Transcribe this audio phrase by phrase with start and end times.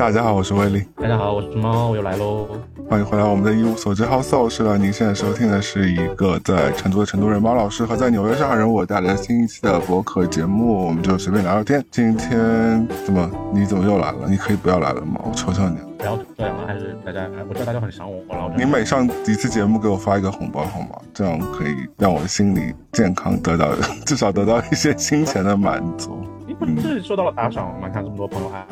[0.00, 0.82] 大家好，我是威利。
[0.96, 2.48] 大家好，我是猫，我又来喽。
[2.88, 4.78] 欢迎回来，我们的一无所知 House o 是了。
[4.78, 11.84] 您现在收听的是一个在成都的成都人猫老师和在纽约上海人我带来的新一期的博客节目，我们就随便聊聊天。
[11.90, 13.30] 今天怎么？
[13.52, 14.26] 你怎么又来了？
[14.26, 15.20] 你可以不要来了吗？
[15.22, 15.76] 我求求你。
[15.98, 17.28] 不要这样了，还是大家？
[17.46, 20.98] 我知道大家很想我，然后你每上一次节目给我发一个红包好吗？
[21.12, 23.74] 这样可以让我的心理健康得到
[24.06, 26.18] 至少得到一些金钱的满足。
[26.48, 27.88] 你不是收到了打赏吗？
[27.90, 28.66] 看这么多朋友还。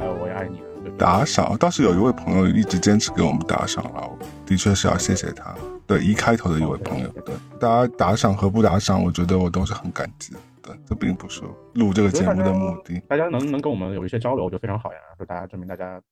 [0.98, 5.54] 打赏倒是有一位朋友一直坚持给我们打赏了，的确是要谢谢他。
[5.86, 10.40] 对，一开头的一位朋友，对大家打赏和不打赏，我觉得我都是很感激的。
[10.60, 11.42] 对，这并不是
[11.74, 13.00] 录这个节目的目的。
[13.08, 14.98] 大家能能跟我们有一些交流，就非常好呀。
[15.18, 16.02] 就大家证明大家，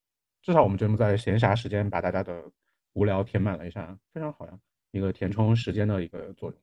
[0.42, 2.40] 至少我们节目在闲暇时间把大家的
[2.94, 4.52] 无聊填满了一下，非常好呀，
[4.92, 6.58] 一个填充时间的一个作用。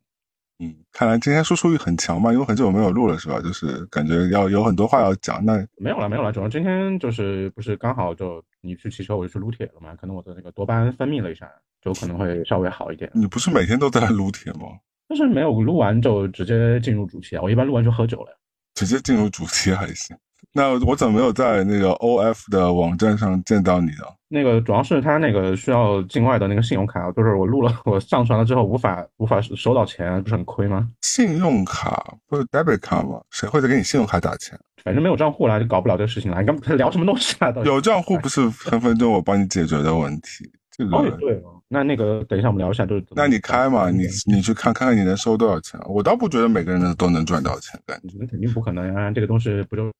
[0.64, 3.42] 嗯，看来今天输出欲很强嘛，因为很久没有录了，是吧？
[3.42, 5.44] 就是感觉要有很多话要讲。
[5.44, 9.96] 那没有了，没有了，主要今天就是不是刚好就你去骑车，我就去撸铁了嘛？
[9.96, 11.50] 可能我的那个多巴胺分泌了一下，
[11.82, 13.12] 就可能会稍微好一点。
[13.14, 14.68] 你不是每天都在撸铁吗？
[15.08, 17.42] 但是没有录完就直接进入主题啊！
[17.42, 18.40] 我一般录完就喝酒了。
[18.74, 20.16] 直接进入主题还行。
[20.54, 24.06] 那我怎么没有在那个 O F 的网站上见到你呢？
[24.28, 30.88] 那个主要是他那个需要境外的那个信用卡，就是我录了，我上传了之后无法无法收到钱，不是很亏吗？
[31.02, 33.20] 信用卡不是 debit 卡吗？
[33.32, 34.58] 谁会再给你信用卡打钱？
[34.84, 36.40] 反正没有账户了，就搞不了这个事情了。
[36.40, 37.52] 你刚 聊什么东西啊？
[37.66, 40.52] 有账户不是分分钟我帮你解决的问题。
[40.76, 45.80] 这个对，那那个等一下我们聊一下，就是那你开嘛，你你去看看看你能收多少钱？
[45.88, 49.12] 我倒不觉得每个人都能赚到钱，感觉那肯定不可能啊！
[49.12, 49.92] 这个东西不就。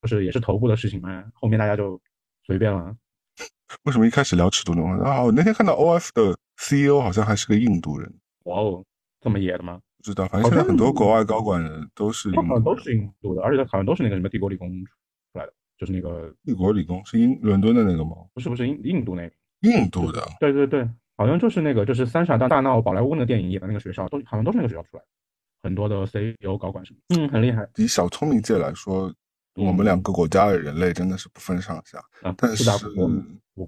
[0.00, 1.24] 不是也是头部的事情嘛？
[1.34, 2.00] 后面大家就
[2.46, 2.96] 随便了。
[3.84, 4.82] 为什么一开始聊尺度呢？
[5.04, 8.12] 啊，我那天看到 O F 的 C E O 好像还是个印度人。
[8.44, 8.84] 哇哦，
[9.20, 9.80] 这么野的吗？
[9.98, 14.68] 不知道，反正现在很多国外高管人都是，好像都是印度的，而且好像都是那个什么帝国理工
[15.32, 18.16] 出来的，就是那个帝国理工是英伦敦的那个吗？
[18.34, 19.34] 不是，不是印印度那个。
[19.60, 20.26] 印度的。
[20.40, 25.06] 对对对，好像就是那个，就是三傻大大闹宝莱坞那个电影演的那个学校，都好像都是那个学校出来的，
[25.62, 27.68] 很多的 C E O 高管什么，嗯，很厉害。
[27.76, 29.14] 以小聪明界来说。
[29.60, 32.02] 我们两个国家的人类真的是不分上下，
[32.36, 32.64] 但是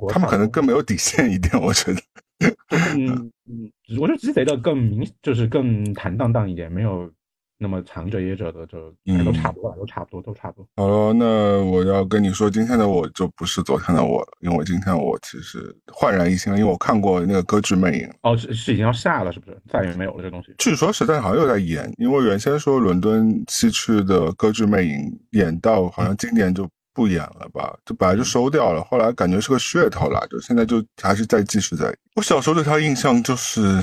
[0.09, 2.01] 他们可能更没有底线一点，我觉得。
[2.97, 7.13] 嗯嗯，我觉得鸡贼的更明，就是更坦荡荡一点，没有。
[7.63, 8.93] 那么藏着掖着的就
[9.25, 10.69] 都差不多，都差不多，都差不多。
[10.75, 18.09] 好了，那我要跟你说，今天的我就不是昨天的我了，因为今天我其实焕然一新了，因为我看过那个《歌剧魅影》。
[18.23, 19.57] 哦，是是已经要下了，是不是？
[19.69, 20.53] 再也没有了这东西。
[20.59, 24.99] 据说实在好像又在演，因为原先说伦敦西区的《歌剧魅影》
[25.39, 31.95] 演到好像今年就不演了吧，就本来就收掉了，后来感觉是个噱头了，就现在就还是在继续在。
[32.17, 33.81] 我小时候对他印象就是。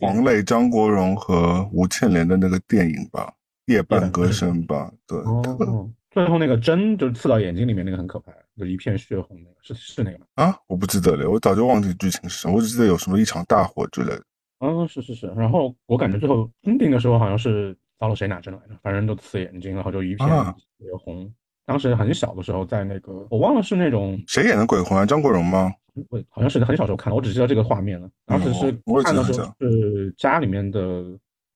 [0.00, 3.32] 黄磊、张国荣和吴倩莲的那个电影吧，
[3.72, 5.18] 《夜半歌声》吧，对。
[5.18, 10.26] 哦， 最后那个针就刺到眼睛里面，那个很可怕，就一片血红，那个是是那个吗？
[10.34, 14.22] 啊，我不记得了，我早就忘记剧情是什么，我只记得有什么一场大火之类的。
[14.60, 15.26] 嗯，是是是。
[15.36, 21.32] 然后我感觉最后 ending 的时候好像是遭了谁拿针来着，反正就刺眼睛，然后就一片血红。
[21.64, 25.06] 当时很小的时候，在那个我忘了是那种谁演的鬼魂啊？
[25.06, 25.72] 张国荣吗？
[26.08, 28.10] 我好像是很小时候看的，我只知道这个画面了。
[28.24, 28.72] 当时是
[29.02, 31.04] 看的时候是家里面的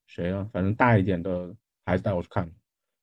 [0.07, 0.47] 谁啊？
[0.53, 1.55] 反正大一点的
[1.87, 2.53] 孩子带我去看的，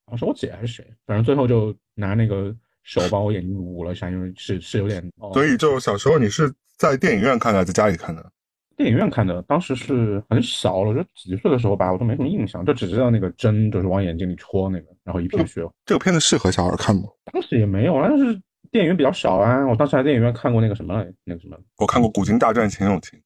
[0.06, 0.86] 好像是我姐还是谁？
[1.08, 5.04] 反正最后就拿那个手把我眼睛捂了一下，因为是是有点。
[5.34, 8.32] 所以就小时候你是在电影院看的，还是在家里看的？
[8.78, 15.68] 电影院看的，当时是很小了，就几岁的时候吧，我都没什么印象，就只知道那个针就是往眼睛里戳那个，然后一片血。
[15.84, 17.04] 这个片子适合小孩看吗？
[17.32, 18.40] 当时也没有，但是。
[18.74, 23.20] 电影院比较少啊，我当时在电影院看过那个什么，那个什么，我看过《古今大战秦俑情》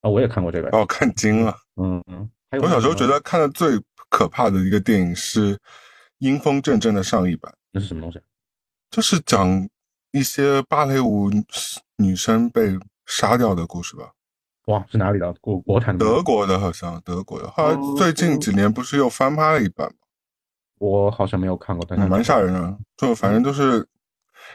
[0.00, 1.54] 啊，我也看过这个，把我看惊了。
[1.76, 2.26] 嗯嗯，
[2.62, 3.78] 我小时候觉得看的最
[4.08, 5.54] 可怕的一个电影是
[6.20, 8.18] 《阴风阵阵》的上一版，那是什么东西？
[8.90, 9.68] 就是讲
[10.12, 11.30] 一些芭蕾舞
[11.98, 12.74] 女生被
[13.04, 14.10] 杀掉的故事吧？
[14.68, 15.30] 哇，是哪里的？
[15.34, 16.02] 国国产的？
[16.02, 17.50] 德国的，好像德国的。
[17.50, 19.94] 后来最近几年不是又翻拍了一版吗？
[20.78, 23.86] 我好像没有看过，但是蛮吓人的，就反正都是。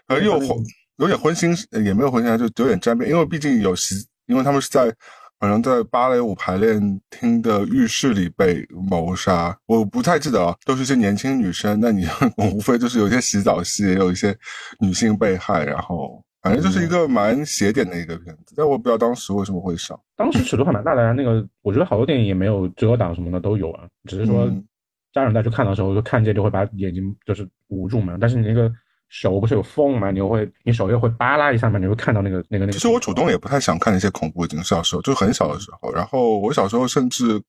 [0.10, 0.50] 呃，又昏，
[0.98, 3.10] 有点荤腥，也没有荤腥，就有点沾边。
[3.10, 3.96] 因为毕竟有洗，
[4.26, 4.94] 因为他们是在
[5.40, 11.80] 好像在芭蕾舞排练厅的浴室里被谋杀，我不太记得啊，都是一些年轻女生。
[11.80, 12.08] 那你
[12.52, 14.36] 无非就是有一些洗澡戏，也有一些
[14.80, 18.56] 女性被害，然后反正就是一个蛮邪点的一个片子。
[18.58, 21.12] 但我不知道当时为什么会上，当时尺度还蛮大的呀。
[21.12, 24.48] 那个我觉得好多电影也没有遮挡什么的都有啊，只是说
[25.14, 28.18] 家长带去看的时候就看见就会把眼睛就是捂住嘛。
[28.20, 28.70] 但是你那个。
[29.10, 30.12] 手不是有缝吗？
[30.12, 31.80] 你又会，你手又会扒拉一下嘛？
[31.80, 32.72] 你会看到那个那个那个。
[32.72, 35.92] 其实我主动也不太想看那些恐怖的，小时候就很小的时候。
[35.92, 37.42] 然后我小时候甚至，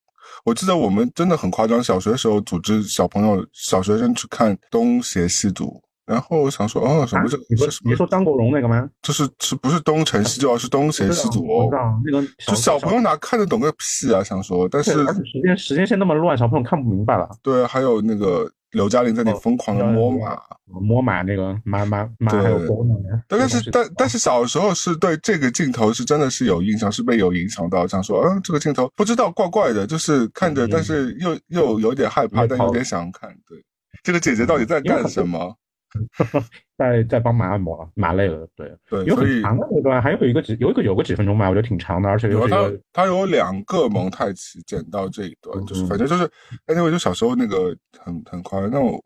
[0.43, 5.65] 我记得我们真的很夸张，小学的时候组织小朋友、小学生去看《东邪西毒》，
[6.11, 7.37] 然后我想说，哦，什么这？
[7.47, 8.89] 你说你说张国荣那个吗？
[9.03, 11.45] 就是是不是东成西就，是东邪西毒？
[11.45, 14.23] 我知道那个，就小朋友哪看得懂个屁啊？
[14.23, 14.91] 想说，但是
[15.23, 17.29] 时间时间线那么乱，小朋友看不明白了。
[17.43, 22.95] 对，还有那个刘嘉玲在那里疯狂的摸马，摸马那个马马马还有狗呢。
[23.27, 33.29] 但是但但是小时候是对这个镜头是真的是有印象，是被有影响到，想说，嗯，这个镜头不知道怪怪的，就是看着，但是又又有点害怕，但有点想看。
[33.47, 33.61] 对，
[34.03, 35.55] 这个姐姐到底在干什么？
[36.77, 46.29] 在在帮忙按摩，麻累了，对对，有很长的那段，还有一个几有一个有个几分钟吧，我觉得挺长的，而且有他他有两个蒙太奇剪到这一段，就是反正就是，
[46.69, 49.01] 因为就小时候那个很很快，那我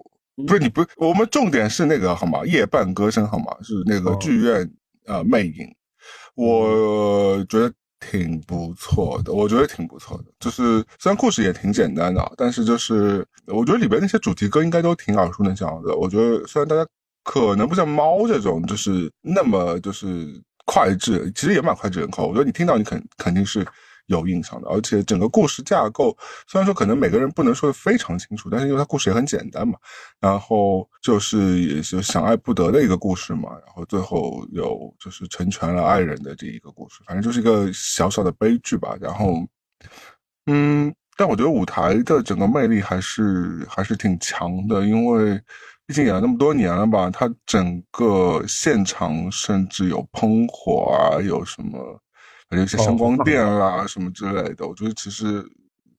[0.47, 2.45] 不是你不我们重点是那个好吗？
[2.45, 3.45] 夜半歌声好吗？
[3.61, 4.69] 是那个剧院
[5.05, 5.75] 呃魅影，
[6.35, 7.71] 我觉得。
[8.11, 10.25] 挺不错的，我觉得挺不错的。
[10.39, 15.95] 就是虽然故事也挺简单的，但是就是我觉得里边那些主题歌应该都挺耳熟能详的。
[15.95, 16.85] 我觉得虽然大家
[17.23, 20.05] 可能不像猫这种，就是那么就是
[20.65, 22.27] 脍炙，其实也蛮脍炙人口。
[22.27, 23.65] 我觉得你听到你肯肯定是。
[24.07, 26.15] 有印象的，而且整个故事架构
[26.47, 29.77] 虽然说可能每个人不能说的非常清楚，但是因为它故事也很简单嘛，
[30.19, 38.95] 然后就是也是想爱不得的一个故事嘛，然后最后有就是成全了爱人的这一个故事，反正就是一个小小的悲剧吧。
[39.01, 39.43] 然后，
[40.45, 45.41] 嗯，但我觉得舞台的整个魅力还是还是挺强的，因为
[45.87, 52.01] 毕竟演了那么多年了吧，它整个现场甚至有喷火啊，有什么。
[52.51, 55.43] 有一些声光电啦什么之类的，我觉得其实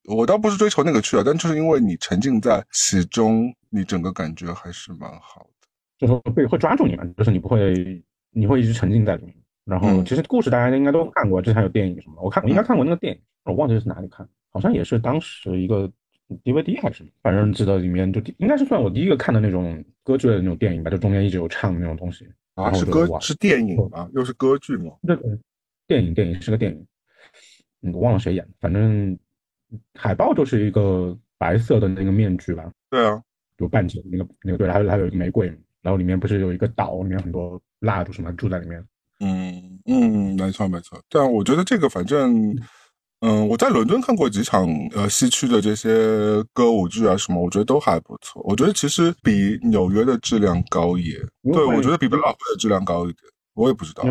[0.04, 5.66] 我倒不是追求那个去啊，但就是因为你沉浸在其中，你整个感觉还是蛮好的，
[5.98, 9.34] 就是会会抓住你嘛，就是你不会，你会一直沉浸在里面。
[9.64, 15.90] 然后其实故事大家应该都看过，之前有电影什么，我看我应该看过那个电影，我忘记是哪里看，好像也是当时一个
[16.44, 24.08] DVD 还是，反正记得里面就应该是算我第一个看的那种歌剧的那种电影吧，就中间一直有唱的那种东西啊，是歌是电影吗？
[24.14, 24.93] 又是歌剧吗？
[25.04, 25.37] 对对。
[25.86, 26.86] 电影，电影是个电影，
[27.82, 29.18] 嗯，我忘了谁演的，反正
[29.94, 32.70] 海报就是一个白色的那个面具吧。
[32.90, 33.22] 对啊，
[33.58, 35.46] 有半截那个那个对，还有还有一个玫瑰，
[35.82, 38.84] 然后里面不是有一个岛，里面很多蜡烛什么住在里面。
[39.20, 41.00] 嗯嗯，没错没错。
[41.08, 42.54] 但我觉得这个反正，
[43.20, 45.88] 嗯，我在伦敦看过几场呃西区的这些
[46.52, 48.42] 歌舞剧啊什么，我觉得都还不错。
[48.42, 51.20] 我觉得其实比纽约的质量高一点，
[51.54, 53.22] 对我觉得比百老汇的质量高一点。
[53.54, 54.02] 我也不知道，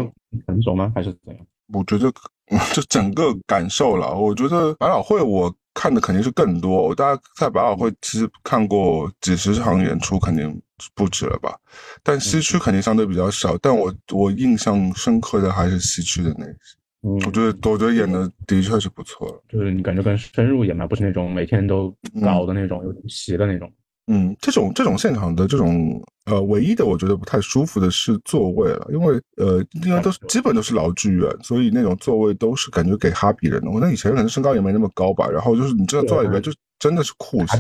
[0.48, 0.92] 成熟吗？
[0.96, 1.46] 还是怎样？
[1.74, 2.12] 我觉得
[2.74, 6.84] 就整个感受了，我觉得百老汇我看的肯定是更多。
[6.88, 10.62] 我大概在百老汇其实看过几十场演出，肯定
[10.94, 11.58] 不止了吧。
[12.04, 13.58] 但西区肯定相对比较少。
[13.58, 16.56] 但我我印象深刻的还是西区的那些。
[17.02, 19.44] 嗯，我觉得我觉得演的的确是不错了。
[19.50, 23.72] 就是你感觉更深入演嘛，不是那种每天都搞的那种有点邪的那种。
[24.08, 33.70] 嗯，这种这种现场的这种呃，唯一的我觉得不太舒服的是座位了，因为呃，因为都是基本都是老剧院，所以那种座位都是感觉给哈比人的。
[33.70, 37.60] 我那以前可能身高也没那么高吧，然后就是你知道坐在里面就真的是酷刑，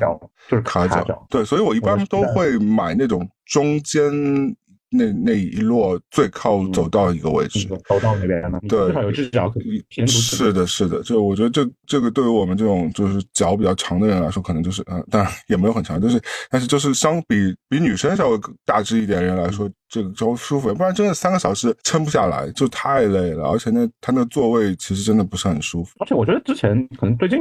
[0.50, 1.27] 就是卡脚。
[1.30, 4.56] 对，所以我一般都会买那种中间。
[4.95, 8.60] 那那一摞最靠走道一个位置，走道那边呢？
[8.67, 11.01] 对，至少有只脚可以偏是的，是的。
[11.03, 19.70] 就我觉得这这个对于我们这种就是脚比较长的人来说，可能就是嗯，当然也没有很长，就是但是就是相比比女生稍微大只一点人来说。
[19.88, 23.48] 这个就舒服，不然真的三个小时撑不下来，就太累了。
[23.48, 25.91] 而且那他那个座位其实真的不是很舒服。
[26.00, 27.39] 而且我觉得之前可能最近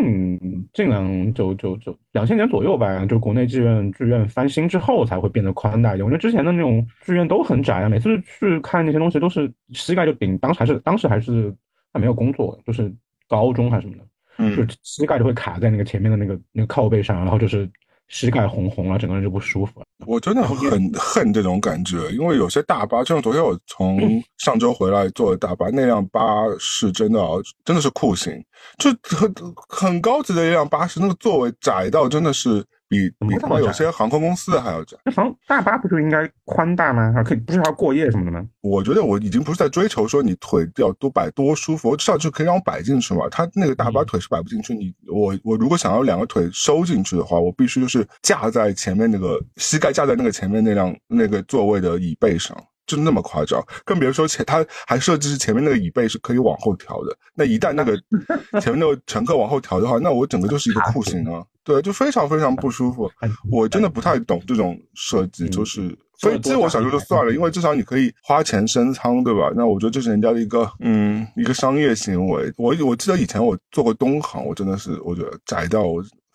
[0.73, 6.04] 近两就就就两千年左右吧，就国内剧院剧院翻新之后才会变得宽大一点。
[6.06, 11.54] 我觉得之前的那种剧院都很窄啊，每次去看那些东西都是膝盖就顶，当时还是当时还是
[11.92, 12.90] 还没有工作，就是
[13.28, 14.04] 高中还是什么的，
[14.38, 17.71] 嗯，就膝盖就会卡在那个前面的那个那个靠背上，然后就是。
[18.09, 19.87] 膝盖红红了，整个人就不舒服了。
[20.07, 23.99] 我真的很恨这种感觉，因为有些大巴，就像昨天我从
[24.39, 26.23] 上周回来坐的大巴，那辆巴
[26.59, 27.21] 士真的
[27.65, 28.33] 真的是酷刑，
[28.79, 29.35] 就很
[29.69, 32.65] 很高级的一辆巴士，那个座位窄到真的是。
[32.88, 34.97] 比比他们有些航空公司还要窄。
[35.05, 37.12] 那航大巴不就应该宽大吗？
[37.14, 38.47] 还可以不是还要过夜什么的吗？
[38.61, 43.29] 我觉得我已经不是在追求说你腿要多摆多舒服，我至少就可以让我摆进去嘛。
[43.31, 52.57] 他那个大巴腿是摆不进去，你我我如果想要两个腿收进去的话，我必须就是架在前面那个膝盖架在那个前面那辆那个座位的椅背上。
[52.87, 57.17] 就那么夸张，更别说前，他还设置是前面那个椅背是可以往后调的。
[57.35, 57.97] 那一旦那个
[58.61, 61.43] 前面那个乘客往后调的话，那我整个就是一个酷刑啊！
[61.64, 63.11] 对，就非常非常不舒服。
[63.50, 69.50] 我真的不太懂这种设计，就是飞机我想说就算了，因为至少你可以花钱升舱，对吧？
[69.56, 72.52] 那我觉得这是人家的一个嗯一个商业行为。
[72.56, 75.85] 我我记得以前我做过东航，我真的是我觉得窄到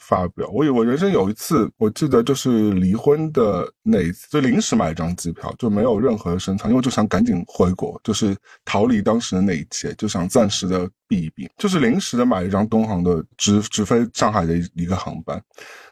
[0.10, 0.50] 发表。
[0.52, 8.36] 我有我人生有一次，我记得就是离婚的那一次，就临时买一张机票，就没有任何的深藏，因为就想赶紧回国，就是
[8.66, 15.40] 逃离当时的那一切，就想暂时的避一避，就是临时的买一张东航的直直飞上海的一个航班，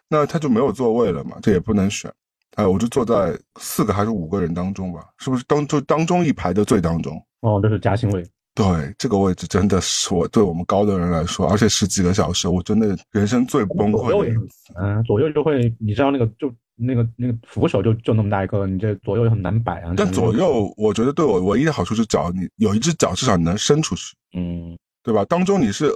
[0.09, 2.11] 那他就没有座位了嘛，这也不能选，
[2.55, 7.21] 哎，我就坐在四个还是五个人当中吧，是不是当就当中一排的最当中？
[7.41, 8.27] 哦，这是嘉兴位。
[8.57, 8.65] 对
[8.97, 14.41] 这个位置真的是我对我们高的人来说，而且十几个小时，我真的人生最崩溃的。
[14.81, 19.93] 嗯，左右就会，你知道那个就那个那个扶手就就那么大一个，你这左右也很难摆啊。
[19.95, 25.23] 但左右我觉得对我唯一的好处是脚，你有一只脚至少你能伸出去，嗯，对吧？
[25.25, 25.93] 当中你是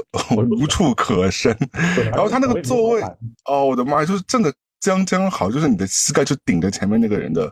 [0.52, 1.58] 无处可伸，
[2.12, 3.02] 然后他那个座位，
[3.46, 4.54] 哦，我的妈呀，就是真的。
[4.82, 7.50] 将将好，就是你的膝盖就顶着前面那个人的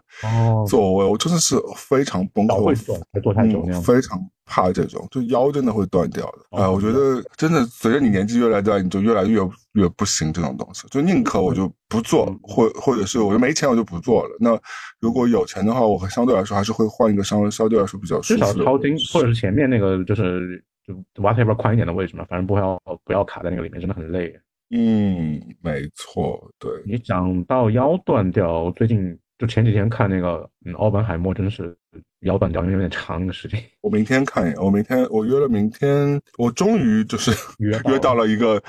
[0.67, 2.75] 座位，我真的是非常崩溃，会
[3.21, 6.57] 坐太久非常怕这种，就腰真的会断掉的。
[6.57, 9.39] 哎，我觉得真的随着你年纪越来越大，你就越来越
[9.73, 14.37] 越不行这种东西，就宁可我就不做，或或者是我就没钱我就不做了。
[14.39, 14.59] 那
[14.99, 24.33] 如果有钱的话，我相对来说还是会换一个相相对来说比较舒服的，至少超轻，或者是前面那个就是就 whatever 宽一点的位置嘛，反正不要不要卡在那个里面，真的很累。
[24.71, 31.75] 嗯，没错，对你讲到腰断掉，最近就前几天看那个嗯，奥本海默，真的是
[32.21, 33.59] 腰断掉，因为有点长的时间。
[33.81, 38.61] 我明天看一眼，我明天我约了明天，我终于就是约 约到了一个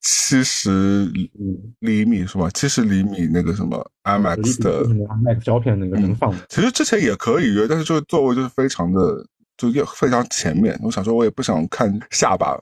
[0.00, 1.04] 七十
[1.80, 2.50] 厘米是吧？
[2.50, 6.34] 七十厘米那个什么 IMAX 的 IMAX 胶片那个能放。
[6.48, 9.24] 其实之前也可以约，但是就是座位就是非常的
[9.56, 12.60] 就非常前面，我想说我也不想看下巴。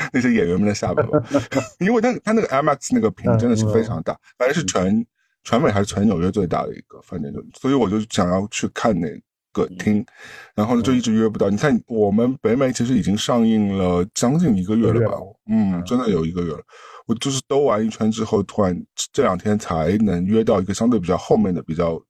[0.12, 1.04] 那些演员们的下巴，
[1.78, 5.04] 因为他他那个 IMAX 那个屏真的是非常大，反正是全
[5.44, 9.08] 全美还是全纽约最大的一个，反正就，所以我就想要去看那
[9.52, 10.04] 个厅，
[10.54, 11.50] 然后呢就一直约不到。
[11.50, 15.16] 你看我们北美其实已经上映了将近一个月了吧？
[15.50, 16.60] 嗯，真的有一个月了。
[17.06, 18.80] 我就是兜完一圈之后，突然
[19.12, 22.00] 这两天才能约到一个相对比较后面的比较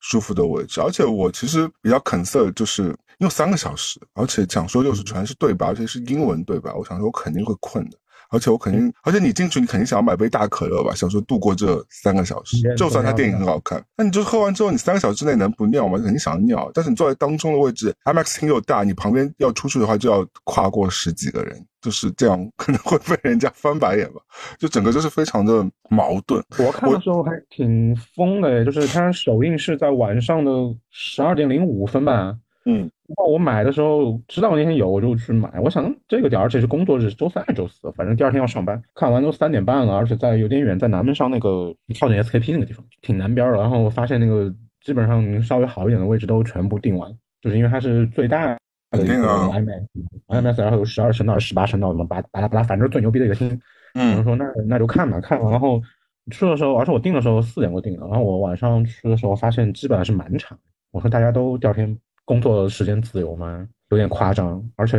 [0.00, 2.96] 舒服的位置，而且我其实比较 concern 就是。
[3.18, 6.72] 用三个小时，而且讲说又是全是对白，而且是英文对白。
[6.72, 7.98] 我想说，我肯定会困的，
[8.30, 10.94] 而且我肯定，而且你进去，你肯定想要买杯大可乐吧？
[10.94, 15.98] 想说度过这三个小时，就算他电影很好看，那你就喝完之后，你三个小时之内能不尿吗？
[15.98, 16.70] 肯定想要尿。
[16.72, 24.20] 但是你坐在当中的位置，IMAX 厅又大，你旁边要出去的话，就要跨过十几个人，就是这样，可能会被人家翻白眼吧？
[24.58, 26.42] 就整个就是非常的矛盾。
[26.58, 30.50] 我看的时候还挺疯的，就是它首映是在晚上的
[30.90, 32.36] 十二点零五分吧。
[32.64, 32.90] 嗯。
[33.26, 35.50] 我买的时候知道那天有，我就去买。
[35.62, 38.82] 我想这个点，而且是工作日，周三还是周四，反正第二天要上班。
[38.94, 43.56] 看完都三点半了，而且在有点远，在南门上那个靠近 SKP 那个地方，挺南边的。
[43.56, 44.54] 然后我发现那个
[44.84, 48.58] 基本上稍微好一点的位置都全部订完，就是因为它是最大
[48.90, 53.60] 的一个 IMAX，IMAX 然后有十二声道、十八声道，什么巴巴拉巴拉，反正最牛逼的一个厅。
[53.94, 55.50] 嗯，说那那就看吧，看吧。
[55.50, 55.82] 然后
[56.30, 60.58] 去的时候，而且我订的时候四点多订的，然后我晚上去的时候发现基本上是满场。
[60.90, 61.98] 我说大家都第二天。
[62.24, 63.66] 工作时间自由吗？
[63.88, 64.98] 有点夸张，而且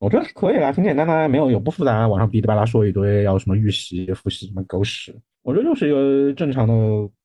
[0.00, 2.08] 我觉得可以啦，挺简单的，没有有不复杂。
[2.08, 6.74] 网上哔哩吧啦说一堆，要什么预习、复习什么狗屎，我觉得就是一个正常的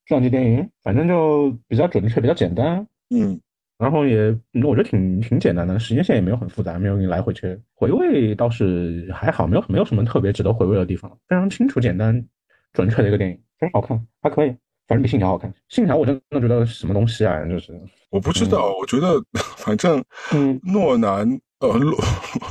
[0.06, 2.86] 传记电影，反正就比较准确，比较简单。
[3.10, 3.40] 嗯，
[3.78, 4.28] 然后也
[4.64, 12.24] 我觉得挺挺简单的，时间线也没有很复杂，没有你来回去回味，倒是还好，没有没有什么特别值得回味的地方，非常清楚、简单、
[12.72, 14.54] 准确的一个电影，非常好看，还可以。
[14.86, 17.72] 反正比信条好看，信条我真的觉得什么东西啊，就是
[18.10, 19.14] 我不知道，我觉得
[19.56, 20.04] 反正
[20.62, 21.26] 诺兰
[21.60, 21.96] 呃诺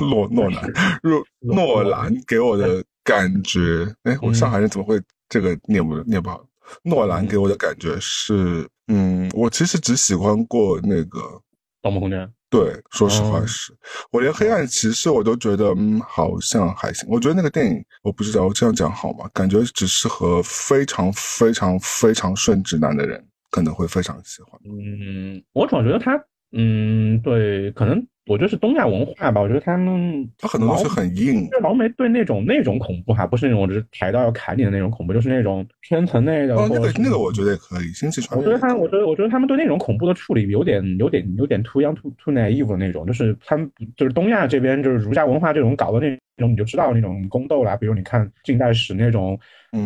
[0.00, 0.70] 诺诺兰
[1.02, 6.44] 诺诺兰给我的感觉，哎，我上海人怎么会这个念不念不好？
[6.82, 11.20] 诺兰给我的感觉是，嗯，我其实只喜欢过那个
[11.82, 12.18] 《盗梦空间》。
[12.50, 13.72] 对，说实话是，
[14.12, 17.08] 我连黑暗骑士我都觉得，嗯，好像还行。
[17.10, 19.28] 我觉得那个电影，我不知道我这样讲好吗？
[19.34, 24.60] 感觉只适合非常非常非常顺直男的人可能会非常喜欢。
[24.64, 26.12] 嗯，我总觉得他，
[26.52, 28.06] 嗯，对，可能。
[28.26, 31.48] 我觉得是东亚文化吧，我觉得他们他很多东西很硬。
[31.50, 36.54] 就老梅对那种那种恐怖哈，不是那种只是抬刀要砍你的那种恐怖，就是那种圈层内的。
[36.56, 37.88] 哦，那个那个我觉得也可以。
[37.88, 38.46] 星际穿越。
[38.46, 49.38] 我觉得他，我觉得我觉得他们对那种恐怖的处理有点有点有点 too young too too naive 的那种，就是他们就是东亚这边就是儒家文化这种搞的那种，你就知道那种宫斗啦，比如你看近代史那种。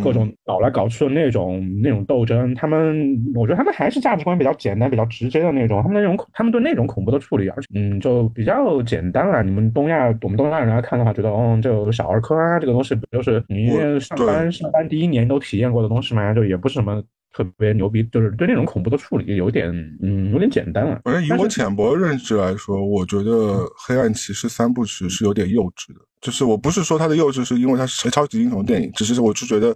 [0.02, 5.82] 各种搞来搞去的那种那种斗争，他们我觉得他们还是价值观比较简单、比较直接的那种。
[5.82, 9.42] 他们那种他们对那种恐怖的处理，而且嗯，就比较简单了。
[9.42, 13.68] 你们东亚，我们东亚人来看的话，觉得嗯，就小儿科啊，这个东西不就是你
[14.00, 16.32] 上班上班第一年都体验过的东西嘛？
[16.34, 17.02] 就也不是什么。
[17.38, 19.70] 特别牛逼，就是对那种恐怖的处理有点，
[20.02, 21.00] 嗯，有点简单了。
[21.04, 23.30] 反正以我浅薄的认知来说，我觉得
[23.86, 26.00] 《黑暗骑士》三部曲是有点幼稚的。
[26.20, 29.72] 就是我不是说它的幼稚是因为它是超级英雄电影，只是我就觉得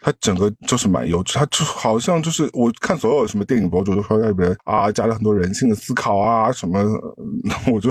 [0.00, 6.82] 它整个就是蛮幼稚，它就好像就是我看所有什么电影博主都说在里边啊加了很多人性的思考啊什么，
[7.70, 7.90] 我就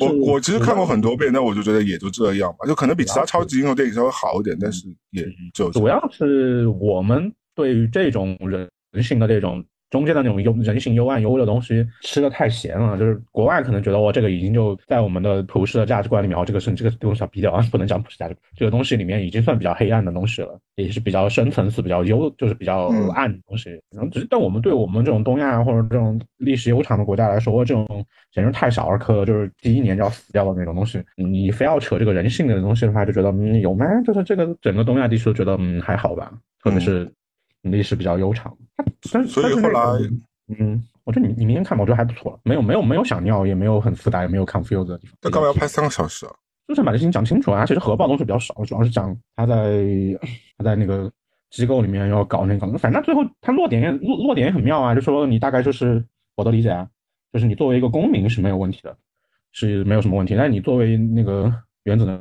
[0.00, 5.24] 我我其实看过很多遍，那我就觉得也就这样吧，就可能比其他超级英雄电影稍微好一点，但是也
[5.54, 9.64] 就主要是我们对于这种人性的这种。
[9.90, 23.70] 中间的那种幽人性幽暗、幽的东西吃的太咸了，就是国外可能觉得我这个已经就在我们的普世的价值观里面，哦，这个是这个东西要逼掉啊，不能讲普世价值，这个东西里面已经算比较黑暗的东西了，也是比较深层次、比较幽，就是比较暗的东西。
[23.92, 27.86] 然后只是，但我们对我们这种东亚或者这种历史悠长的国家来说，这种
[28.32, 33.86] 简直太小儿科了，就是第一年就要死掉的那种东西，你非要扯这个人性的东西的话，就觉得嗯有吗？
[34.04, 36.32] 就是这个整个东亚地区都觉得嗯还好吧，
[36.64, 37.08] 特别是。
[37.70, 38.56] 历史比较悠长，
[39.12, 39.80] 但所以后来，
[40.58, 45.16] 嗯，我觉得你你明天看吧，我觉得还不错，没有没有没有想尿，也没有很复杂，也没有 confuse 的地方。
[45.22, 46.32] 那干嘛要拍三个小时啊？
[46.68, 47.66] 就是把这事情讲清楚啊。
[47.66, 49.82] 其实核爆东西比较少，主要是讲他在
[50.56, 51.10] 他在那个
[51.50, 56.04] 机构里面要搞那个，反正最后他落点落落点也很妙啊，就说你大概就是
[56.36, 56.88] 我的理解啊，
[57.32, 58.96] 就是你作为一个公民是没有问题的，
[59.52, 61.52] 是没有什么问题，但是你作为那个
[61.84, 62.20] 原子能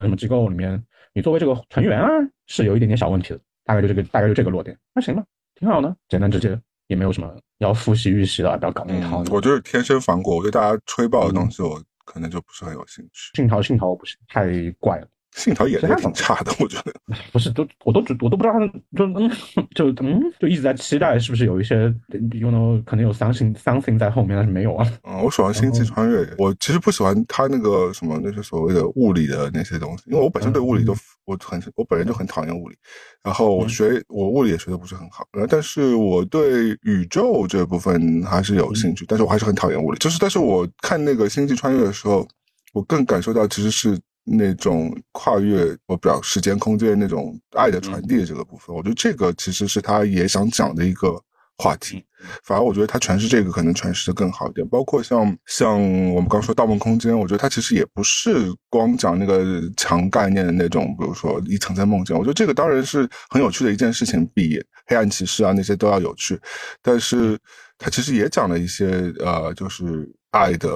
[0.00, 0.82] 什么机构里面，
[1.12, 2.08] 你作为这个成员啊，
[2.46, 3.40] 是有一点点小问题的。
[3.70, 5.22] 大概就这个，大概就这个落点，那行吧，
[5.54, 9.22] 挺好的，简单直接，也没有什么要复习预习的，不要搞那一套。
[9.30, 13.30] 我就是天生反骨，我对大家吹爆的东西，我可能就不是很有兴趣。
[13.36, 14.44] 信条，信条，我不行，太
[14.80, 15.06] 怪了。
[15.36, 16.92] 信条演的挺差的，我觉得
[17.32, 19.30] 不是都我都我都不知道他就嗯
[19.74, 21.84] 就嗯就一直在期待是不是有一些
[22.32, 24.86] ，you know 可能有 something something 在后面，但是没有啊。
[25.04, 30.94] 嗯，我喜欢星际穿越，我其实不喜欢他那个什么那些所谓的物理的那些东西，因为我本身对物理就
[31.26, 32.74] 我很我本人就很讨厌物理，
[33.22, 42.26] 然后我学我物理也学的不是很好，但是我对宇宙这部分还是有兴趣，但是我还是很讨厌物理，就是但是我看那个星际穿越的时候，
[42.72, 43.96] 我更感受到其实是。
[44.32, 51.20] 那种跨越我表时间空间那种爱的传递这个部分，我觉得这个其实是他也想讲的一个
[51.58, 52.04] 话题。
[52.44, 54.64] 反而我觉得他诠释这个可能诠释的更好一点。
[54.68, 55.80] 包括像像
[56.12, 62.16] 我们刚说《盗梦空间》，我觉得他其实也不是光讲那个强概念的那种，比如说一层层梦境。
[62.16, 66.38] 我觉得这个当然是很有趣的一件事情，比《黑暗骑士》啊那些都要有趣。
[66.82, 67.36] 但是
[67.78, 70.68] 他其实也讲了一些呃，就是爱的。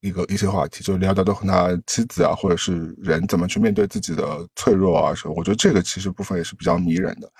[0.00, 4.22] 一个一些话题，就聊到都和他妻子啊，或者是人怎么去面对自己的
[4.56, 5.34] 脆弱啊什么。
[5.36, 7.30] 我觉得这个其实部分也是比较迷人的。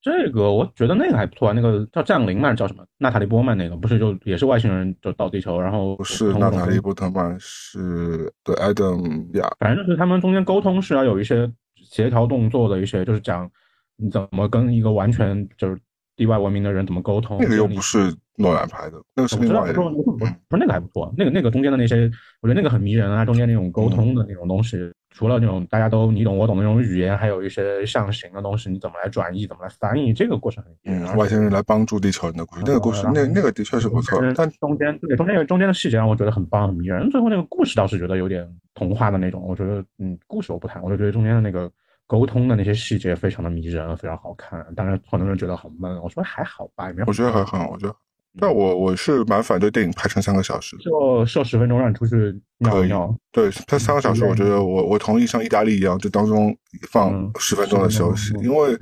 [0.00, 2.84] 这个我觉得那个还不错啊，那个叫降临嘛，叫什么？
[2.98, 13.50] 娜塔莉波曼那个不是就也是外星人就到地球，然后不是娜塔莉波特曼是对 Adam 呀，反正就是他们中间沟通是要有一些协调动作的一些，就是讲
[13.96, 15.80] 你怎么跟一个完全就是
[16.16, 17.38] 地外文明的人怎么沟通。
[17.40, 18.14] 那个又不是。
[18.36, 22.10] 诺兰拍的那个是另外一个，不是不是那个还不错，那个那个中间的那些，
[22.42, 24.76] 我觉得那个很迷人啊，中间那种沟通的那种东西，
[25.10, 41.70] 除了那种大家都你懂我懂的那种语言，还有一些象形的东西，你怎么来转译，怎么来翻译，这个过程很嗯，外星人来帮助地球人的故事，那个故事，那那个的确是不错，但中间对中间中间的细节让我觉得很棒很迷人，最后那个故事倒是觉得有点童话的那种，我觉得嗯，故事我不谈，我就觉得中间的那个
[42.06, 47.94] 沟通的那些细节非常的迷人，非常好看，当然很多人觉得好闷，我说还好吧，也没有，我觉得还好，我觉得。
[48.36, 53.14] 但我我是蛮反对电影拍成三个小时，就设十分钟让你出去尿一尿。
[53.30, 56.52] 对，拍三个小时，我觉得我我同意像意大利一样，就当中
[56.90, 58.76] 放十分钟的休息，因为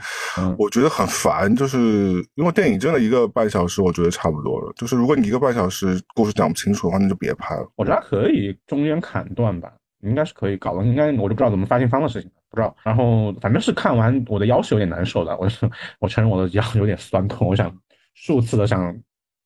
[0.56, 1.78] 我觉得很烦，就是
[2.34, 4.72] 因为电影真的一个半小时，我觉得差不多了。
[4.74, 7.70] 就是如果你一个半小时故事讲不清楚的话，那就别拍了。
[7.76, 10.82] 我觉得可以中间砍断吧，应该是可以搞的。
[10.82, 12.76] 应该我就不知道怎么发行方的事情，不知道。
[12.84, 17.76] 然后反正是看完我的腰是有点难受的，我是 我承认我的腰有点酸痛， 我想
[18.14, 18.96] 数次的想。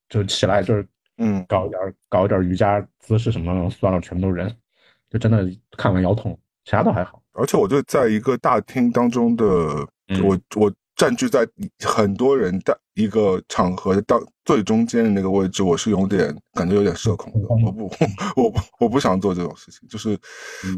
[0.08, 0.86] 就起来就是
[1.18, 4.48] 嗯，搞一点搞一点瑜伽姿势什么，算了，全部都人，
[5.10, 5.44] 就真的
[5.76, 7.20] 看完腰痛，其他都还好。
[7.32, 9.44] 而且我就在一个大厅当中的，
[10.22, 11.44] 我我占据在
[11.84, 17.40] 很多人的一个场合的当最中间的那个位置，我是有点感觉有点社恐的。
[17.48, 17.90] 我不
[18.36, 19.86] 我不我不想做这种事情。
[19.88, 20.18] 就是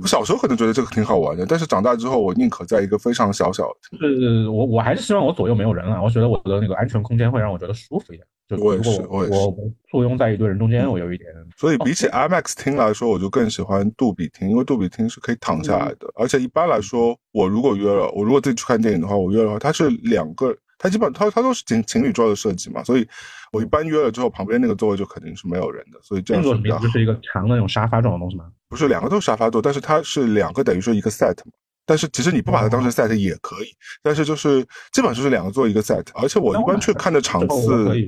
[0.02, 3.98] 我小时候可能觉得这个挺好玩的，但是长大之后，我宁可在一个非常小小的。
[3.98, 8.26] 是我我还是希望我左右没有人啊，我觉得我的那个安全空间会让我觉得舒服一点。
[8.60, 9.38] 我也是，我也是。
[9.38, 9.54] 我
[9.90, 11.28] 坐拥在一堆人中间，我有一点。
[11.54, 16.10] 所以比起 IMAX 厅来说，我就更喜欢杜比厅，因为杜比厅是可以躺下来的。
[16.16, 22.82] 而且一般来说，我如果约了，我如果自己去看电影的话，我约的话，它是两个，它基本它它都是情情侣桌的设计嘛。
[22.82, 23.06] 所以
[23.52, 25.98] 我一般约了之后，旁边那个座位就肯定是没有人的。
[26.02, 26.78] 所以这样是比较。
[26.78, 28.46] 就是一个长的那种沙发这种东西吗？
[28.68, 31.52] 不是，两个都是沙发座，但是它是两个等于说一个 set 嘛。
[31.84, 33.68] 但是其实你不把它当成 set 也可以，
[34.02, 34.62] 但是就是
[34.92, 36.06] 基本上就是两个座一个 set。
[36.14, 38.06] 而且我一般去看的场次。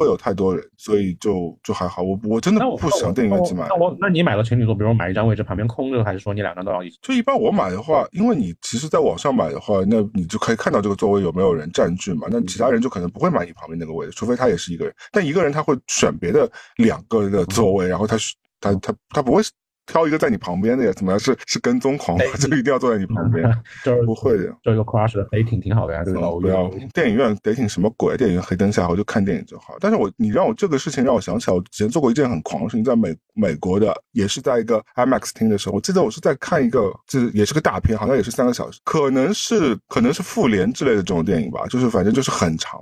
[0.00, 2.00] 会有太多人，所以就就还好。
[2.00, 3.68] 我我真的不想电影院挤满。
[3.68, 6.98] 那我那你买了情侣座，比如买一张位置旁边空着，还是说你两张都要一起？
[7.02, 12.26] 就一般我买的话，因为你其实在网上买的话，那你就可以看到这个座位有没有人占据嘛。
[12.30, 14.94] 那其他人就可能不会买你旁边那个位置，除非他也是一个人。
[15.12, 18.16] 但一个人他会选别的两个的座位，然后他
[18.58, 19.42] 他他他不会。
[19.90, 20.92] 挑一个在你旁边的呀？
[20.94, 21.18] 怎么？
[21.18, 22.24] 是是跟踪狂吗？
[22.38, 23.44] 就一定要坐在你旁边？
[23.84, 26.04] 就是不会的，就一个 crush 的黑挺挺好的呀。
[26.04, 28.16] 这个不要电影院得挺什么鬼？
[28.16, 29.74] 电影院黑灯瞎火就看电影就好。
[29.80, 42.80] 但是我你让我这个事情让我想起来，我之前做过一件很狂的事情，在美美国的，也是在一个 IMAX 厅的时候，我记得我是在看一个，就是也是个大片，好像也是三个小时，可能是可能是复联之类的这种电影吧，就是反正就是很长。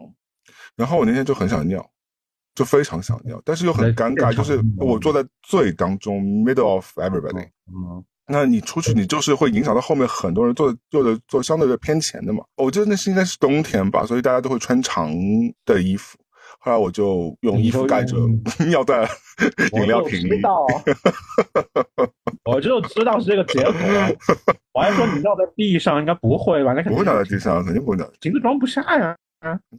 [0.77, 1.85] 然后我那天就很想尿。
[2.59, 7.47] 就非常想尿，但是又很尴尬，就是我坐在最当中，middle of everybody。
[7.69, 12.43] 嗯，那你出去，你就是会影响到后面很多人坐坐的坐相对的偏前的嘛。
[12.57, 15.09] 我记得那是应该是冬天吧，所以大家都会穿长
[15.65, 16.19] 的衣服。
[16.59, 18.17] 后来我就用衣服盖着，
[18.67, 19.09] 尿在
[19.75, 20.43] 饮料瓶里。
[22.45, 23.73] 我就知道是这个结果。
[24.75, 26.73] 我还说你尿在地上，应该不会吧？
[26.73, 28.11] 那肯定不会尿在地上，肯定不会尿。
[28.21, 29.11] 瓶子装不下呀。
[29.11, 29.17] 啊，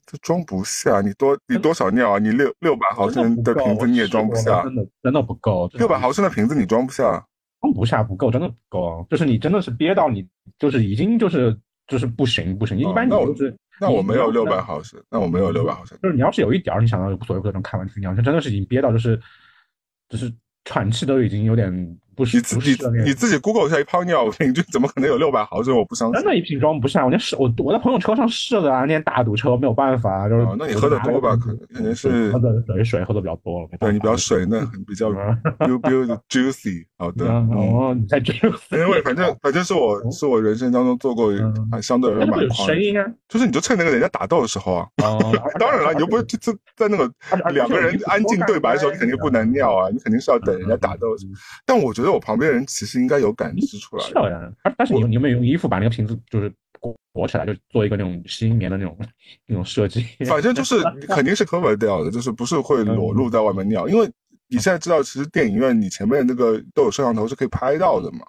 [0.06, 2.19] 这装不下，你多你多少尿啊？
[2.19, 5.67] 你六六百毫升的瓶子你也装不下，真的真的不够。
[5.74, 7.26] 六百毫升的瓶子你装不下，
[7.62, 9.06] 装不下不够，真的不够。
[9.10, 12.78] 就是你真的是憋到你就是已经就是就是不行不行。
[12.78, 15.98] 一般你都是那我没有六百毫升，那我没有六百毫升。
[16.02, 19.19] 就是你要是有一点儿，你想到无所谓，不能开玩笑，你要是真的是已经憋到就是
[20.08, 20.34] 就是
[20.65, 21.72] 喘气都已经有点。
[22.19, 25.73] 不是，自己你自己 Google 一下一泡尿平均怎么可能有六百毫升？
[25.73, 27.05] 我不相信，真的，一瓶装不下。
[27.05, 30.45] 我连试，我我在朋友车上试了啊，那天大堵车没有办法，就是。
[30.58, 31.34] 那你喝的多吧？
[31.38, 33.69] 可能肯定是喝的水水喝的比较多了。
[33.79, 36.84] 对你比较水嫩，比较 u b u juicy。
[36.97, 38.77] 好的，哦，你在 juicy。
[38.77, 41.32] 因为反正反正是我是我人生当中做过
[41.71, 42.67] 还相对而言蛮狂。
[42.67, 44.86] 声音啊，就是你就趁那个人家打斗的时候啊。
[45.05, 45.17] 哦。
[45.58, 47.10] 当然了，你又不是就在那个
[47.53, 51.08] 两个人安静对白的时候，你肯定不能尿啊，你肯定是要等人家打斗。
[51.65, 54.06] 但我觉得我旁边人其实应该有感知出来。
[54.06, 54.22] 是的，
[54.63, 58.98] 而，但是你你有没有用衣服把那个瓶子就是裹裹起来，就做一个那种吸音棉的那种
[59.45, 60.06] 那种设计？
[60.26, 63.88] 反正就是 肯定是 cover 掉的，就是不是会裸露在外面尿。
[63.88, 64.10] 因为
[64.48, 68.19] 你现在知道，其实电影院你前面那个都有摄像头是可以拍到的嘛。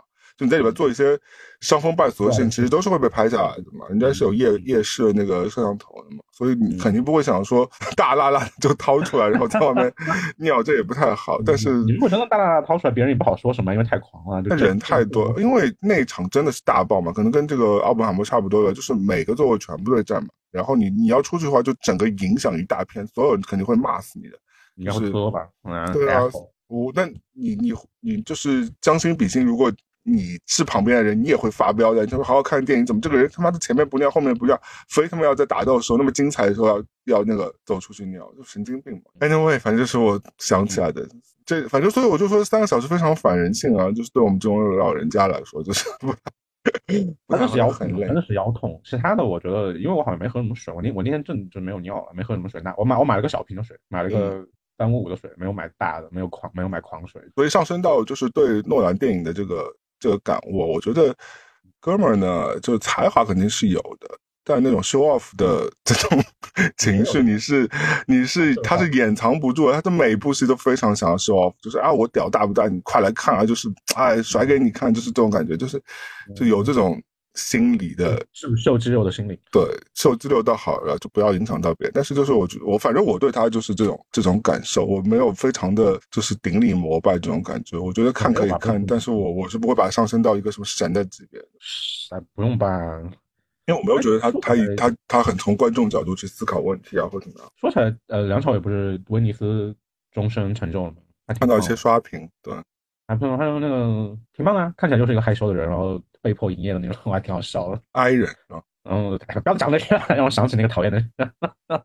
[0.40, 1.18] 就你在里边做一些
[1.60, 3.86] 伤风败俗的事情，其实都是会被拍下来的嘛。
[3.90, 9.92] 人家是有夜夜视的那个摄像头的嘛，所以你肯定不会想说 大拉拉就掏出来，然后在外面
[10.38, 11.38] 尿，这也不太好。
[11.44, 14.42] 但是你如果真的大拉拉掏出来，别人也不好说什么，因为太狂了。
[14.48, 20.30] 但人太多，因为那场真的是大爆嘛，可能跟这个奥本海默差不多的，就是每个座位全部都在占满。
[20.50, 24.38] 然后你你要出去的话，就整个影响一大片，所有人肯定会骂死你的。
[24.74, 25.46] 你要喝吧？
[25.92, 26.22] 对啊，
[26.68, 29.70] 我那你你你就是将心比心，如果。
[30.02, 32.04] 你是旁边的人，你也会发飙的。
[32.04, 34.58] 你说好好看电影，怎么这个人他妈的前面不尿，后面不尿，
[34.88, 41.06] 非他妈要在打斗的时候那么精彩的时候要要那个走出去尿，就神经病嘛？Anyway，反正就是我想起来的，
[41.44, 46.14] 这反正所以我就说三个小时非常反人性啊，就是对我们这种老人家来说，就是 不
[47.36, 48.80] 真的是腰痛，真的是腰痛。
[48.84, 52.60] 其他的我觉得，因为我好像没喝什么水，我那我那天正就没有尿了，没喝什么水。
[52.62, 54.46] 那我买我买了个小瓶的水，买了个。
[54.78, 57.20] 三五五的水，没有买大的，没有狂，没有买狂水。
[57.34, 61.14] 所以上升到就是对诺兰电影的这个这个感悟，我觉得
[61.78, 64.08] 哥们儿呢，就是才华肯定是有的，
[64.42, 66.24] 但那种 show off 的 这种
[66.76, 67.70] 情绪，你是
[68.06, 75.80] 你是他是掩藏不住，他的每一部戏都非常想要 show off，就是啊我屌大不大，你快来看啊，就是哎甩给你看，就是这种感觉，就是
[76.34, 77.00] 就有这种。
[77.34, 79.62] 心理的秀秀肌肉的心理，对
[79.94, 81.92] 秀肌肉倒好了，就不要影响到别人。
[81.94, 87.78] 但是就是我我反正我对他就是这种这种感受，我没有非常的就是顶礼膜拜这种感觉。
[87.78, 91.40] 我觉得看可以看，但是我我是不会把它上升到一个什么神的级别。
[92.10, 92.68] 哎，不用吧？
[93.66, 97.48] 因为我没有觉得他他以他他很从观众角度去思考问题啊，或怎么样。
[97.60, 99.72] 说起来，呃，梁朝伟不是威尼斯
[100.10, 100.96] 终身成就了吗？
[101.38, 102.52] 看到一些刷屏，对，
[103.06, 106.02] 还有还有那个挺棒啊，看起来就是一个害羞的人，然后。
[106.22, 107.80] 被迫营业的那种， 我还挺好笑的。
[107.92, 111.10] 哀人啊，然后不要讲那个， 让我想起那个讨厌的人。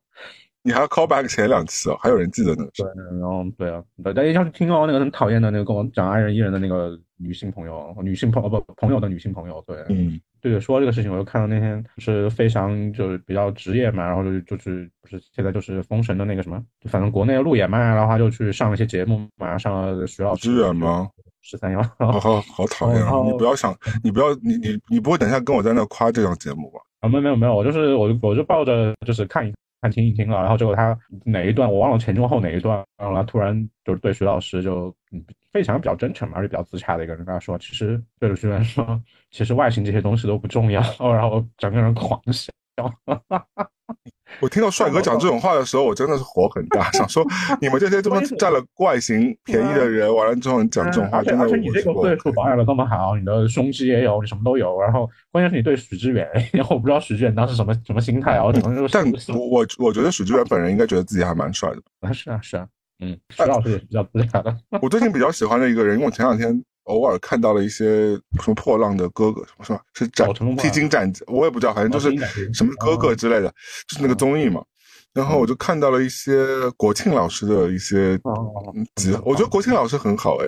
[0.63, 2.67] 你还要 call back 前两期哦，还有人记得呢。
[2.73, 2.87] 对，
[3.19, 20.49] 然后对啊，大家要是听到那个很讨厌的那个跟我讲爱人艺人的那个女性朋友，女性朋友不朋友的女性朋友，对，嗯，对，说这个事情，我就看到那天是非常就是比较职业嘛，然后就就是不是现在就是封神的那个什么，反正国内路演嘛，然后他就去上了一些节目嘛，上了徐老师。
[20.49, 21.07] 支援吗？
[21.45, 23.21] 十三幺，好好好讨厌啊！
[23.23, 23.71] 你不要想，
[24.03, 26.79] 你不要你你你不会等一下跟我在那夸这档节目吧？
[27.01, 34.91] 啊，没有没有没有，我就是我我就抱着就是看一看听一听了，然后结果他哪一段我忘了前中后哪一段，然后他突然就是对徐老师就
[35.51, 42.51] 非常比较真诚嘛，而且比较自洽的一个人跟他说，其实对着徐老师说，其实外形这些东西都不重要， 然后整个人狂笑。
[44.41, 47.25] 我听到帅哥讲这种话的时候，我真的是火很大， 想说
[47.61, 62.67] 你们这些这么占了外形便宜的人，完了之后你讲这种话，真的而且你这个岁数保养的这么好，你的胸肌也有，你什么都有，然后关键是你对许知远，然后我不知道许知远当时什么什么心态啊，可能就但我我我觉得许知远本人应该觉得自己还蛮帅的啊，是啊是啊，
[62.99, 64.57] 嗯，徐老师也是比较自恋的。
[64.81, 66.61] 我最近比较喜欢的一个人，因为我前两天。
[66.85, 69.81] 偶尔看到了一些什么破浪的哥哥，什么是吧？
[69.93, 72.09] 是斩披荆斩棘，我也不知道，反正就是
[72.53, 73.53] 什么哥哥之类的，
[73.87, 74.63] 就是那个综艺嘛。
[75.13, 76.45] 然后我就看到了一些
[76.75, 78.17] 国庆老师的一些
[78.95, 80.47] 集，我觉得国庆老师很好哎。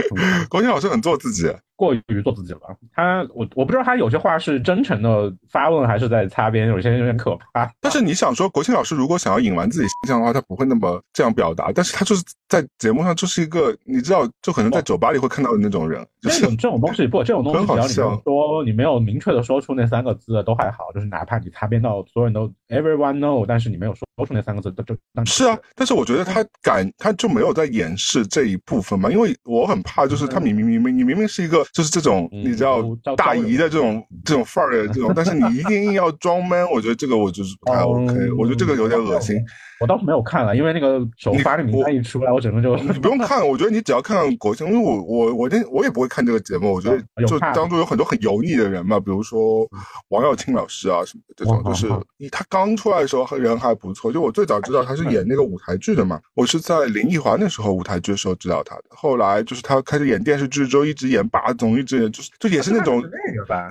[0.48, 1.42] 国庆老师很做自己，
[1.80, 2.60] 过于做自己了。
[2.94, 7.72] 他我我不知道他有些话是真诚的发问，还是在擦边，有些有点可怕。
[7.80, 11.72] 但是你想说，国庆老师如果想要隐瞒自己形象的话，他不会那么这样表达。
[11.74, 16.06] 但是他就是在节目上就是一个，你知道，就可能在酒吧里会看到的那种人。
[16.20, 25.58] 这 种这种东西不，这种东西只要你说你没有明确的说出那三个字都还好，就是哪怕你擦边到所有人都 everyone know，但是你没有说出那三个字， 就是啊。
[25.74, 32.82] 但是我觉得他敢，他就没有在掩饰这一部分嘛，因为我很怕，就是他明明明明你明明是一个就是这种你知道
[33.16, 39.36] 大姨的这种这种范儿的这种，但是你一定硬要装 man，我觉得这个我就是不太 OK，我觉得这个有点恶心。
[39.80, 43.48] 我倒是没有看了，因为那个首发的名单一出来，我整个就你不用看。
[43.48, 46.70] 我觉得你只要看看国庆，因为我我我那我也不会看这个节目。
[46.70, 49.66] 我觉得就当中有很多很油腻的人嘛，比如说
[50.08, 51.88] 王耀庆老师啊什么的这种，就是
[52.30, 54.12] 他刚出来的时候人还不错。
[54.12, 58.84] 就我最早知道他是演那个舞台剧的嘛，我是在林奕华那时候舞台剧的时候知道他的。
[58.90, 63.00] 后来就是他开始演电视剧之后，一直演霸总，一直演就是就也是那种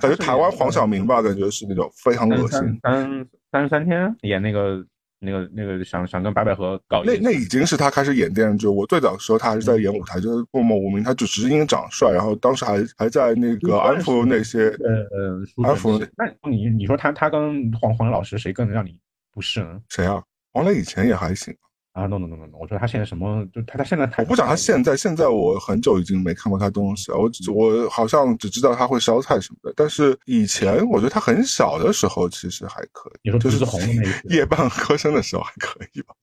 [0.00, 2.80] 觉台湾黄晓明吧，感觉是那种非常恶心。
[2.82, 4.86] 三三十三天演那个。
[5.22, 8.66] 那个那个想想跟白百合搞那那已经是他开始演电视剧。
[8.66, 11.04] 我最早的时候他还是在演舞台，就是默默无名。
[11.04, 16.02] 他就只是因为长帅，然后当时还还在那个安抚那些呃安抚。
[16.16, 18.98] 那你你说他他跟黄黄磊老师谁更让你
[19.30, 19.78] 不适呢？
[19.90, 20.22] 谁啊？
[20.54, 21.54] 黄磊以前也还行。
[22.00, 22.56] 啊，no no no no no！
[22.58, 23.46] 我说他现在什么？
[23.52, 27.18] 就他他现在，我不讲他现在，现在我很久已经没看过他东西了。
[27.18, 33.18] 我我好像只知道他会烧菜什么的，但是以前我觉得他很小的时候其实还可以。
[33.24, 36.14] 你说就是红的那一夜半歌声的时候还可以吧？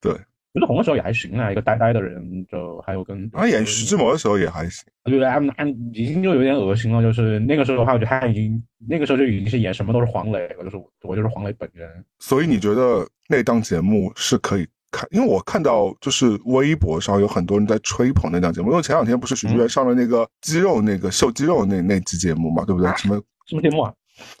[0.00, 0.12] 对。
[0.54, 4.82] 徐志红的时候也还行啊，一个呆呆的人，就还有跟他演徐志摩的时候也还行。
[5.04, 5.54] 我觉得他们
[5.92, 12.02] 已经就有点恶心了，就是那个时候的话，我觉得他已经那个时候就已经是演什么都是黄磊了，就是我就是黄磊本人。
[12.18, 15.08] 所以你觉得那档节目是可以看？
[15.10, 22.90] 因为我看到就是微博上有很多人在吹捧那档节目，因为前两天不是许志远上了那个肌肉那个秀肌肉那那期节目嘛，对不对？
[22.96, 23.92] 什么什么节目啊？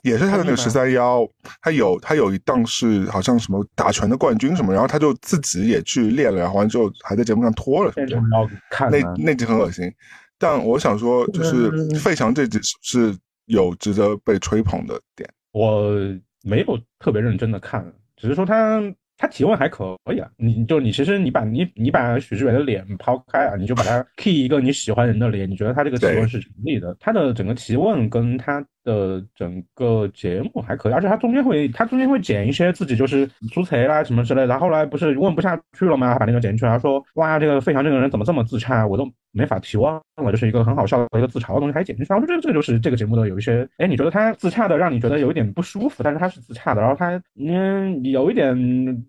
[0.02, 1.24] 也是他的那个十三幺，
[1.62, 7.92] 他有他有一档是好像什么打拳的冠军什么，然后他就自己也去练了，然后完之后还在节目上脱了，
[8.90, 9.88] 那那集很恶心。
[10.38, 15.28] 但我想说，就是费翔这集是有值得被吹捧的点。
[15.52, 15.92] 我
[16.42, 17.84] 没有特别认真的看，
[18.16, 18.82] 只是说他。
[19.18, 26.96] 他提问还可以啊，你就你其实你把你你把许志远的脸抛开啊，你就把他 key 一个你喜欢人的脸，你觉得他这个提问是成立的？
[27.00, 34.58] 他的整个提问跟他的整个节目还可以，而且他中间会他中间会剪一些自己就是出彩啦什么之类的。
[34.58, 36.18] 后来不是问不下去了吗？
[36.18, 42.12] 把那个剪进去，然后说哇，这个费翔这个人怎么这么自洽，我都没法提问了，就是一个很好笑的一个自嘲的东西，还剪进去。
[42.12, 49.04] 然后这个这个就是这个节目的有一些，哎，你觉得他自洽的让你觉得有一点不舒服，但是他是自洽的，然后他嗯有一点。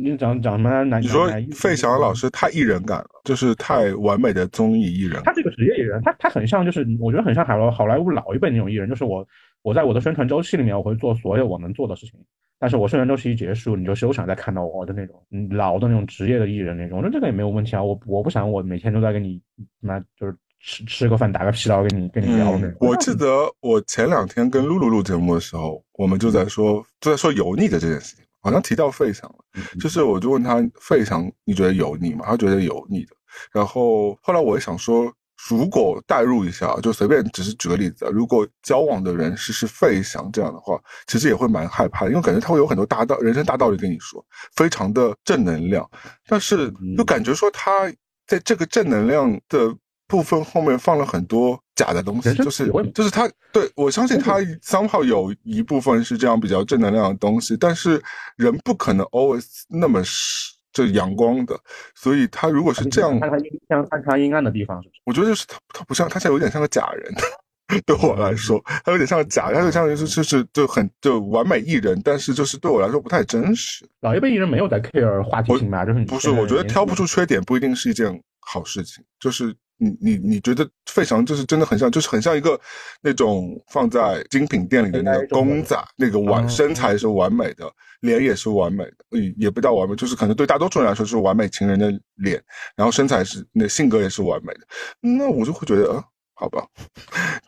[0.00, 0.84] 你讲讲什么？
[1.00, 5.20] 你说费翔老师太艺人感了，就是太完美的综艺艺人。
[5.24, 9.26] 他这个职业艺人，他他很像，就是我觉得很像好莱好莱坞老一辈那种艺人，就是我
[9.62, 12.14] 我在我的宣传周期里面，我会做所有我能做的事情，
[12.58, 16.98] 但是我宣传周期一结束，你就休想再看到我的那种老的那种职业的艺人那种。
[16.98, 19.40] 我觉得这个也没有问题啊，我我不想我每天都在跟你
[19.80, 22.76] 妈就是吃吃个饭打个屁聊跟你跟你聊那种。
[22.80, 23.26] 我记得
[23.60, 28.24] 我前两天跟露露录节目的时候，我们就在说就在说油腻的这件事情。
[28.40, 29.38] 好像提到费翔了，
[29.80, 32.24] 就是我就问他费翔，你觉得油腻吗？
[32.26, 33.16] 他觉得油腻的。
[33.52, 35.12] 然后后来我也想说，
[35.48, 44.24] 如果代入一下，就随便只是举个例子，如果交往的人是是费翔这样的话，其实也会蛮害怕，因为感觉他会有很多大道人生大道理跟你说，
[44.56, 45.88] 非常的正能量。
[46.26, 47.92] 但是就感觉说他
[48.26, 49.74] 在这个正能量的。
[50.08, 58.02] 部分后面放了很多假的东西，就是就是他对我相信他三号有一部分是这样比较正能量的东西，但是
[58.36, 61.54] 人不可能 always 那么是就阳光的，
[61.94, 63.28] 所以他如果是这样，他
[63.68, 65.00] 像暗他阴暗的地方，是不是？
[65.04, 67.14] 我觉得就是他他不像他，现在有点像个假人，
[67.84, 73.86] 对我来说，他有点像个假，他就像就是就是就很就完美艺人，但是就是对我来说不太真实。
[74.00, 75.84] 老一辈艺人没有在 care 话题性吧？
[75.84, 76.30] 就是不是？
[76.30, 79.54] 我觉得挑不出缺点不一定是一件好事情，就是。
[79.78, 82.60] 你你你觉得费翔就是真的很像，就是很像一个
[83.00, 87.64] 那种放在精品店里的那个公仔，那个完身材是完美的，
[88.00, 92.42] 脸也是完美的，也不叫完美，就是可能对大多数人来说是完美情人的脸，
[92.76, 94.60] 然后身材是那性格也是完美的，
[95.00, 96.04] 那我就会觉得。
[96.40, 96.64] 好吧，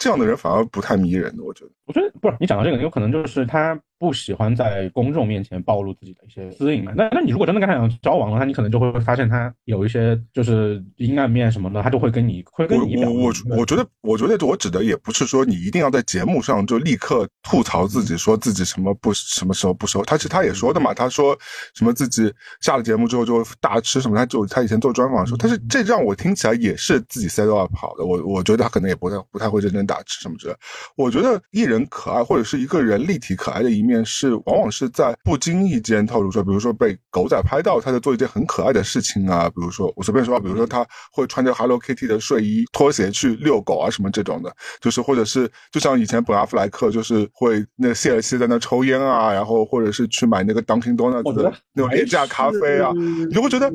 [0.01, 1.71] 这样的人反而不太迷人的，我觉得。
[1.91, 6.93] 我觉得不是你讲到这个，有可能就是他不喜欢在公众面前暴露自己的一些私隐嘛。
[6.97, 20.03] 那那你如果真的跟他想交往的话，你可能就会发现他有一些就是阴暗面什么的，他就会跟你会跟你我我我觉得我觉得我指的也不是说你一定要在节目上就立刻吐槽自己，说自己什么不什么时候不收。
[20.05, 21.37] 他其实他也说的嘛，他说
[21.75, 28.05] 什么自己下了节目之后就大吃什么，他就他以前做专访的时候，但是这让我听起来也是自己 set up 好的。
[28.05, 28.81] 我我觉得他可。
[28.81, 30.55] 能也不太不太会认真打吃什么之类。
[30.97, 36.45] 我觉得艺人可爱或者是一个人立体可爱的一面，是往往是在不经意间透露出来。
[36.45, 53.71] 比如说被狗仔拍到他在做一件很可爱的事情啊，比如说我随便说，比如说他会穿着 Hello Kitty 的睡衣拖鞋去遛狗啊什么这种的，就是或者是就像以前本阿弗莱克就是会那谢尔西在那抽烟啊，然后或者是去买那个 Dunkin Donuts 的那种廉价咖啡啊，你就会觉得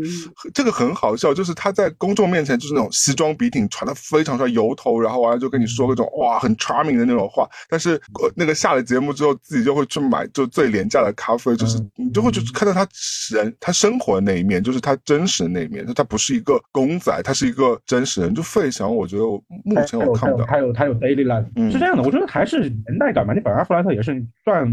[0.54, 4.96] 这个很好笑，就是他在公众面前就是那种西装笔挺，穿的非常帅，油头。
[5.00, 7.95] 然后完了就跟你说各种哇很 charming 的那种话，但是
[8.36, 12.88] 那个下了节目之后，自己就会去买就最廉价的咖啡，就是你就会就是看到他
[13.32, 18.36] 人他生活的那一面，就是他真实的那一面，就他不是一个公仔，他是一个真实人。
[18.36, 19.24] 就费翔，我觉得
[19.64, 23.34] 目前我看不到，还有他有 daily life，是这样的，我觉得还是年代感嘛。
[23.34, 24.68] 你本阿弗莱特也是算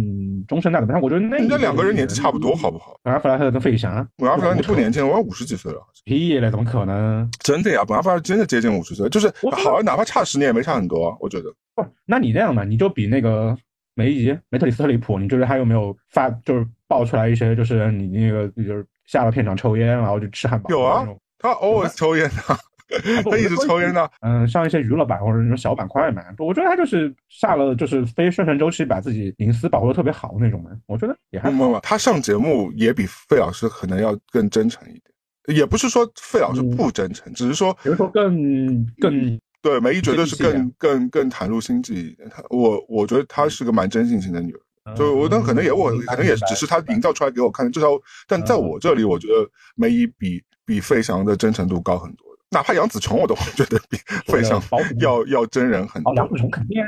[0.49, 2.99] 中生代的，但我觉得那应该两个人年纪差不多，好不好？
[3.05, 7.31] 本阿弗莱特跟费翔，本阿弗莱特不年轻，我要五十几岁了，屁嘞，怎么可能？
[7.39, 11.45] 真的呀，本阿弗莱特真的接近五十岁，就是好像，哪怕差十年也没差很多，我觉得。
[11.75, 13.57] 不，那你这样吧，你就比那个
[13.95, 20.71] 梅姨梅特里斯特里普，你就是他有没有发，就是爆出来一些，就是你那个就是下了片场抽烟，然后就吃汉堡。
[20.71, 21.07] 有啊，
[21.39, 22.43] 他 always 抽烟的，
[23.31, 24.11] 他一直抽烟的。
[24.21, 30.71] 嗯，像一些娱乐版或者那种小板块嘛，我觉得他就是下了就是非宣传周期，把自己隐私保护的特别好那种嘛。
[30.87, 31.81] 我觉得也还好。
[31.81, 35.01] 他上节目也比费老师可能要更真诚一
[35.47, 39.41] 点，也不是说费老师不真诚，只是说比如说更更。
[39.63, 42.17] 对，梅姨绝对是更更更袒露心迹。
[42.29, 44.53] 她我我觉得她是个蛮真性情的女
[44.85, 47.71] 人，就我那可能也我可能也只是她营造出来给我看的。
[47.71, 47.87] 至少，
[48.27, 53.97] 但在我这里，我觉得梅姨比比费翔的真诚度高很多哪怕杨紫琼，我都会觉得比
[54.27, 54.61] 费翔
[54.99, 56.13] 要要真人很多。
[56.17, 56.83] 杨紫琼肯定，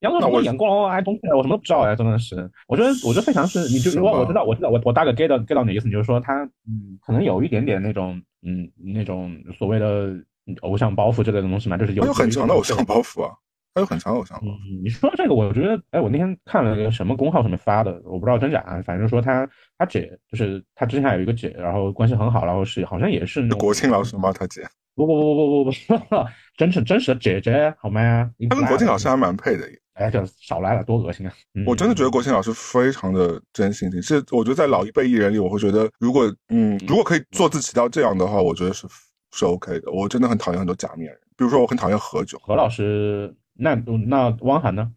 [0.00, 2.36] 杨紫琼我演过哎，东西我什么都不知道哎，真的是。
[2.66, 10.14] 我觉得我觉得费翔是，你就我我知道我知道我我大概 get 到 get 到你的意思，就是说他嗯，可能有一点点那种嗯那种所谓的。
[10.62, 13.32] 偶像包袱之类的东西嘛，就是有有很强的偶像包袱啊，
[13.74, 14.82] 他有很强的偶像包袱。
[14.82, 24.32] 你说这个，我觉得，哎，我那天看了个什么公号上面发的，我不知道真假，反正说他他姐就是他之前还有一个姐，然后关系很好，然后是好像也是国庆老师吗？
[24.32, 24.62] 他姐？
[24.94, 28.28] 不不不不不不不，真是真实的姐姐好吗？
[28.50, 29.64] 他跟国庆老师还蛮配的。
[29.94, 31.32] 哎，这少来了，多恶心啊！
[31.66, 38.86] 我真的觉得国庆老师非常的真性情，是我觉得在老一辈艺人里，我会觉得如果嗯如果可以做自己到这样的话，我觉得是。
[39.32, 42.38] 是 OK 的，我真的很讨厌很多假面人，比如说我很讨厌何炅。
[42.40, 43.74] 何老师，那
[44.06, 44.90] 那汪涵呢？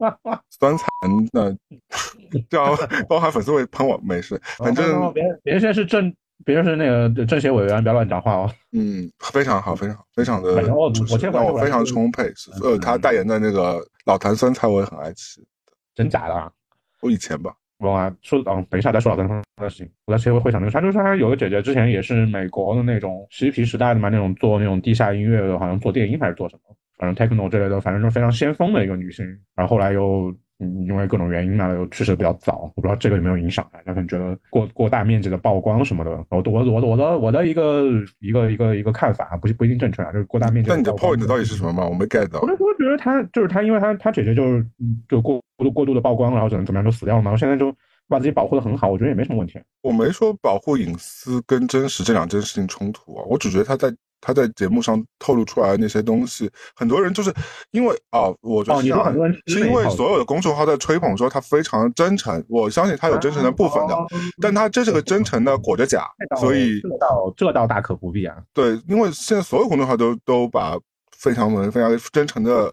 [0.50, 0.86] 酸菜
[1.32, 1.54] 那
[2.48, 2.76] 这样
[3.10, 8.50] 汪涵粉丝会喷我，没事，反正别别人现在是政，别人是那个政协委员，不要乱讲话哦。
[8.72, 12.32] 嗯，非常好，非常好，非常的，我我我非常充沛。
[12.62, 15.40] 呃，他代言的那个老坛酸菜我也很爱吃，
[15.94, 16.34] 真假的？
[16.34, 16.50] 啊
[17.00, 17.54] 我以前吧。
[17.92, 19.90] 啊，说嗯，等一下再说老登的事情。
[20.06, 29.26] 我在协会会场那个，山就是有个姐姐，之前也是美国的那种嬉皮时代的嘛，那种做那种地下音乐的，好像做电音还是做什么，反正 techno 之类的，反正是非常先锋的一个女性。
[29.54, 36.10] 然后后来又因为各种原因嘛，又去世的比较早，我不知道这个有没有影响他，他可能觉得过过大面积的曝光什么的。
[36.30, 37.84] 我我我我的我的一个
[38.20, 40.70] 一个一个一个看法啊，不是不一定正确啊，就是过大面积。
[40.70, 41.86] 那你的 point 到底是什么嘛？
[41.86, 42.40] 我没 get 到。
[42.40, 44.66] 我我觉得他就是他，因为他他姐姐就是
[45.08, 47.30] 就过过度过度的曝光，然后怎么怎么样就死掉了嘛。
[47.30, 47.74] 我现在就。
[48.06, 49.58] 把自己保护的很好，我觉得也没什么问题。
[49.80, 53.88] 我没说保护隐私跟真实这两件事情冲突啊，我只觉得他在
[54.24, 57.30] 他在节目上透露出来的那些东西，很多人就是
[57.72, 58.82] 因为啊，我觉得
[59.46, 63.94] 是因为所有的公众号在吹捧说他非常真诚，我相信他有真诚的部分的，
[64.40, 66.08] 但他这是个真诚的裹着假，
[66.40, 68.36] 所以这倒这倒大可不必啊。
[68.54, 70.78] 对，因为现在所有公众号都都把。
[71.24, 72.70] 非常文非常真诚的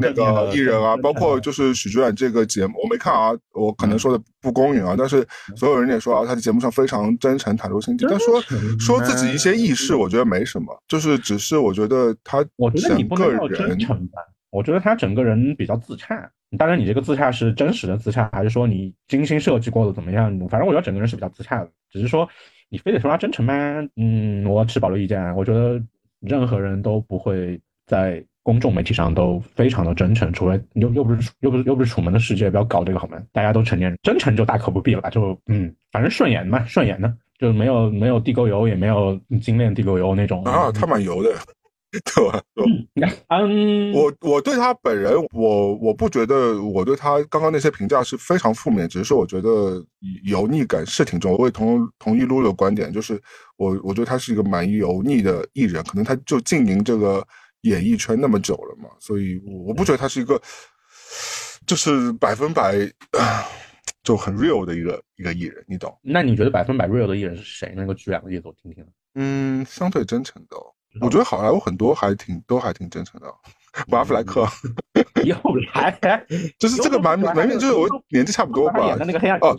[0.00, 5.26] 那个艺人啊，包括就是许志远这个节目，我没看啊，我可能说的不公允啊，但是
[5.56, 8.04] 所有人也说啊，他在节目上非常真诚、袒露心迹。
[8.06, 8.38] 但说
[8.78, 14.20] 说自己一些轶事，我觉得没什么，就是只是我觉得他，我觉得你不能叫真诚吧？
[14.50, 16.30] 我觉得他整个人比较自洽。
[16.58, 20.30] 当然，你这个自洽是真实的自洽，还是说你精心设计过的怎么样？
[20.50, 21.70] 反正我觉得整个人是比较自洽的。
[21.90, 22.28] 只是说
[22.68, 23.54] 你非得说他真诚吗？
[23.96, 25.34] 嗯，我持保留意见。
[25.34, 25.82] 我觉得
[26.20, 27.58] 任何人都不会。
[27.86, 33.18] 在公众媒体上都非常的真诚，除了又又不是又不是又不是楚门的世界，不要搞这个好吗？
[33.32, 41.30] 大家都成年人，真诚就大可不必了，就嗯，反正顺眼嘛，顺眼的，就没有没有地沟油，也没有精炼地沟油那种啊，他蛮油的。
[42.14, 42.42] 对吧？
[43.28, 49.82] 嗯，我我对他本人，我我不觉得我对他刚刚那些评价是非常负面，只是说我觉得
[50.24, 51.34] 油腻感是挺重。
[51.38, 53.18] 我也同同意露露的观点，就是
[53.56, 57.24] 我我觉得他是一个蛮油腻的艺人，可能他就经营这个
[57.68, 60.40] 演艺圈那么久了嘛，所以我不觉得他是一个
[61.66, 62.74] 就是百分百
[64.02, 65.96] 就很 real 的一个一个艺人，你懂？
[66.02, 67.72] 那你觉得百分百 real 的艺人是谁？
[67.74, 70.56] 能够举两个例子我听听嗯，相对真诚的。
[71.00, 73.26] 我觉得好莱坞很多还挺都还挺真诚的，
[73.90, 74.46] 巴弗莱克
[75.26, 75.36] 又
[75.74, 76.24] 来，
[76.58, 79.54] 就是这个蛮蛮就是我年纪差不多吧，那个黑暗哦，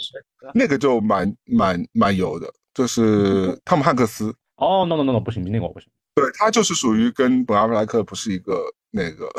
[0.56, 4.34] 那个就蛮蛮蛮油的，就是汤姆汉克斯。
[4.56, 5.88] 哦，no no no no，不行，那个我不行。
[6.18, 8.60] 对他就是属于跟本阿弗莱克不是一个
[8.92, 9.30] 那个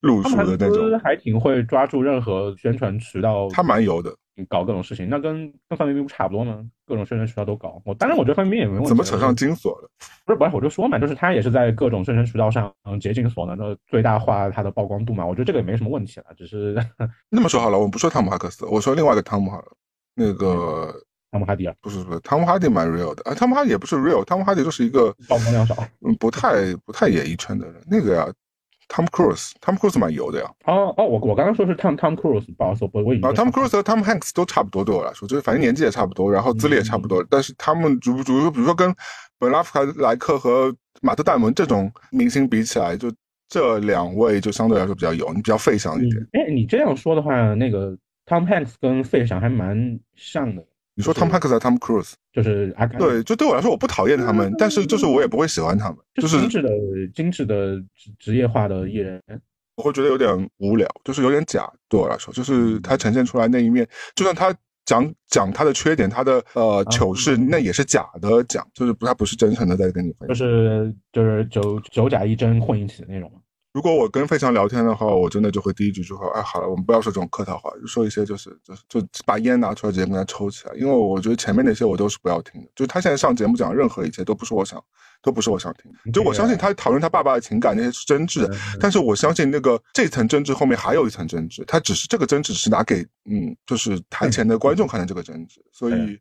[0.00, 4.14] 路数的那种，还挺会抓住任何宣传渠道，他蛮油的。
[4.48, 6.64] 搞各种事情，那跟跟范冰冰不差不多吗？
[6.86, 7.80] 各种宣传渠道都搞。
[7.84, 8.88] 我当然，我觉得范冰冰也没问题。
[8.88, 9.90] 怎么扯上金锁了？
[10.24, 15.26] 不是不是，我就说嘛，就是他也是在各种宣传渠道上竭尽所能的最大化他的曝光度嘛。
[15.26, 16.74] 我觉得这个也没什么问题了，只是
[17.28, 19.66] 那么说好了，我们不说汤姆哈克斯，我说另外一个汤姆好了，
[20.14, 20.94] 那个
[21.30, 25.74] 汤姆哈迪啊，不是不是，汤姆哈迪蛮 real 的啊，汤姆哈迪也不是 real，汤姆哈迪就是一个曝光量少，
[26.06, 28.26] 嗯，不太不太演艺圈的人，那个呀。
[28.92, 30.50] Tom Cruise，Tom Cruise 蛮油的呀。
[30.64, 37.24] 哦哦，我我刚刚说是 Tom Tom Cruise，不好意思，我我以为啊，Tom Cruise 和 Tom Hanks 都差不多，对我来说，就是反正年纪也差不多，然后资历也差不多。
[37.30, 38.92] 但是他们主主比如说跟
[39.38, 43.08] 本拉夫莱克和马特戴蒙这种明星比起来，就
[43.48, 46.26] 这两位就相对来说比较油，你比较费翔一点。
[46.32, 50.64] 哎，你这样说的话，那个 Tom Hanks 跟费翔还蛮像的。
[51.00, 56.70] 你说 Tom Hanks 和 Tom Cruise，就是对，就对我来说，我不讨厌他们，但是就是我也不会喜欢他们，就是精致的
[57.14, 59.20] 精致的职职业化的艺人。
[59.76, 61.66] 我会觉得有点无聊，就是有点假。
[61.88, 73.32] 对我来说，就是他呈现出来那一面，就算他讲讲他的缺点，他的呃糗事，那也是假的讲，就是不他不是真诚的在跟你分享，就是就是九九假一真混一起的那种。
[73.72, 82.68] 如果我跟费翔聊天的话，我真的就会第一句就说：“哎，好了，我们不要说这种客套话，就说一些就是就是就把烟拿出来直接跟他抽起来。”因为我觉得前面那些我都是不要听的。
[82.74, 84.82] 就是他现在上节目讲任何一切都不是我想，
[85.22, 86.10] 都不是我想听的。
[86.10, 95.58] 就我相信他讨论他爸爸的情感那些是真挚的，但是我相信那个这层真挚后面还有一层真挚，他只是这个真挚是拿给嗯就是台前的观众看的这个真挚。
[95.70, 96.18] 所以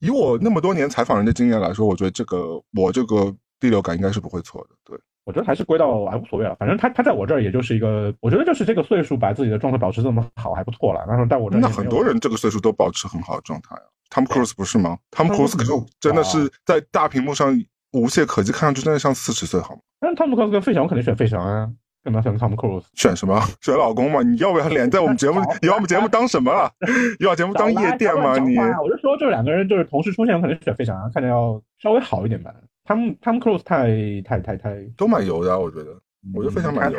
[0.00, 4.76] 以我那么多年采访人的经验来说，我觉得这个我这个第六感应该是不会错的。
[4.84, 4.98] 对。
[5.30, 11.04] 我觉得还是归到还无所谓了，反正他他在我这儿也就是一个，我觉得就是这个岁数把自己的状态保持这么好还不错了。
[11.06, 13.82] 然后在我这儿，那很多人这个岁数都保持很好的状态啊。
[14.10, 17.56] Tom Cruise 不是吗？Tom Cruise 可是真的是在大屏幕上
[17.92, 19.80] 无懈可击，看上去真的像四十岁，好吗？
[20.00, 21.70] 但 Tom Cruise 跟费翔，我肯定选费翔啊，
[22.02, 22.84] 干嘛选 Tom Cruise？
[22.94, 23.40] 选什么？
[23.60, 24.20] 选老公嘛？
[24.22, 25.40] 你要不要脸在我们节目？
[25.62, 26.68] 你要我们节目当什么了？
[27.20, 28.36] 要把节目当夜店吗？
[28.38, 28.58] 你？
[28.58, 32.52] 我就说，这两个人就是同时出现，我肯定选费翔啊，看着要稍微好一点吧。
[32.84, 36.00] 他们他们 close 太太太太都蛮油的，我觉得，
[36.34, 36.98] 我觉得非常蛮油，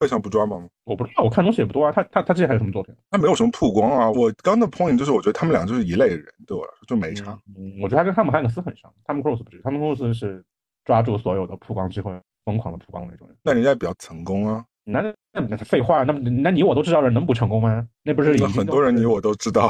[0.00, 0.68] 非常不抓吗？
[0.84, 1.92] 我不知道，我看东西也不多啊。
[1.92, 2.94] 他他他之前还有什么作品？
[3.10, 4.10] 他没有什么曝光啊。
[4.10, 7.38] 我刚的 point 就是，我觉得他们俩就是一类人，对我来说就没差。
[7.56, 8.92] 嗯，我觉得他跟汤姆汉克斯很像。
[9.04, 10.44] 他们 cross 不是，他们 cross 是
[10.84, 12.12] 抓住所有的曝光机会，
[12.44, 13.36] 疯狂的曝光那种人。
[13.42, 14.64] 那人家比较成功啊。
[14.84, 17.86] 那那废话，那那你我都知道了能不成功吗？
[18.04, 19.68] 那不是很多人你我都知道，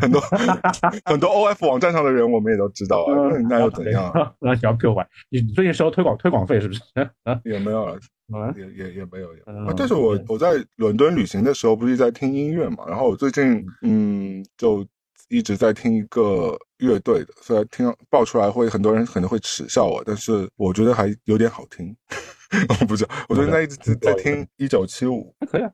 [0.00, 0.20] 很多
[1.04, 3.12] 很多 O F 网站上的人我们也都知道啊，
[3.48, 4.12] 那又怎样？
[4.40, 6.80] 那小 Q 坏，你最近收推广推广费是不是？
[7.44, 7.98] 也没有了，
[8.56, 9.28] 也也也没有。
[9.76, 14.84] 但是我我在伦敦旅行的时候不是在听音乐嘛，然后我最近嗯就
[15.28, 21.94] 一直在听一个乐队的，虽然听爆出来会很多人可能会耻笑我，但是我觉得还有点好听。
[22.80, 25.70] 我不知道，我最近在一直在听一九七五，还可以啊，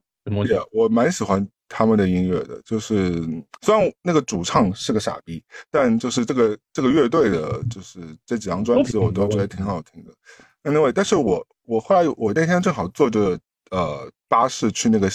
[0.72, 2.60] 我蛮喜欢他们的音乐的。
[2.64, 3.12] 就是
[3.60, 10.10] 虽然那个主唱是个傻逼，但就是这个这个乐队的，就是这几张专辑我都觉得挺好听的。
[10.62, 13.38] Anyway，但是我我后来我那天正好坐着
[13.70, 15.10] 呃巴士去那个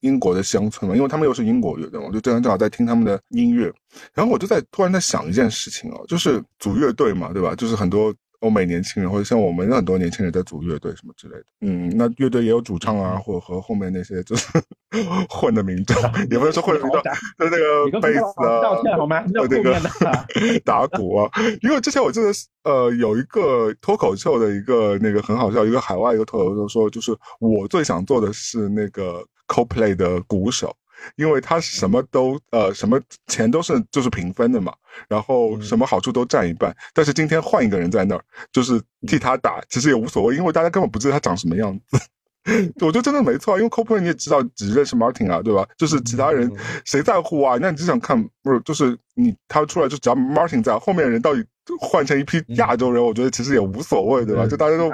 [0.00, 3.72] 英国的乡村嘛，因为他们又是英国乐队，我就正正好在听他们的音乐，
[4.12, 7.54] 然后我就在突然在想一件事情哦，就是组乐队嘛，对吧？
[7.54, 8.14] 就是很多。
[8.42, 14.46] 欧美年轻人或者像我们很多年轻人在组乐队什么之类的，嗯，那乐队也有主唱啊，或者和后面那些就是
[15.30, 15.96] 混的民众，
[16.30, 19.24] 也不是说混的民众，就那个贝斯啊，道歉好吗？
[19.32, 19.80] 那个
[20.64, 21.30] 打鼓啊，
[21.62, 22.30] 因为之前我记得
[22.64, 30.74] 呃有一个脱口秀的一个那个很好笑，一个海外一个脱口秀说，就是我最想做的是那个 CoPlay 的鼓手。
[31.16, 34.74] 因为他什么都呃什么钱都是就是平分的嘛，
[35.08, 36.74] 然后什么好处都占一半。
[36.92, 41.98] 但是今天换一个人在那儿，就是替他打，其实也无所谓，因为大家根本不知道他长什么样子。
[42.80, 45.66] 我觉得真的没错，因为 Coldplay 你也知道，只认识 Martin 啊，对吧？
[45.78, 46.50] 就是其他人
[46.84, 47.56] 谁在乎啊？
[47.60, 48.60] 那你只想看，不是？
[48.60, 51.44] 就是你他出来就只要 Martin 在，后面人到底
[51.78, 54.44] 换成一批亚洲人，我觉得其实也无所谓，对吧？
[54.48, 54.90] 就大家都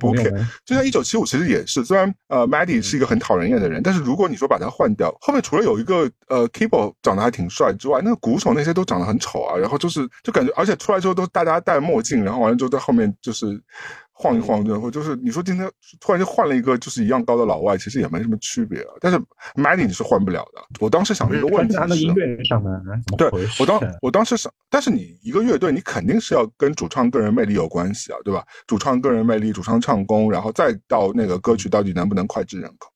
[0.00, 0.44] 不 care。
[0.64, 9.56] 就像一九七五其实也是，虽然呃 Maddie 是一个很讨人厌的人，但是如果你说把他换掉，后面除了有一个呃 Keyboard 长得还挺帅之外，那个鼓手那些都长得很丑啊。
[9.56, 13.62] 然后就是就感觉，而且出来之后都大家戴墨镜，然后完了之后在后面就是。
[14.22, 15.68] 晃一晃，然后就是你说今天
[16.00, 18.94] 突然就换了一个就是一样高的老外，其实也没什么区别啊。
[19.00, 19.18] 但是
[19.56, 20.62] Maddie 你是换不了的。
[20.78, 22.06] 我当时想一个问题是，
[23.16, 28.44] 对，我当我当时想，但是你一个乐队，你肯定是要跟主唱个人魅力有关系啊，对吧？
[28.66, 32.88] 主唱个人魅力，主唱唱功，然后再到那个歌曲到底能不能脍炙人口。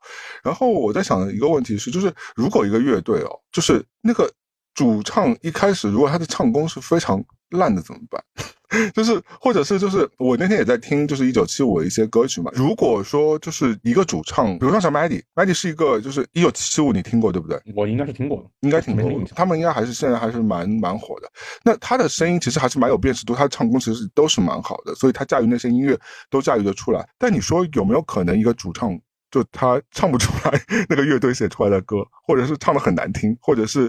[0.44, 4.30] 然后我在想的一个问题是，就是如果一个乐队哦，就是那个
[4.74, 8.22] 主唱一开始如果他的唱功是非常烂的怎么办？
[8.92, 12.50] 就是，或者是，就是我那天也在听，就是一九七五的一些歌曲嘛。
[12.52, 17.58] 如果说就是一个主唱，比如说像 Maddie，Maddie 是一个，就是一九七五，你听过对不对？
[17.76, 19.08] 我应该是听过的，应该听过。
[19.36, 21.30] 他们应该还是现在还是蛮蛮火的。
[21.62, 25.96] 那他的声音其实还是蛮有辨识度，他的唱功其实都是蛮好的，所以他驾驭那些音乐
[26.28, 27.08] 都驾驭得出来。
[27.18, 28.90] 但你说有没有可能一个主唱
[29.30, 33.88] 就他唱不出来那个乐队写出来的歌，或者是唱的很难听，或者是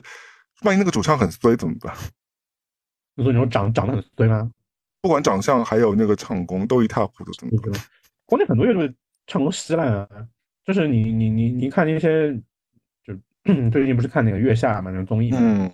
[0.62, 1.94] 万一那个主唱很衰怎么办？
[3.18, 4.50] 你说你说长长得很衰吗？
[5.02, 7.74] 不管长相还有那个唱功都一塌糊涂，怎么办？
[8.28, 8.94] 关键很多乐队
[9.26, 10.08] 唱功稀烂啊！
[10.64, 12.32] 就是你你你你看那些，
[13.04, 13.14] 就
[13.72, 15.68] 最近不是看那个月下嘛，那个综艺，嗯，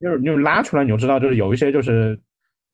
[0.00, 2.16] 就是就是拉出来你就知道，就是有一些就是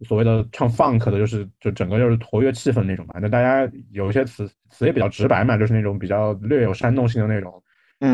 [0.03, 3.14] 所谓的唱 funk 的，就是就整个就是活跃气氛那种嘛。
[3.23, 7.62] 那大家有一些词词也比较直白嘛，就是那种比较略有煽动性的那种，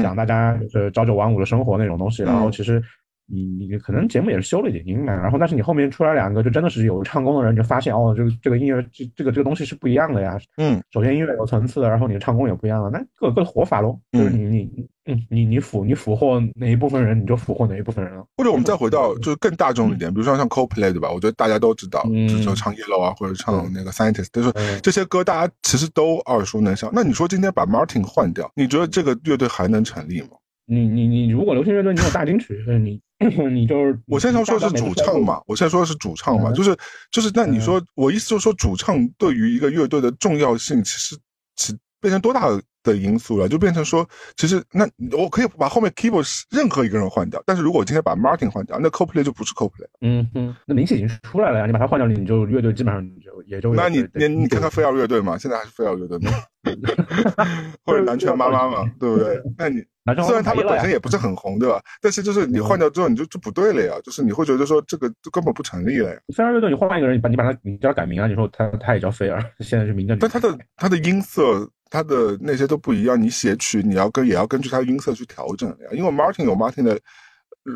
[0.02, 2.22] 讲大家就是朝九晚五的生活那种东西。
[2.22, 2.80] 然后其实。
[3.28, 10.38] 你你可能节目也是修了一点音嘛，然后但是你后面出来两个就真的是有唱功的人，你就发现哦，这个这个音乐这这个这个东西是不一样的呀。
[10.58, 13.98] 嗯，首先音乐有层次，然后你的唱功也不一样了，那各有各的活法喽。
[14.12, 18.24] 就是你你嗯你你俘你俘获哪一部分人，你就俘获哪一部分人了。
[18.36, 21.10] 或者我们再回到就是更大众一点，比如说像 Coldplay 对吧？
[21.10, 26.90] 我觉得大家都知道，就是说唱 Yellow 啊，或者唱那个 Scientist，就是这些歌大家其实都耳熟能详。
[26.92, 30.28] 那你说今天把 Martin 换掉，你觉得这个乐队还能成立吗？
[30.68, 33.00] 你你你如果流行乐队你有大金曲，你
[33.50, 36.76] 你就是我现在说的是主唱嘛，我现在说的是主唱嘛，就是
[37.10, 41.16] 就是那你说我意思就是说主唱对于一个乐队的重要性，其实
[41.56, 42.48] 其变成多大
[42.92, 43.48] 的因素了？
[43.48, 44.06] 就变成说，
[44.36, 49.86] 其实那我可以把后面 keyboard 任何一个人换掉，但是如果我今天把 Martin 换掉，那 Coldplay 就不是 Coldplay。
[50.00, 56.30] 嗯哼，那明显已经出来了呀，你把它换掉，你就乐队基本上就也就那你你你看看飞儿乐队嘛，现在还是飞儿乐队吗？
[57.84, 59.40] 或者南拳妈妈嘛，对不对？
[59.58, 59.82] 那你。
[60.24, 61.82] 虽然他们本身也不是很红，对吧？
[62.00, 64.00] 但是就是你换掉之后，你就就不对了呀。
[64.04, 66.16] 就是你会觉得说这个就根本不成立了呀。
[66.32, 68.28] 菲儿乐队，你换一个人，你把你把他你叫他改名啊？
[68.28, 70.14] 你说他他也叫菲儿，现在是名叫。
[70.14, 73.20] 但他的他的音色，他的那些都不一样。
[73.20, 75.88] 你写曲你要跟也要根据他的音色去调整呀。
[75.92, 77.00] 因为 Martin 有 Martin 的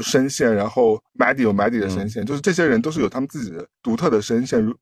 [0.01, 4.73] 声线，然后 Maddie 有 Maddie 的声线，就是这些人都是有他们自己的独特的声线。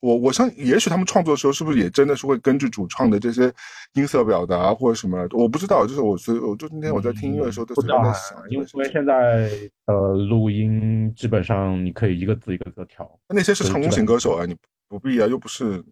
[0.00, 3.52] 我我相信，也许他们创作的时候，是不是也真的是会根据主创的这些
[3.94, 5.26] 音色表达或者什么？
[5.32, 9.50] 我不知道，就是我所以我就今天我在听音乐的时候，都在想，因为现在
[9.86, 13.10] 呃录音基本上你可以一个字一个字调。
[13.28, 14.54] 那些是成功型歌手啊，你
[14.86, 15.82] 不必啊，又不是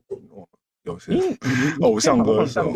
[0.86, 1.12] 有些
[1.82, 2.72] 偶像歌手，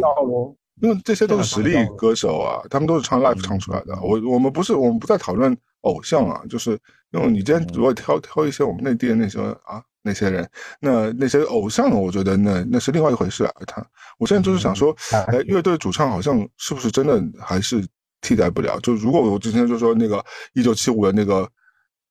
[0.82, 3.98] 因为这些都是实力歌手啊，他们都是唱 live 唱出来的。
[4.02, 6.78] 我我们不是我们不在讨论偶像啊，就是
[7.12, 9.82] 因为你今天如果挑挑一些我们内地的那些啊。
[10.02, 10.48] 那些人，
[10.80, 13.52] 那那些偶像，我觉得那那是另外一回事啊。
[13.66, 13.86] 他，
[14.18, 17.86] 我现在就是想说，哎，乐队主唱好像是不是真的还是
[18.22, 18.80] 替代不了？
[18.80, 21.46] 就如果我之前就说那个一九七五的那个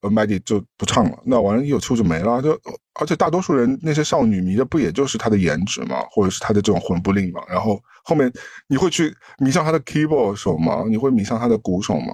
[0.02, 2.42] 呃 Maddie 就不唱了，那完了一九七五就没了。
[2.42, 2.60] 就
[3.00, 7.42] 而且大多数人那些少女迷的不也就是她的颜值嘛，或者是她的这种魂不吝嘛？
[7.50, 8.32] 然后后面
[8.68, 10.84] 你会去迷上她的 keyboard 手吗？
[10.88, 12.14] 你会迷上她的鼓手吗？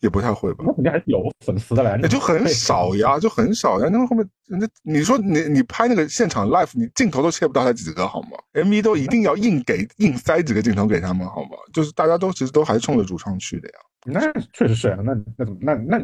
[0.00, 3.88] 也不太会吧，那肯定还是有粉丝的来着就很少呀，就很少呀。
[3.90, 11.50] 那后面，那你说你你拍那个现场 live，你镜头都切不到他几个好吗？MV 都一定要硬给硬塞几个镜头给他们好吗？
[11.72, 13.74] 就是大家都其实都还是冲着主唱去的呀。
[14.04, 14.20] 那
[14.52, 15.98] 确实是啊，那那怎么那那，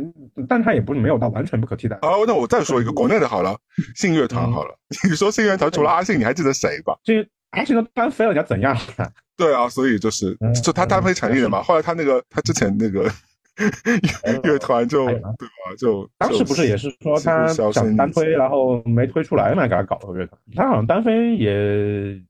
[0.49, 1.97] 但他也不是没有到完全不可替代。
[2.03, 3.57] 哦，那我再说一个国内的好了，
[3.97, 4.75] 信乐团好了。
[5.09, 6.97] 你说信乐团除了阿信，你还记得谁吧？
[7.03, 8.77] 这阿信都单飞了，你要怎样？
[9.37, 11.63] 对啊，所以就是就他单飞成立的嘛。
[11.63, 13.11] 后来他那个他之前那个。
[14.45, 15.31] 乐团就对吧？
[15.79, 20.41] 就当时不是也是说他想单推，然后没推出来嘛，给他搞了个乐团。
[20.55, 22.21] 他好像单飞也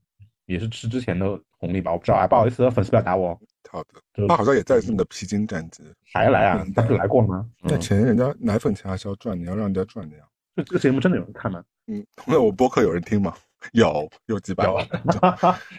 [0.46, 1.92] 也是吃之前的红利吧？
[1.92, 3.38] 我不知道啊，不好意思，粉丝不要打我。
[3.70, 3.82] 好
[4.14, 5.82] 的，他好像也在那个披荆斩棘。
[6.10, 6.64] 还来啊？
[6.74, 7.46] 他不是来过了吗？
[7.62, 10.22] 那钱人家奶粉钱还是要赚，你要让人家赚的呀。
[10.56, 11.62] 这这个节目真的有人看吗？
[11.86, 13.34] 嗯，那 我播客有人听吗？
[13.72, 14.86] 有，有几百万，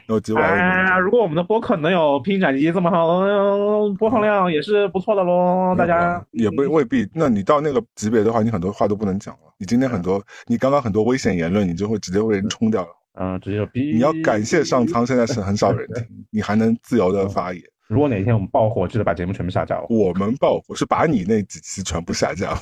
[0.07, 0.59] 有几百万。
[0.59, 5.73] 哎，如果我们的播客能有披荆斩棘这么好的播放量，也是不错的喽。
[5.77, 7.07] 大家也不未必。
[7.13, 9.53] 那你到那个级别的话，你很多话都不能讲了。
[9.57, 12.89] 你今天很多，你刚刚很多危险言论，你就会直接被人冲掉了。
[13.13, 13.93] 嗯，直接逼。
[13.93, 17.61] 你要感谢上苍，现在是很少人 听，你还能自由的发言。
[17.89, 19.81] 如果哪天我们爆火，记得把节目全部下架。
[19.89, 22.55] 我们爆火是把你那几期全部下架。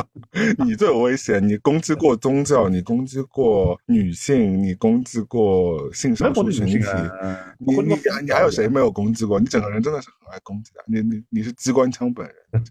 [0.62, 6.78] 你最有危险，你攻击过宗教，你攻击过女性，你攻击过性少数群体。
[7.58, 9.40] 你你你还有谁没有攻击过？
[9.40, 10.84] 你整个人真的是很爱攻击的。
[10.86, 12.62] 你你你是机关枪本人，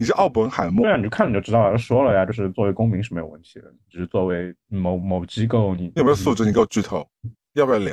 [0.00, 0.82] 你是奥本海默。
[0.82, 1.78] 对啊，你就看你就知道了。
[1.78, 6.44] 说了呀，就是作为公民是没有问题的，只是作为某某机构，你有没有素质？
[6.44, 7.08] 你给我剧透，
[7.52, 7.78] 要不要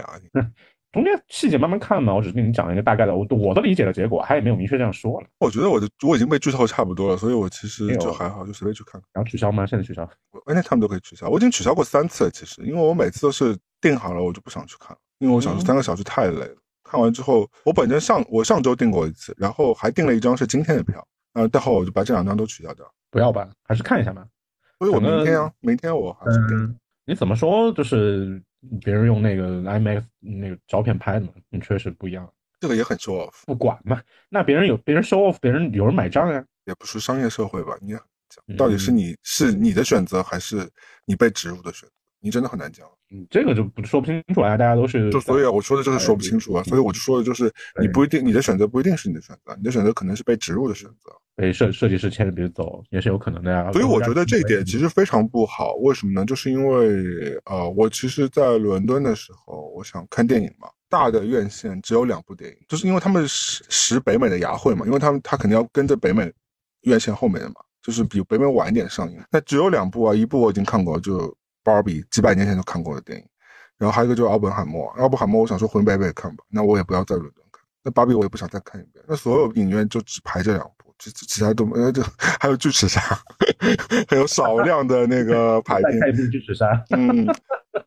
[0.94, 1.04] 俩？
[1.04, 5.28] 中间细节慢慢看嘛，我只是跟你讲一个大概的，我我的理解的结果，他也没有明确这样说了。
[5.40, 9.02] 我觉得我的我已经被剧透差不多了，所以我其实就还好，就随便去看。
[9.12, 9.66] 然后取消吗？
[9.66, 10.08] 现在取消？
[10.46, 11.28] 完全他们都可以取消。
[11.28, 16.56] 我已经取消过三次了，其实，因为我每次都是定好了，我就不想去看，因为我想三个小时太累了。
[16.84, 22.86] 看完之后，我本身上我上周订过一次，然后还订了一张是今天的票，呃，待会我就把这两张都取消掉。
[23.10, 24.24] 不要吧，还是看一下吧。
[24.78, 26.78] 所以我明天啊，明天我还是订。
[27.06, 27.72] 你怎么说？
[27.72, 28.42] 就是
[28.82, 32.32] 别人用那个 IMAX 那个照片拍的嘛，确实不一样。
[32.60, 33.44] 这个也很 show off。
[33.46, 36.46] 不管嘛，那别人有别人 show off，别人有人买账呀。
[36.66, 37.78] 也不是商业社会吧？
[37.82, 37.94] 你，
[38.56, 40.70] 到底是你是你的选择，还是
[41.06, 41.96] 你被植入的选择？
[42.24, 42.88] 你真的很难讲。
[43.12, 44.58] 嗯，这个就不说不清楚啊。
[44.58, 46.64] 大家都是就所以啊我说的就是说不清楚啊。
[46.64, 51.12] 所以我就说的就是你不一定你的选择不一定是你的选择，你的选择可能是被植入的选择。
[51.36, 55.74] 被设设计师牵着鼻子走也是有可能的呀，所以我觉得这一点其实非常不好。
[55.82, 56.26] 为什么呢？
[56.26, 66.32] 就是因为呃，我其实，在伦敦的时候，我想看电影嘛，大的院线只有两部电影，就是因为他们识识北美的牙慧嘛，因为他们他肯定要跟着北美
[66.82, 69.20] 院线后面的嘛，就是比北美晚一点上映。
[69.32, 71.18] 那只有两部啊，一部我已经看过，就
[71.64, 73.26] 《芭比》，几百年前就看过的电影，
[73.78, 80.84] 然后还有一个就是《奥本海默》，奥本海默我想说回北美看吧，那我也不要在伦敦看，那《芭比》我也不想再看一遍，那所有影院就只排这两部。
[81.00, 83.02] 其其他都没， 就还有巨齿鲨，
[84.08, 86.00] 还有少量的那个 排片。
[86.00, 87.26] 太巨齿鲨，嗯，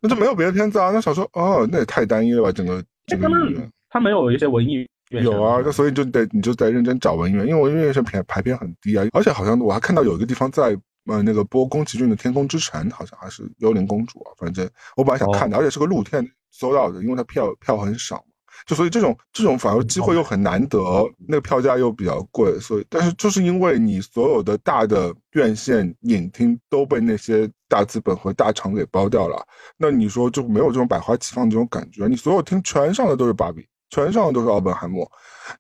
[0.01, 0.91] 那就没有别的片子啊。
[0.91, 3.73] 那想说，哦，那也太单一了吧，整个这个影院。
[3.89, 9.07] 他没有一些文艺有啊，那所以就得你就得认真找文艺院，因为文艺院是排排片很低啊。
[9.13, 14.33] 而且好像我还看到有一个地方在呃那个播宫崎骏的《天空之城》，好像还是幽灵公主啊。
[14.39, 18.25] 反正我本来想看的，而且是个露天搜到的，因为它票票很少。
[18.65, 20.81] 就所以这种这种反而机会又很难得，
[21.29, 29.47] 那个票价又比较贵，所以但是就是因为你所有的大的院线影厅都被那些大资本和大厂给包掉了，
[29.77, 35.07] 那你说就没有这种百花齐放这种感觉，你所有厅全上的都是芭比，全上的都是奥本海默，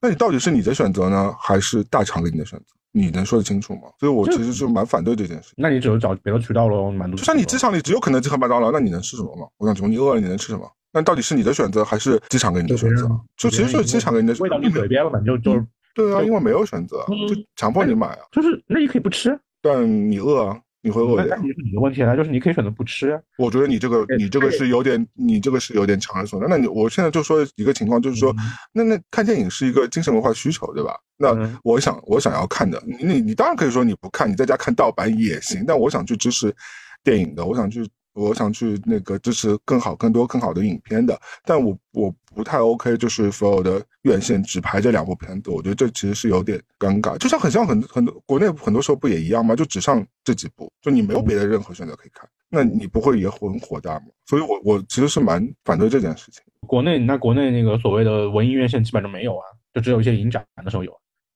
[0.00, 2.64] 那你到底是你的选择呢，还是大厂给你的选择？
[2.98, 3.82] 你能说得清楚吗？
[4.00, 5.52] 所以我其实就蛮反对这件事。
[5.54, 7.16] 那你只能找别的渠道喽，满足。
[7.18, 9.46] 就像你机场里只有肯德基和麦当劳，那你能吃什么吗？
[9.58, 10.66] 我想请问你饿了你能吃什么？
[10.92, 13.06] 那到底是你的选择还是机场给你的选择？
[13.36, 14.34] 就其实就是机场给你的。
[14.40, 15.20] 味道你嘴边了嘛？
[15.20, 15.62] 就就
[15.94, 18.18] 对啊，因为没有选择，就强迫你买啊。
[18.32, 21.26] 就是那你可以不吃，但你饿啊，你会饿的。
[21.26, 23.20] 那是你的问题了，就是你可以选择不吃。
[23.38, 26.48] 我觉得你这个你这个是有点，你这个是有点强人所难。
[26.48, 28.32] 那你我现在就说一个情况，就是说，
[28.72, 30.96] 那那看电影是一个精神文化需求，对吧？
[31.16, 35.64] 那我想我想要看的，你你你当然可以说你不看，你在家看盗版也行。
[35.66, 36.54] 但我想去支持
[37.02, 37.84] 电影的，我想去。
[38.16, 49.54] 我想去那个支持更好、更多、更好的影片的，但我我不太 OK，就是所有的院线只排这两部片子，我觉得这其实是有点尴尬，就像很像很很多国内很多时候不也一样吗？
[49.54, 54.06] 就只上这几部，就你没有别的任何选择可以看，那你不会也很火大吗？
[54.24, 56.42] 所以，我我其实是蛮反对这件事情。
[56.66, 59.44] 国内那国内那个所谓的文艺院线基本上没有啊，
[59.74, 60.90] 就只有一些影展的时候有。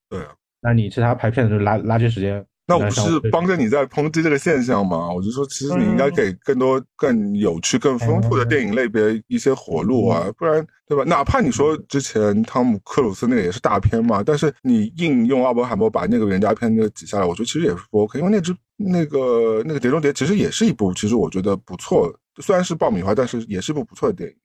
[0.08, 0.28] 对啊，
[0.62, 2.44] 那你其他排片的就垃垃圾时间。
[2.70, 5.12] 那我不是帮着你在抨击这个现象吗？
[5.12, 11.02] 我就说，其实你应该给更多、更有趣、更丰富的电影类别一些活路啊，不然，对吧？
[11.04, 22.10] 哪怕你说之前汤姆克鲁斯那个也是大片嘛，但是你硬用奥本海默把那个原家片那个挤下来，我觉得其实也是不 OK，因为那只那个那个碟中谍其实也是一部，其实我觉得不错，
[22.40, 24.36] 虽然是爆米花，但是也是一部不错的电影。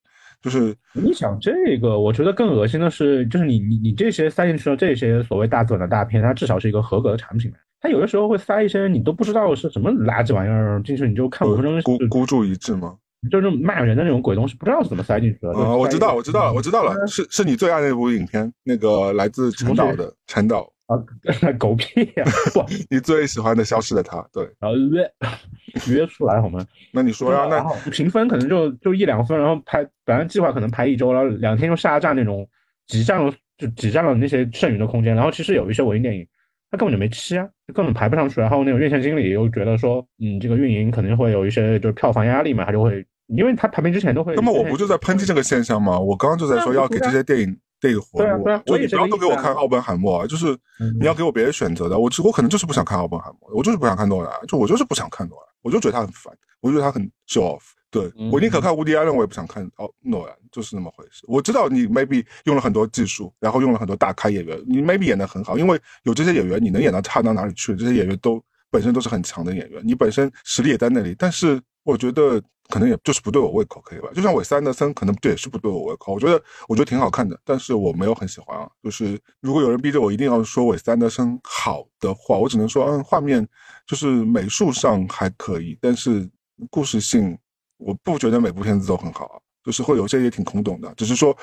[0.41, 1.51] 就是你想这
[1.82, 7.51] 个，我觉得更恶心的是，就是你你你这些塞进去的这些所谓大资本的大片，它至少是一个合格的产品。
[7.86, 11.80] 他有的时候会塞一些你都不知道是什么垃圾玩意儿进去，你就看五分钟。
[11.84, 12.96] 孤孤注一掷吗？
[13.30, 15.52] 就是骂人的那种鬼东西，不知道是怎么塞进去的。
[15.52, 20.98] 啊，我知道，我知道了，我知道了，是是你最爱那部影片，那个来自陈导的陈导啊，
[21.60, 22.26] 狗屁呀！
[22.54, 25.12] 不， 你最喜欢的消失的他，对，然后约
[25.88, 26.66] 约出来好吗？
[26.92, 32.48] 那你说呀，那评分可能就就一两分，然后拍本来计划可能拍一周，然后两天就下架那种
[32.88, 35.16] 挤占了就挤占了那些剩余的空间。
[35.16, 36.28] 然后其实有一些文艺电影，
[36.76, 38.41] 它根本就没期啊，根本排不上去。
[38.41, 44.36] 然后那种院线经理又觉得说，嗯，这个运营肯定会有一些就是票房压力嘛，他就会，因为他排名之前都会。
[44.36, 45.97] 那么我不就在抨击这个现象吗？
[45.97, 50.47] 我刚刚就在说要给这些电影电影活路，就你不要都给我看奥本海默啊，就是
[50.99, 51.97] 你要给我别的选择的。
[51.97, 57.61] 我我可能就是不想看奥本海默，我就是不想看诺兰，就我就是不想看诺兰，我就觉得他很烦，我觉得他很 show off。
[57.96, 61.24] 对我宁可看无敌艾伦，我也不想看哦诺兰，就是那么回事。
[61.30, 67.74] 我知道你 maybe 用了很多技术，然后用了很多大咖演员，你 maybe 演的很好，因为有这些演员，你能演到差到哪里去？
[67.74, 71.16] 这些演员都本身都是很强的演员，你本身实力也在那里。
[71.18, 74.10] 但是我觉得可能也就是不对我胃口，可以吧？
[74.14, 76.14] 就像韦斯安德森，可能这也是不对我胃口。
[76.14, 78.68] 我觉得我觉得挺好看的，但是我没有很喜欢啊。
[78.84, 83.48] 就是如果有人逼着我一定要说韦斯安德森好的话，我只能说，嗯，画面
[83.88, 86.30] 就是美术上还可以，但是
[86.70, 87.38] 故事性。
[87.78, 90.93] 我不觉得每部片子都很好，就是会有些也挺空洞的。
[90.95, 91.36] 只是说，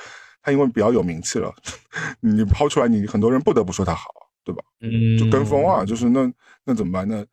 [0.42, 1.52] 他因为比较有名气了，
[2.20, 4.08] 你抛出来，你很多人不得不说他好，
[4.44, 4.62] 对吧？
[4.80, 6.32] 嗯，就跟风啊，就是那
[6.64, 7.06] 那怎么办？
[7.06, 7.24] 那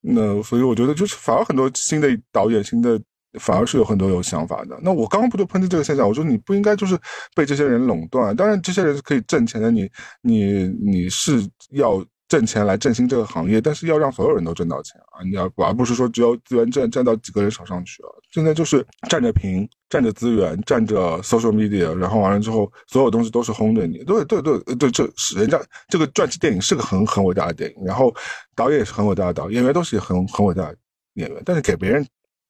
[0.00, 3.00] 那所以我觉得，就是反而很多新的导演，新的
[3.38, 4.78] 反而是有很多有想法的。
[4.82, 6.06] 那我刚刚不就抨击这个现象？
[6.08, 6.98] 我说你不应该就是
[7.34, 8.34] 被这些人垄断。
[8.34, 9.88] 当然，这些人是可以挣钱的，你
[10.22, 12.04] 你你是要。
[12.32, 15.20] 挣钱来振兴这个行业，但是要让所有人都挣到钱啊！
[15.22, 18.08] 你要而不是说只有资源占占到几个人手上去啊！
[18.30, 24.02] 现在就是占着屏，占着资源，占着 social media，然后完了之后，所有东西都是轰着你。
[24.04, 28.10] 对对对对，这是人家这个传记电影是个很很伟大的电影，然后
[28.56, 30.76] 导演也是很伟大的导演，演员都是很很伟大的
[31.16, 32.06] 演员，但是给别人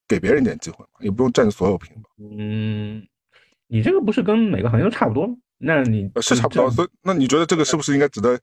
[0.06, 2.02] 给别人一点机会嘛，也不用占着所有屏吧？
[2.38, 3.02] 嗯，
[3.66, 5.34] 你这个不是跟每个行业都差不多吗？
[5.64, 8.38] 那你是差不多，所以那你觉得这个是不是应该值得？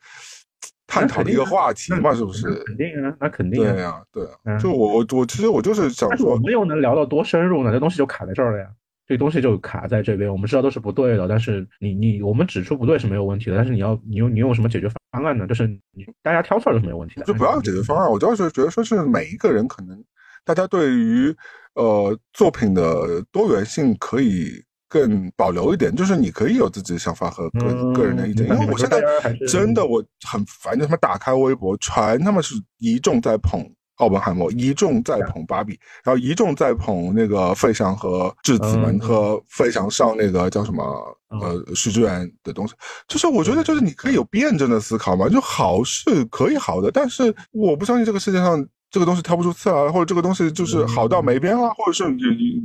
[0.90, 2.52] 探讨的一个话题嘛，是不是？
[2.66, 3.64] 肯定啊，那肯定。
[3.64, 4.58] 对呀，对啊。
[4.58, 7.72] 就我我我其实我就是想说，我们又能聊到多深入呢？
[7.72, 8.68] 这东西就卡在这儿了呀。
[9.08, 15.48] 这东西就卡在这边，我们知道都是不对的，但是你你我们指出不对是没有问题的，但是你要你用你用什么解决方案呢？
[15.48, 17.26] 就是你大家挑刺儿都是没有问题的。
[17.26, 20.04] 就不要解决方案，我主要是觉得说是每一个人可能
[20.44, 21.36] 大家对于
[21.74, 24.64] 呃作品的多元性可以。
[24.90, 29.00] 更保留一点，就是你可以有自己的想法和个个人的意见，因为我现在
[29.48, 33.64] 真的我很烦，就他妈打开微博，全他妈是一众在捧
[33.98, 40.84] 奥本海默，一众在捧芭比，然后一众在捧那个费翔和质子们和费翔上那个叫什么
[41.40, 42.74] 呃许志远的东西，
[43.08, 48.68] 就是我觉得就是你可以有辩证的思考嘛，就好是可以好的，但是我不相信这个世界上。
[48.92, 52.04] 这个东西挑不出刺来，或者这个东西就是好到没边了，或者是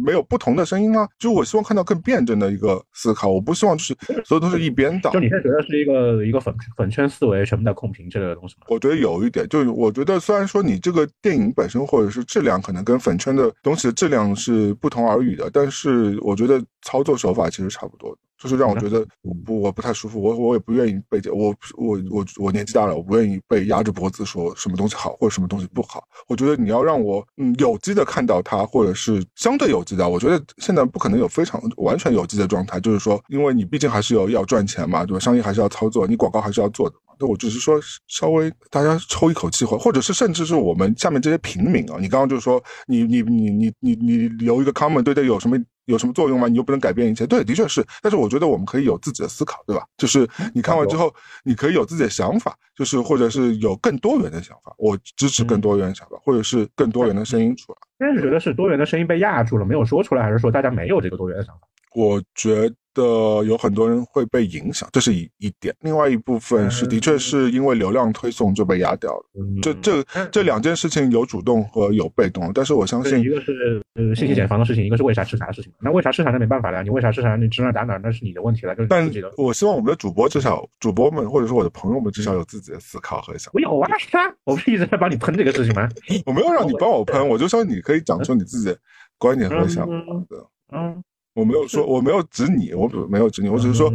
[0.05, 1.07] 没有不同的声音了。
[1.19, 3.95] 就我希望看到更辩证的一个思考，我不希望就是
[4.25, 5.11] 所有都是一边倒。
[5.11, 8.67] 就你现在觉得是一个一个粉粉圈思维，全部在控评之类的东西吗？
[8.69, 18.19] 我觉得有一点，就是我觉得虽然说你这个电影本身或者是质量可能跟粉圈的东西的质量是不同而语的，但是我觉得操作手法其实差不多的。
[18.37, 19.07] 就是让我觉得
[19.45, 26.05] 不我不太舒服，我我也不愿意被我我我我年纪大了，我不愿意被压着脖子说什么东西好或者什么东西不好。
[26.29, 30.09] 我觉得你要让我嗯有机的看到它，或者是相对有机的。
[30.09, 35.21] 我觉得现在不可能有非常完全有机的状态，就是说，因为你毕竟还是有要赚钱嘛，对吧？
[35.21, 37.15] 商业还是要操作，你广告还是要做的嘛。
[37.19, 45.57] 那我只是说稍微大家抽一口气，或或者是甚至是我们下面这些平民啊，你刚刚就是说你你你你你你留一个 comment 对这有什么？
[45.87, 46.49] 有什么作用吗？
[46.49, 47.27] 你又不能改变一切。
[47.27, 47.85] 对，的确是。
[48.03, 49.85] 但是我觉得我们可以有自己的思考，对吧？
[49.97, 51.15] 就是你看完之后，
[51.45, 54.75] 你可以有自己的想法，就是或者是有更多元的想法。
[54.79, 57.79] 我支持更多元的想法，或者是更多元的声音出来。
[57.99, 61.67] 但是觉得是多元的声音被压住了，没有说出来，还是说大家没有这个多元的想法？
[61.95, 65.75] 我觉得有很多人会被影响，这是一一点。
[65.81, 69.25] 另外一部分是，的确是因为流量推送就被压掉了。
[69.61, 75.71] 这这这两件事情有主动和有被动，但是我相信一个是呃信息茧房的事情，一个是为啥吃啥的事情。
[75.81, 78.75] 那为啥吃啥那没办法了，你为啥吃啥你指哪打哪那是你的问题了。
[78.89, 83.51] 但我希望我们的主播至少主播们或者说我的朋友们至少有自己的思考和想。
[83.55, 83.91] 我有啊，
[84.45, 85.89] 我不是一直在帮你喷这个事情吗？
[86.25, 88.79] 我没有让你帮我喷，我就说你可以讲出你自己的
[89.19, 89.93] 观点和想法
[90.29, 90.47] 的。
[90.73, 91.03] 嗯。
[91.35, 93.93] 我没有说，我没有指你，我没有指你，我只是说，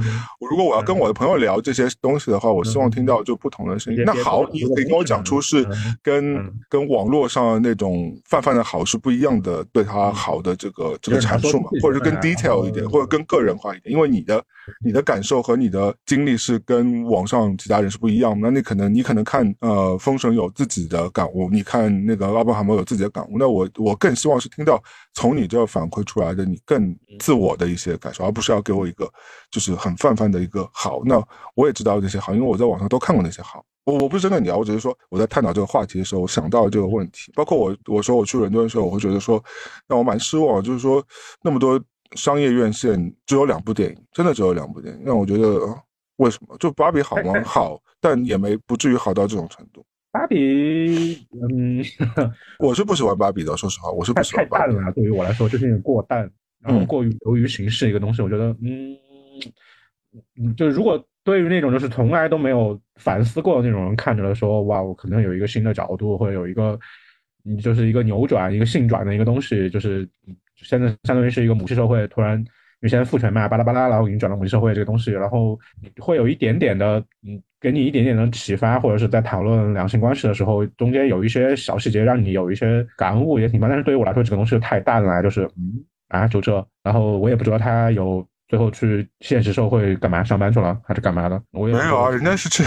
[0.49, 4.03] 如果我要跟我的朋友聊这些东西的话，我希望听到就不同的声音。
[4.05, 5.65] 那好，你可以跟我讲出是
[6.03, 6.37] 跟
[6.69, 14.43] 跟网络上那种泛泛的好是不一样的，对他好的这个这个阐述嘛，或者是更 detail 一点，或者更个人化一点，因为你的
[14.83, 18.49] 你的感受和你的经历是跟网上其他人是不一样的。
[18.49, 24.81] 那你可能你可能看呃封神有自己的感悟，你看那个奥本海默有自己的感悟，那我我更希望是听到
[25.13, 26.93] 从你这反馈出来的你更。
[27.29, 29.07] 自我的一些感受，而不是要给我一个
[29.51, 31.03] 就是很泛泛的一个好。
[31.05, 31.23] 那
[31.53, 33.63] 我也知道那些好，因为我在网上都看过那些好。
[33.85, 37.31] 我我不是针对你啊，我只是说我在探讨这个话题的时候，我想到这个问题。
[37.35, 39.39] 包括我我说我去伦敦的时候，我会觉得说
[39.87, 41.05] 让我蛮失望，就是说
[41.43, 41.79] 那么多
[42.15, 45.59] 商业院线只有两部电影，真的只有两部电影，让我觉得
[46.15, 46.57] 为什么？
[46.57, 47.31] 就芭比好吗？
[47.45, 49.85] 好，但也没不至于好到这种程度。
[50.11, 51.85] 芭比，嗯，
[52.57, 54.73] 我是不喜欢芭比的，说实话，我是不喜欢芭比。
[54.73, 56.27] 太淡了，对于我来说就是有点过淡，
[56.61, 58.95] 然后过于流于形式一个东西，我觉得，嗯，
[60.39, 66.79] 嗯，就是如果对于那种就是从来都没有反思过的那种人看着来说，哇，我可能有一个新的角度，或者有一个，
[67.43, 70.07] 你就是一个扭转、一个性转的一个东西，就是
[70.55, 72.43] 现在相当于是一个母系社会突然。
[72.81, 75.59] 因为现在父权嘛，巴拉巴拉，然后已经转到母系社会这个东西，然后
[75.97, 76.97] 会有一点点的，
[77.27, 83.69] 嗯，给你一点点的启发，或者是在讨论两性关系的时候，中间有一些小细节让你有一些感悟也挺棒。
[83.69, 91.41] 但是对于我来说，这个东西太淡了，就是嗯啊就这，然后我也不知道他有最后去现实社会干嘛上班去了还是干嘛的。
[91.51, 92.63] 我也没有啊，人家是去，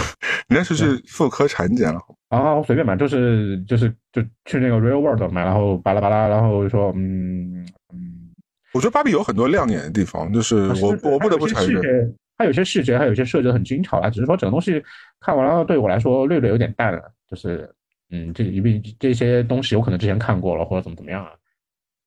[0.48, 2.00] 人家是去妇科产检了。
[2.28, 7.62] 啊，随便吧，就是就是就去那个 real world 嘛，然后巴拉巴拉，然后说嗯
[7.92, 8.32] 嗯。
[8.72, 14.08] 我觉得芭比有很多亮眼的地方，就是我我不得不承认，它有些细节，它有些设计的很精巧啊。
[14.08, 14.82] 只是说整个东西
[15.20, 17.02] 看完了，对我来说略略有点淡了。
[17.28, 17.70] 就是
[18.10, 21.32] 嗯，这因为这些东西有可能之前看过了，或者怎么怎么样啊。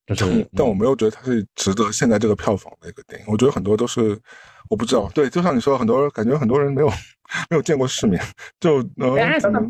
[0.08, 3.26] 就是， 但我没有觉得它是值得现在这个票房的一个电影。
[3.28, 4.18] 我觉得很多都是
[4.70, 6.88] 我不知道，对，就像你说，很多人感觉很多人没有
[7.50, 8.22] 没有见过世面，
[8.60, 9.62] 就能真的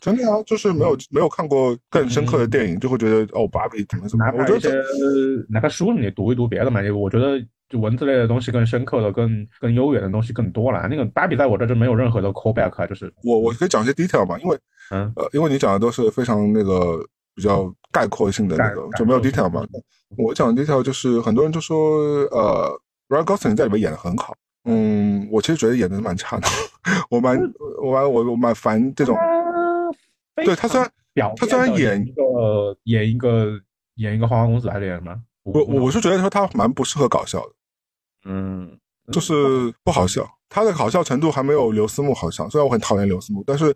[0.00, 4.24] 真的啊，就是没有没有看过更深刻的电影，就会觉得哦，芭比怎么怎么。
[4.38, 4.82] 我觉得
[5.50, 7.38] 哪怕书你读一读别的嘛，我觉得
[7.68, 10.88] 就文字类的东西更深刻的、更更悠远的东西更多了。
[10.88, 14.58] 那个芭比在我这就没有任何的 callback，就是我我可以讲一些 detail 嘛，因为
[14.90, 17.06] 嗯呃，因为你讲的都是非常那个。
[17.34, 19.64] 比较概括性的那个就没有 detail 嘛。
[20.16, 21.76] 我讲 detail 就是很多人就说，
[22.30, 24.34] 呃，Ryan Gosling 在里面演的很好。
[24.64, 26.48] 嗯，我其实觉得演的蛮差的。
[27.10, 27.38] 我蛮
[27.82, 29.16] 我蛮我我蛮烦这种。
[30.36, 30.90] 对他虽然
[31.36, 33.60] 他虽然演一个演一个
[33.96, 35.14] 演一个花花公子还是演什么？
[35.44, 37.52] 我我是觉得说他蛮不适合搞笑的。
[38.24, 38.78] 嗯，
[39.12, 39.34] 就是
[39.82, 40.28] 不好笑。
[40.48, 42.48] 他的好笑程度还没有刘思慕好笑。
[42.48, 43.74] 虽然我很讨厌刘思慕，但是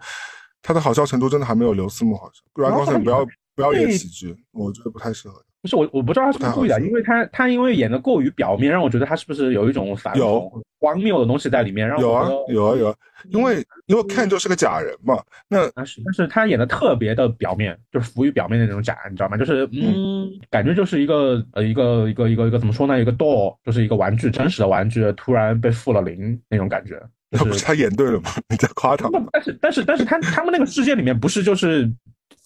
[0.62, 2.42] 他的好笑程度真的还没有刘思慕好笑。
[2.54, 3.26] Ryan Gosling 不要。
[3.56, 5.42] 不要演喜剧，我觉得不太适合。
[5.62, 10.48] 不是我，我不知道他是不是故意的，因为他他因为演的过于表面，让我觉得他是不是有一种反有
[10.78, 11.88] 荒谬的东西在里面。
[11.88, 12.94] 让有啊有啊有啊，
[13.30, 15.20] 因为因为 Ken 就是个假人嘛。
[15.48, 19.36] 那但是但是他演的特别的表面，就是浮于表面的那种假，你知道吗？
[19.36, 23.00] 就是嗯，感觉就是一个呃一个一个一个一个怎么说呢？
[23.00, 27.02] 一个 doll，就是一个玩具，真实的玩具突然被附了灵那种感觉。
[27.30, 28.30] 那不是他演对了吗？
[28.50, 29.10] 你在夸他？
[29.32, 31.90] 但是但是但是他他们那个世界里面不是就是。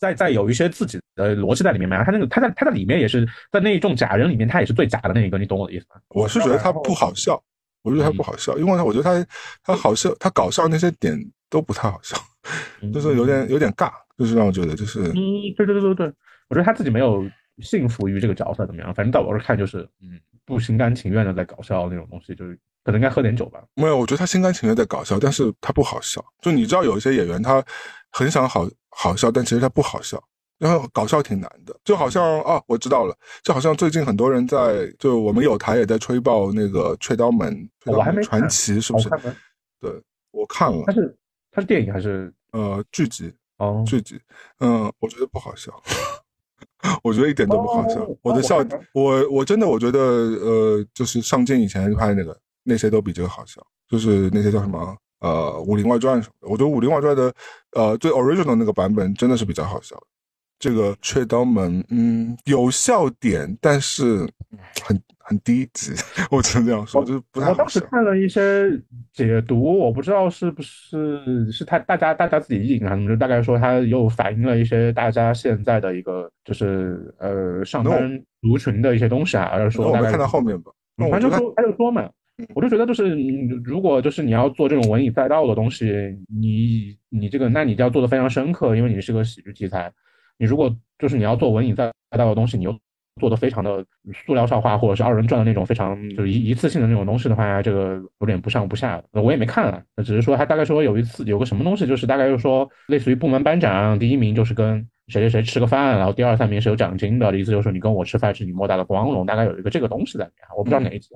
[0.01, 6.01] 在在有一些自己的逻辑在里面嘛，他那个他在他在里面也是在那一众假人里面，他也是最假的那一个，你懂我的意思吗？
[6.09, 7.41] 我是觉得他不好笑，
[7.83, 9.27] 我觉得他不好笑，因为我觉得他
[9.63, 11.15] 他好笑，他搞笑那些点
[11.51, 12.17] 都不太好笑，
[12.95, 15.15] 就是有点有点尬，就是让我觉得就是嗯，
[15.55, 16.07] 对对对对对，
[16.49, 17.23] 我觉得他自己没有
[17.59, 23.61] 信服于这个角色怎么样，反正在我这看就是嗯，不心甘情愿的在搞笑那种东西，就是可能应该喝点酒吧。
[23.75, 26.25] 没有，我觉得他心甘情愿在搞笑，但是他不好笑。
[26.41, 27.63] 就你知道有一些演员他
[28.11, 28.67] 很想好。
[28.91, 30.23] 好笑，但其实它不好笑，
[30.59, 37.55] 然后搞笑挺难的，就好像啊，我知道了，就好像最近很多人在，就我们有台也在吹爆那个《雀刀门》，
[37.93, 39.09] 我还没传奇是不是？
[39.81, 39.91] 对，
[40.33, 40.83] 我看了。
[40.87, 41.17] 它是
[41.51, 43.33] 它是电影还是呃剧集？
[43.57, 44.21] 哦，剧集。
[44.59, 45.73] 嗯，我觉得不好笑，
[47.03, 48.07] 我觉得一点都不好笑。
[48.23, 54.97] 我的笑，我我真的我觉得呃，就是上镜以前拍那个那些都比这个好笑，就是那些叫什么？
[55.21, 57.33] 呃，《武林外传》什么的，我觉得《武林外传》的
[57.73, 60.03] 呃最 original 那个版本真的是比较好笑的。
[60.59, 64.29] 这个《雀刀门》嗯有笑点，但是
[64.85, 65.93] 很很低级，
[66.31, 68.71] 我只能这样说，就是不太好我当时看了一些
[69.11, 80.71] 解读，我不知道是不是是他大家大家自己印啊，就大概说他又反映了一些大家现在的一个就是呃上班族群的一些东西啊，还是说大概看到后面吧，
[81.11, 82.07] 反正就说他就说嘛。
[82.55, 83.17] 我就觉得，就是
[83.65, 85.87] 如果就是你要做这种文以载道的东西，
[86.29, 89.93] 你你这个，那你就要做的非常深刻，因为你是个喜剧题材。
[90.39, 92.75] 你如果就是你要做文以载道的东西，你又
[93.21, 93.85] 做的非常的
[94.27, 99.03] 塑料笑话或者是二人转的那种非常就是一一次性的那种东西的话，这个有点不上不下。
[99.13, 111.11] 我也没看啊，只是说他大概说有一次有个什么东西，就是大概就是说类似于部门班长，第一名就是跟谁谁谁吃个饭，然后第二三名是有奖金的，意思就是你跟我吃饭是你莫大的光荣，大概有一个这个东西在里面，我不知道哪一集。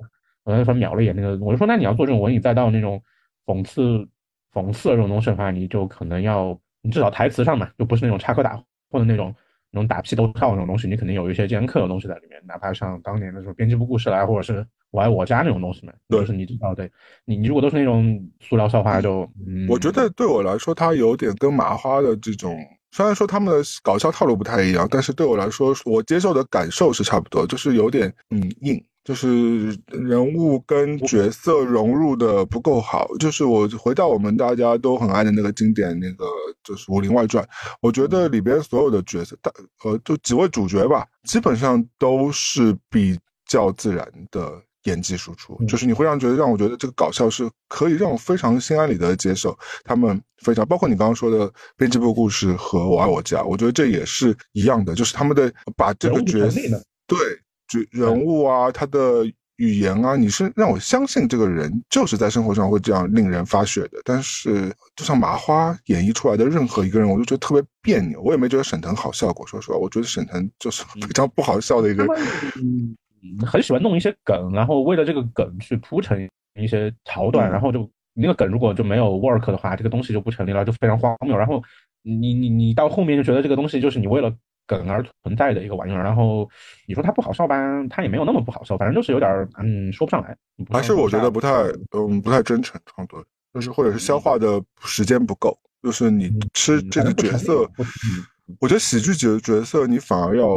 [0.45, 3.01] 我说瞄了一眼那个，我就说那你要做这种文以载道那种
[3.45, 4.07] 讽刺
[4.53, 8.55] 讽刺的这种东西的话，你就可能要你至少台词上嘛，就不是那种插科打
[8.91, 9.35] 诨的那种
[9.71, 16.89] 那种打屁斗跳那种东西，你肯定有一些尖刻的东西在里面，哪怕像当年的时候编辑部故事来，或者是我爱我家那种东西嘛，都是你知道对，
[17.25, 19.29] 你你如果都是那种塑料笑话，就
[19.67, 22.55] 我觉得对我来说，它有点跟麻花的这种，
[22.91, 28.81] 虽然说他们的搞笑套路不太一样，但是对我来说，我接受的感受是差不多，就是有点嗯硬。
[29.05, 33.07] 就是人物跟角色融入的不够好。
[33.17, 36.25] 就是我回到我们大家都很爱的那个经典，那个
[36.61, 37.41] 就是《武林外传》，
[37.81, 39.49] 我觉得里边所有的角色，大
[39.85, 44.61] 呃，就几位主角吧，基本上都是比较自然的。
[44.85, 49.57] 演技输出就是你会让觉得让我觉得这个搞笑是可以让我非常心安理得的接受。
[49.83, 56.61] 他们非常包括你刚刚说的编辑部故事和我爱我家，我觉得这也是一样的，就是他们的把这个角色
[57.07, 57.17] 对
[57.67, 59.25] 角人物啊，他的
[59.57, 64.01] 语言啊，你是让我相信这个人就是在生活上会这样令人发血的。
[64.03, 68.21] 但是就像麻花演绎出来的任何一个人，我就觉得特别别扭。
[68.21, 72.05] 我也没觉得沈腾好笑过，说实话，我觉得沈腾就是非常不好笑的一个。
[72.55, 72.95] 嗯
[73.43, 76.29] 很喜欢弄一些梗，然后为了这个梗去铺成
[76.61, 81.35] 一些桥段，然后就那个梗如果就没有 work 的话，这个东西就不成立了，就非常荒谬。
[81.35, 81.59] 然后
[82.03, 84.31] 你你你到后面就觉得这个东西就是你为了
[84.65, 86.03] 梗而存在的一个玩意儿。
[86.03, 86.49] 然后
[86.87, 87.55] 你说它不好笑吧，
[87.89, 90.35] 它也没有那么不好笑，反正就是有点嗯说不上来。
[90.69, 91.49] 还是我觉得不太
[91.91, 97.69] 嗯不太真诚创作，就是或者是消化的时间不够，就是你吃这个角色。
[98.59, 100.47] 我觉得喜剧角角色你反而要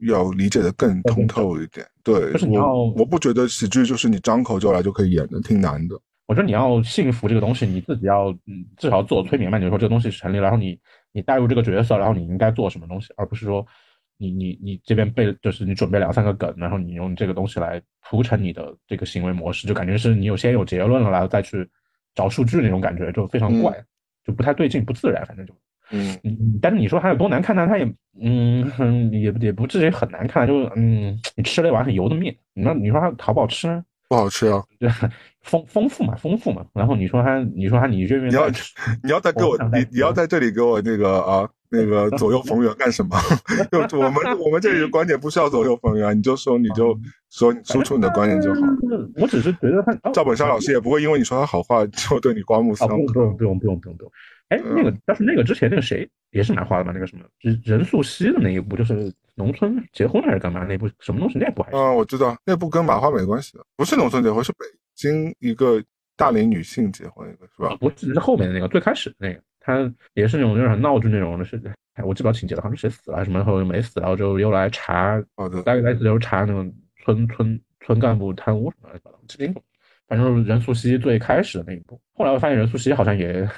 [0.00, 5.98] 要理解的更通透一点，对，就是你要，我不觉得喜剧就是你张口就来就可以演的，挺难的。
[6.26, 10.78] 我觉得你要幸福这个东西，你自己要嗯至少自我催眠吧，你说这个东西是成立了，然后你
[11.12, 13.66] 你带入这个角色，然后你应该做什么东西，而不是说
[14.16, 21.68] 你你你这边背就是你准备两三个梗，然后你用这个东西来铺成你的这个行为模式，就感觉是你有先有结论了，然后再去
[22.14, 23.72] 找数据那种感觉，就非常怪，
[24.24, 25.54] 就不太对劲，不自然，反正就。
[25.90, 26.14] 嗯
[26.60, 27.66] 但是你说它有多难看呢？
[27.66, 33.82] 它也，嗯，也也不至于很难看，就是嗯，你吃了一碗很油的面，那你说它好不好吃呢？
[34.08, 34.90] 不好吃啊， 对，
[35.42, 36.64] 丰丰富嘛，丰富嘛。
[36.72, 38.28] 然后你说他，你说他，你愿意？
[38.28, 38.48] 你要
[39.02, 43.16] 你要再给我，你你要在这里给我那个啊，那个 左右逢源干什么？
[43.88, 46.98] 就我们我们这里的观点不需要左右逢源，你就说你就
[47.30, 48.60] 说说出你的观点就好。
[49.16, 52.96] 我只是觉得他赵本山老师也不会因为你说他好话就对你刮目相看。
[52.96, 54.12] 不用不用不用不用不用。
[54.48, 56.92] 哎，那个，但是那个之前那个谁也是蛮花的嘛？
[56.94, 61.38] 那个什么任任素汐的那一部，就是农村结婚还是干嘛那部什么东西？
[61.38, 64.66] 那部还是啊，我知道那部跟马花没关系的，不是农村结婚，是北
[64.96, 65.80] 京一个
[66.16, 67.76] 大龄女性结婚一个，是吧？
[67.80, 71.62] 不是，是后面的那个最开始的那个，他也是那种有点闹剧那种的，是，
[72.04, 75.22] 我记不了情节了，好像谁死了什么，然后又没死，然后就又来查，
[75.64, 76.74] 大概类似就是查那种
[77.04, 79.62] 村村村干部贪污什么的，记不清楚。
[80.08, 83.48] 反正任素汐最开始的那一部，后来我发现任素汐好像也。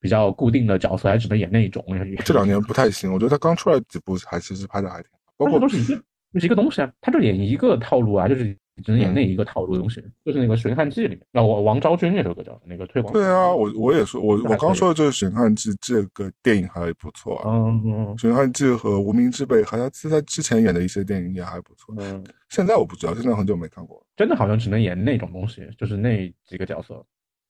[0.00, 1.84] 比较固定的角色，还只能演那一种。
[2.24, 5.17] 这两年不太行，我觉得他刚出来几部还其实拍的还挺好。
[5.38, 5.96] 包括都是一个，
[6.34, 10.04] 就是一个东西啊，他就演一个套路啊，就是只能演那一个套路的东西。
[10.24, 13.14] 就是那个《寻汉记》里面，那我王昭君那首歌叫那个推广。
[13.14, 17.50] 对啊，我我也说，我我刚说的就是《寻汉记》这个电影还不错啊。
[17.50, 21.94] 嗯嗯，《寻汉记》和《无名之辈》和他在之前演的一些电影也还不错。
[21.98, 24.04] 嗯，现在我不知道，现在很久没看过。
[24.16, 26.94] 真的好像只能演那种东西，就是那几个角色，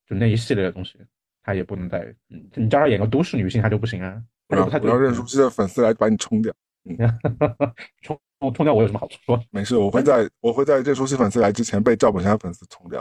[0.07, 0.99] 就那一系列的东西。
[1.41, 2.15] 他也不能再，
[2.55, 4.23] 你叫他演个都市女性，他就不行啊。
[4.49, 6.53] 不要不要任书汐的粉丝来把你冲掉，
[8.03, 8.19] 冲
[8.55, 9.19] 冲掉我有什么好处？
[9.27, 13.01] 说 没事，我会在我会在这出戏粉丝来之前被赵本山粉丝冲掉，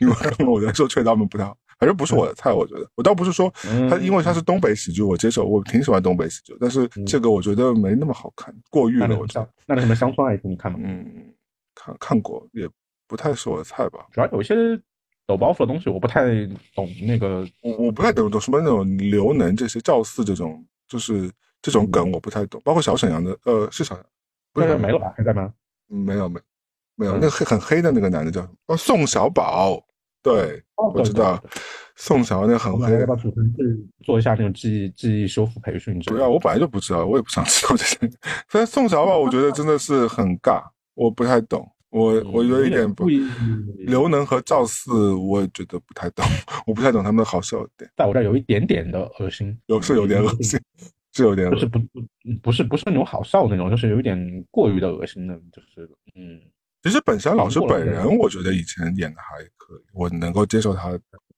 [0.00, 0.14] 因为
[0.46, 2.52] 我在说吹他们不太好，反正不是我的菜。
[2.52, 3.52] 我觉得我倒不是说
[3.90, 9.18] 他，因为他是东北喜剧，我接受，我挺喜欢东北喜剧，但是这个我觉得没那么好看，过誉了。
[9.18, 10.78] 我觉得那个什么乡村爱情你看吗？
[10.82, 11.32] 嗯，
[11.74, 12.68] 看看过，也
[13.08, 14.06] 不太是我的菜吧。
[14.12, 14.54] 主要有一些。
[15.28, 16.22] 抖包袱的东西我不太
[16.72, 21.28] 懂，那个我我不太懂懂什么那种刘能这些赵四这种，就是
[21.62, 23.98] 这种梗我不太懂，包括小沈阳的，呃，是小，
[24.52, 25.12] 不是没了吧？
[25.16, 25.52] 还在吗？
[25.88, 26.40] 没有没
[26.94, 29.84] 没有，那个黑很黑的那个男的叫哦宋小宝，
[30.22, 30.62] 对，
[30.94, 31.42] 我知道
[31.94, 32.92] 宋小宝那很黑。
[32.92, 33.54] 要不要组成
[34.04, 35.98] 做一下那种记忆记忆修复培训？
[36.00, 37.98] 不要，我本来就不知道，我也不想知道这些。
[38.48, 40.62] 所以宋小宝我觉得真的是很尬，
[40.94, 41.70] 我不太懂。
[41.90, 43.06] 我我有一点不，
[43.78, 46.22] 刘能和赵四，我也觉得不太懂，
[46.66, 50.60] 我不太懂他们的好笑点，在我这儿有一点点的恶心，有是有点恶心，
[51.16, 51.86] 是有点，不是不不
[52.42, 56.40] 不是不是那种好笑那种，就是有一点过于的恶心的，就是嗯，
[56.82, 60.92] 其实本山老师本人，我觉得以前演的还可以，我能够接受他，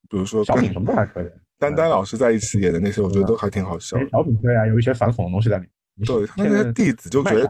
[0.09, 1.27] 比如说小品什么都还可以，
[1.59, 5.71] 丹丹老师在一起演的那些，我觉得都还挺好笑，小品对啊，有一些反讽的东西在里面。
[6.07, 7.45] 对他那些弟子就觉得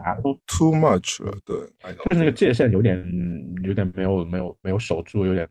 [0.47, 1.55] too much 了，对，
[1.93, 2.97] 就是那个界限有点
[3.63, 5.47] 有点没有没有没有守住，有点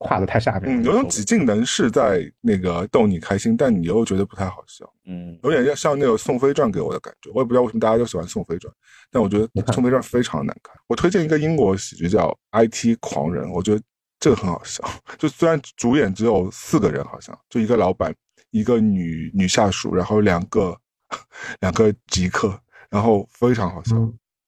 [0.00, 0.82] 跨的太下面。
[0.82, 4.84] 嗯，有种几近能是在那个逗你开心，但你又觉得不太好笑。
[5.06, 7.30] 嗯，有点像那个《宋飞传》给我的感觉。
[7.32, 8.72] 我也不知道为什么大家都喜欢《宋飞传》，
[9.10, 10.74] 但我觉得 《宋飞传》非常难看。
[10.88, 12.36] 我推荐一个英国喜剧叫
[12.68, 13.82] 《IT 狂人》，我觉得
[14.18, 14.82] 这个很好笑。
[15.18, 18.14] 就虽然主演只有四个人，好像就一个老板，
[18.50, 20.76] 一个女女下属，然后两个。
[21.58, 22.56] 两个极客，
[22.88, 23.96] 然后非常好笑。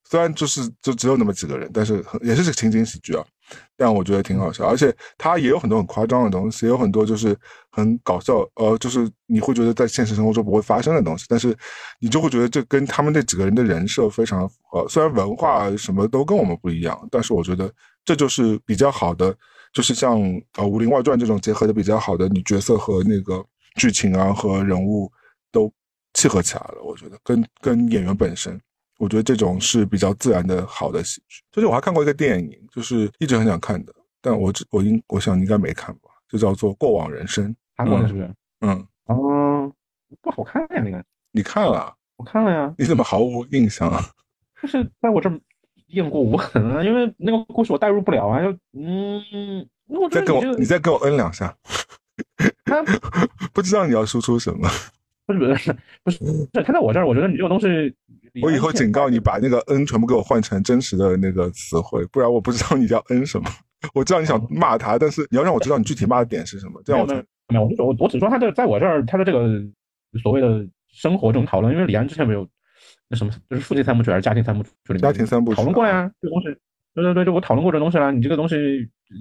[0.08, 3.24] 虽然就是就只有那么几个人，但是也是这个情景喜剧啊。
[3.76, 7.36] 但我觉得挺好笑，而且他也有很多很夸张的东西，也有很多就是
[7.70, 11.56] 很搞笑，呃，就是你会觉得在现实生活中不会发生的东西，但是
[11.98, 14.86] 你就会觉得这跟他们那几个人的人设非常符合。
[14.88, 17.72] 虽然文化什么都跟我们不一样，但是我觉得
[18.04, 19.34] 这就是比较好的，
[19.72, 20.20] 就是像
[20.56, 23.44] 呃《武林外传》这种结合的比较好的女角色和那个
[23.76, 25.10] 剧情啊和人物
[25.50, 25.72] 都
[26.14, 26.82] 契合起来了。
[26.84, 28.60] 我觉得跟跟演员本身。
[29.02, 31.42] 我觉得这种是比较自然的好的喜剧。
[31.50, 38.32] 就是我还看过一个电影，就是一直很想看的，但我我应我想应该没看吧，就叫做《过往人生》，韩国的是不是？
[38.60, 39.72] 嗯，哦，
[40.20, 41.04] 不好看呀，那个。
[41.32, 41.92] 你看了？
[42.16, 42.72] 我看了呀。
[42.78, 44.00] 你怎么毫无印象啊？
[44.62, 45.28] 就是在我这
[45.88, 49.68] 雁过无痕啊，因为那个故事我代入不了啊，就嗯，
[50.12, 51.52] 再跟我你再跟我摁两下，
[53.52, 54.68] 不知道你要输出什么。
[55.26, 55.72] 不是不是
[56.04, 56.18] 不是，
[56.64, 57.66] 他在我这儿，我觉得你这个东西，
[58.42, 63.48] 我以后警告你，把那个 N 全部给我换成真实的那个词汇，不然我不知道你叫 N 什么。
[63.94, 67.14] 我知道你想骂他，但是你要让我知道你具体骂的点是什么，这样我才
[67.48, 67.64] 没有。
[67.64, 69.48] 我我我只说他的，在我这儿，他的这个
[70.22, 72.48] 所谓的生活这种讨论，因为李安之前没有
[73.08, 76.56] 那什么，就是父亲三部曲还是家庭三部曲里面家庭三部曲讨论过呀，这个东西。
[76.94, 78.56] 对对对，就我讨论过这东西了，你这个东西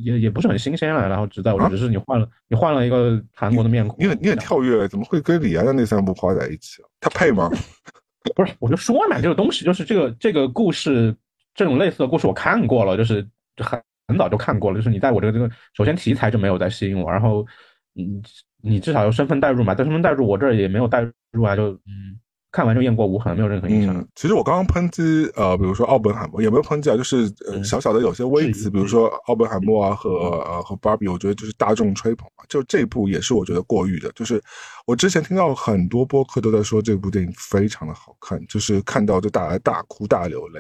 [0.04, 6.82] 也也不是很新鲜了，然后只在我只是你换了你换了一个韩国的面孔，你很你很跳跃，怎么会跟李安的那三部画在一起？
[7.00, 7.50] 他配吗？
[8.36, 11.16] 不是，我就说嘛，这个东西就是这个这个故事，
[11.56, 17.46] 这种类似的故事我看过了，就是很很早就看过了，就是你在我这个这个首先题材就没有在吸引我，然后
[17.94, 18.22] 你
[18.62, 21.02] 你至少有身份代入嘛，但身份代入我这儿也没有代
[21.32, 22.20] 入啊，就嗯。
[22.52, 24.06] 看完就雁过无痕，没有任何印象。
[24.14, 32.44] 其实我刚刚抨击，呃，比如说奥本海默，也没有抨击啊，就是呃小小的有些微词，比如说奥本海默啊和呃和芭比，我觉得就是大众吹捧嘛。
[32.50, 34.44] 就这部也是我觉得过誉的，就是
[34.86, 40.60] 我之前听到很多播客都在说这部电影非常的好看，就是看到就大家大哭大流泪。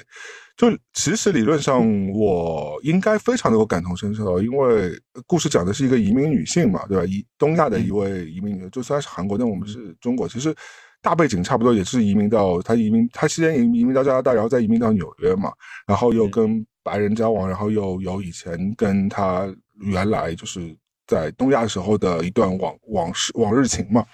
[0.56, 4.92] 就其实理论上我应该非常能够感同身受，因为
[5.28, 7.04] 故事讲的是一个移民女性嘛，对吧？
[7.06, 10.56] 一东亚的一位移民女，就虽然是韩国，但我们是中国，其实。
[11.02, 15.52] 大背景差不多也是移民到他移民，他先移移民到加拿大，然后再移民到纽约嘛，
[15.88, 20.76] 然后又跟白人交往，然后又有以前跟他原来就是
[21.08, 24.06] 在东亚时候的一段往往事往日情嘛，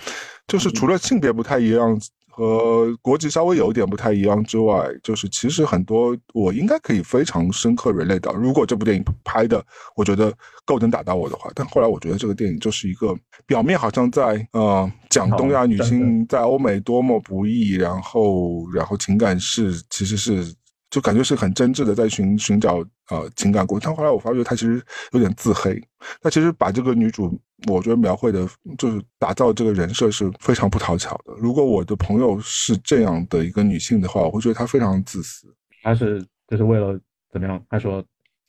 [0.47, 1.99] 就是除了性别不太一样。
[2.37, 8.31] 和国籍稍微有一点不太一样之外，就是其实很多我应该可以非常深刻 relate 到。
[8.33, 9.65] 如果这部电影拍的
[9.95, 10.31] 我觉得
[10.63, 13.17] 够能打到我的话，但后来我觉得这个电影就是一个
[13.47, 20.53] 表面好像在呃讲东亚女性在欧美多么不易，然后然后情感是其实是。
[20.89, 22.77] 就感觉是很真挚的在寻寻找
[23.09, 24.81] 呃情感故事，但后来我发觉他其实
[25.11, 25.77] 有点自黑。
[26.21, 28.47] 他其实把这个女主，我觉得描绘的，
[28.77, 31.33] 就是打造这个人设是非常不讨巧的。
[31.37, 35.47] 如果我的朋友是这样的一个女性的话，我会觉得她非常自私。
[35.81, 36.99] 她是就是为了
[37.31, 37.59] 怎么样？
[37.69, 38.03] 她说，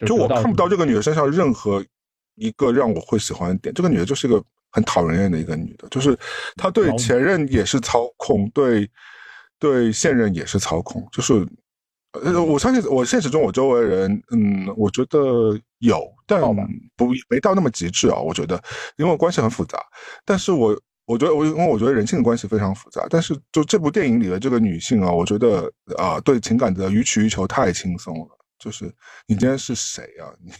[0.06, 1.84] 就我看不到这个女的身上任何
[2.34, 3.74] 一个让我会喜欢的点。
[3.74, 6.14] 这个女的就是一个很讨人厌的一个女的，就是
[6.56, 8.90] 她对前任也是操控，对
[9.58, 11.46] 对现任也是操控，就是。
[12.12, 16.40] 呃，我相信我现实中我周围人，嗯，我觉得有，但
[16.96, 18.18] 不没到那么极致啊。
[18.18, 18.60] 我觉得，
[18.96, 19.78] 因为关系很复杂。
[20.24, 23.06] 但是我我觉得我因为我觉得人性的关系非常复杂。
[23.10, 28.28] 但是就这部电影里的这个女性啊，我觉得啊，对情感的予取予求太轻松了。
[28.58, 28.86] 就是
[29.26, 30.32] 你今天是谁啊？
[30.42, 30.50] 你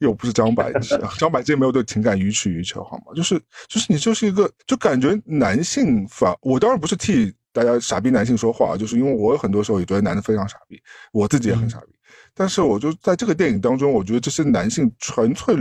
[0.00, 3.14] 又不是张柏芝，张柏芝没有对情感予取予求，好吗？
[3.14, 7.32] 就是就是你就是一个，就感觉男性反我当然不是替。
[7.52, 10.80] 大家傻逼男性说话，就是因为我很多时候也觉得男的非常傻逼，
[11.12, 11.86] 我自己也很傻逼。
[12.34, 15.54] 但是我就在这个电影当中，我觉得这些男性纯粹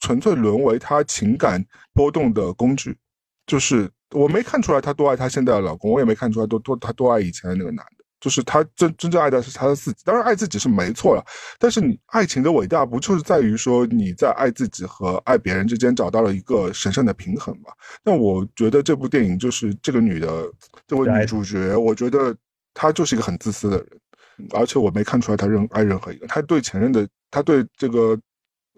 [0.00, 1.64] 纯粹沦为他情感
[1.94, 2.96] 波动的工具，
[3.46, 7.99] 就是我没看出来他多爱他现在的老公，我也没看出来多多他多爱以前的那个男的。
[8.20, 11.24] 就是他真真正爱的是他的自己，当然爱自己是没错了。
[11.58, 17.72] 但是你爱情的伟大不就是在于说你在爱自己和爱别人之间找到了一个神圣的平衡吗？
[18.04, 20.44] 那我觉得这部电影就是这个女的
[20.86, 22.36] 这位女主角，我觉得
[22.74, 23.86] 她就是一个很自私的人，
[24.52, 26.26] 而且我没看出来她任爱任何一个。
[26.26, 28.18] 她对前任的，她对这个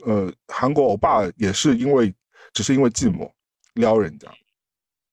[0.05, 2.15] 呃韩国欧巴也是因为
[2.53, 3.29] 只是因为寂寞
[3.75, 4.29] 撩人家，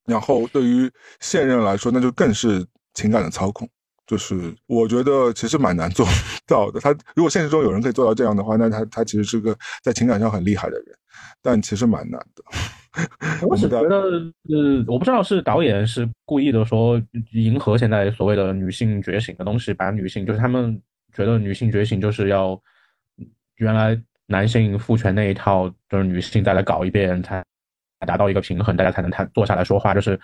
[0.05, 3.67] 然后对于现任来说，那就更是情感的操控。
[4.09, 6.03] 就是我觉得其实蛮难做
[6.47, 6.79] 到的。
[6.79, 10.85] 他如果现实中有人可以做到这样的话，那他他其实是个在情感上很厉害的人，
[11.43, 12.43] 但其实蛮难的。
[13.47, 16.99] 我只觉得，呃，我不知道是导演是故意的说
[17.33, 20.81] 迎合现在所谓的女性觉醒的东西，把女性就是他们
[21.13, 22.59] 觉得女性觉醒就是要
[23.57, 27.45] 原来男性父权那一套，就是女性再来搞一遍才
[28.07, 30.19] 达到一个平衡，大家才能谈坐下来说话，就是。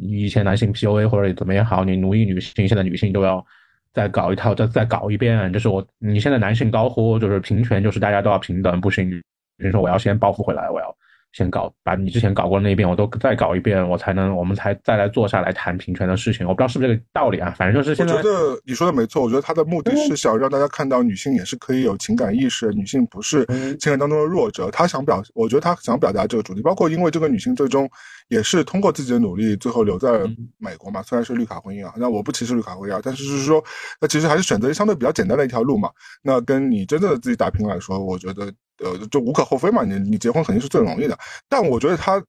[0.00, 3.44] 你以前男性 PUA 或者怎么也好，你奴役女性，现在女性都要
[3.92, 9.10] 再搞一套，再再搞一遍，就是我你现在男性高呼就是平权，就是大家都要平等，不行，
[9.58, 10.96] 比如说我要先报复回来，我要。
[11.32, 16.46] 先搞，把你之前搞过的那一遍我都再搞一遍，我才能，我们才再来坐下来谈平权的事情。
[16.46, 18.14] 我不知道是不是这个道理啊，反正就是现在。
[18.14, 23.46] 我觉得你说的没错，我觉得他的目的是想让大家看到女性也是可以有情感意识，女性不是
[23.78, 24.70] 情感当中的弱者。
[24.72, 27.88] 他想表，我觉得他想表达这个主题，包括因为这个女性最终
[28.28, 30.20] 也是通过自己的努力，最后留在
[30.58, 33.62] 美国嘛，虽然是绿卡婚姻啊，那我不歧视绿卡婚姻啊，但是就是说，
[34.00, 35.90] 那其实还是选择相对比较简单的一条路嘛。
[36.22, 38.52] 那跟你真正的自己打拼来说，我觉得。
[38.82, 41.18] 呃，就无可厚非嘛，你你结婚肯定是最容易的。
[41.48, 42.22] 但我觉得他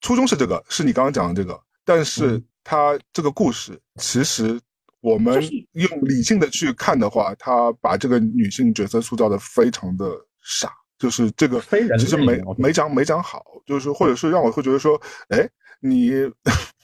[0.00, 1.60] 初衷是这个，是你刚刚讲的这个。
[1.84, 4.60] 但是他这个故事，其实
[5.00, 10.06] 我们用理性的去看的话，他把这个女性角色塑造的非常的
[10.42, 11.60] 傻，就是这个
[11.98, 15.48] 其实没没讲没讲好，就是或者是让我会觉得说，哎，
[15.80, 16.12] 你。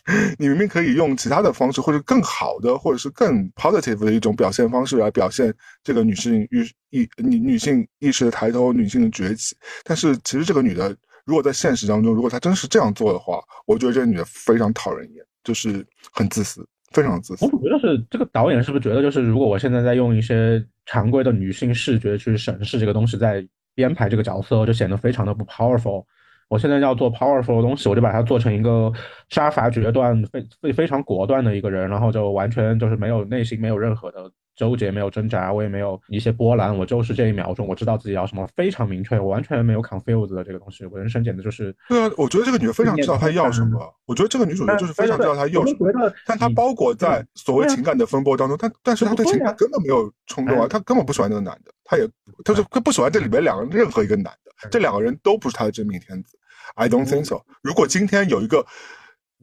[0.39, 9.57] 你明明可以用其他的方式，或者更好的，或者是更 positive 的一种表现方式来表现这个女性意意女女性意识的抬头，女性的崛起。
[9.83, 10.95] 但是其实这个女的，
[11.25, 15.83] 如果在现实当中，如果她真是这样做的话，我觉得这个女的非常讨人厌，就是
[16.13, 17.47] 很自私，非常自私。
[17.47, 23.43] 我觉得是这个导演是不是觉得，就是如果我现在在用一些常规的女性视觉去审视这个东西，在
[23.75, 26.05] 编排这个角色，就显得非常的不 powerful。
[26.49, 28.93] 我现在要做 powerful 的东西，我就把它做成一个
[29.29, 52.09] 杀伐决断、非非非常果断的一个人，然后就完全就是没有内心，没有任何的纠结，没有挣扎，我也没有一些波澜，我就是这一秒钟，我知道自己要什么，非常明确，我完全没有 confused 的这个东西，我人生简直就是对啊，我觉得这个女的非常知道她要什么，我觉得这个女主角就是非常知道她要什么，但她包裹在所谓情感的风波当中，但但是她对情感根本没有冲动啊，她根本不喜欢那个男的，她也
[52.45, 54.53] 她就不喜欢这里面两个任何一个男的。
[54.71, 56.39] 这两个人都不是她的真命天子
[56.77, 57.41] ，I don't think so。
[57.61, 58.65] 如果今天有一个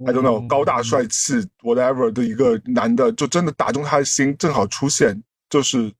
[0.05, 5.91] I don't know 高大帅气 whatever 的一个男的，就真的打中他的心，正好出现，就是，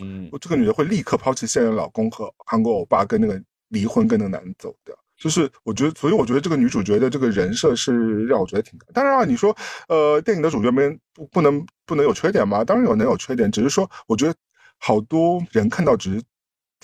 [0.00, 4.96] 嗯，这个女的会立刻抛弃现任老公和韩国欧巴，跟那个离婚，跟那个男的走掉。
[5.16, 8.78] 就是我觉得，所以我觉得这个女主角的这个人设是让我觉得挺……
[8.92, 9.56] 当然啊，你说，
[9.88, 12.64] 呃，电影的主角们不不能不能有缺点吗？
[12.64, 14.34] 当然有，能有缺点，只是说我觉得
[14.78, 16.22] 好多人看到只是。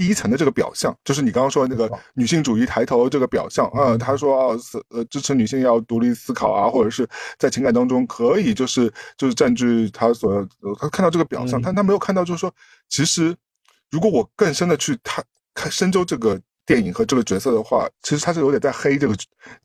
[0.01, 3.99] 第一层的这个表象，就是你刚刚说的那个女性主义抬头这个表象啊。
[3.99, 4.57] 他说啊，
[4.89, 7.07] 呃，支持女性要独立思考啊，或者是
[7.37, 10.43] 在情感当中可以就是就是占据他所
[10.79, 12.51] 他看到这个表象，但他没有看到就是说，
[12.89, 13.37] 其实
[13.91, 15.23] 如果我更深的去探
[15.53, 19.15] 看深究这个电影和这个角色的话，其实他是有点在黑这个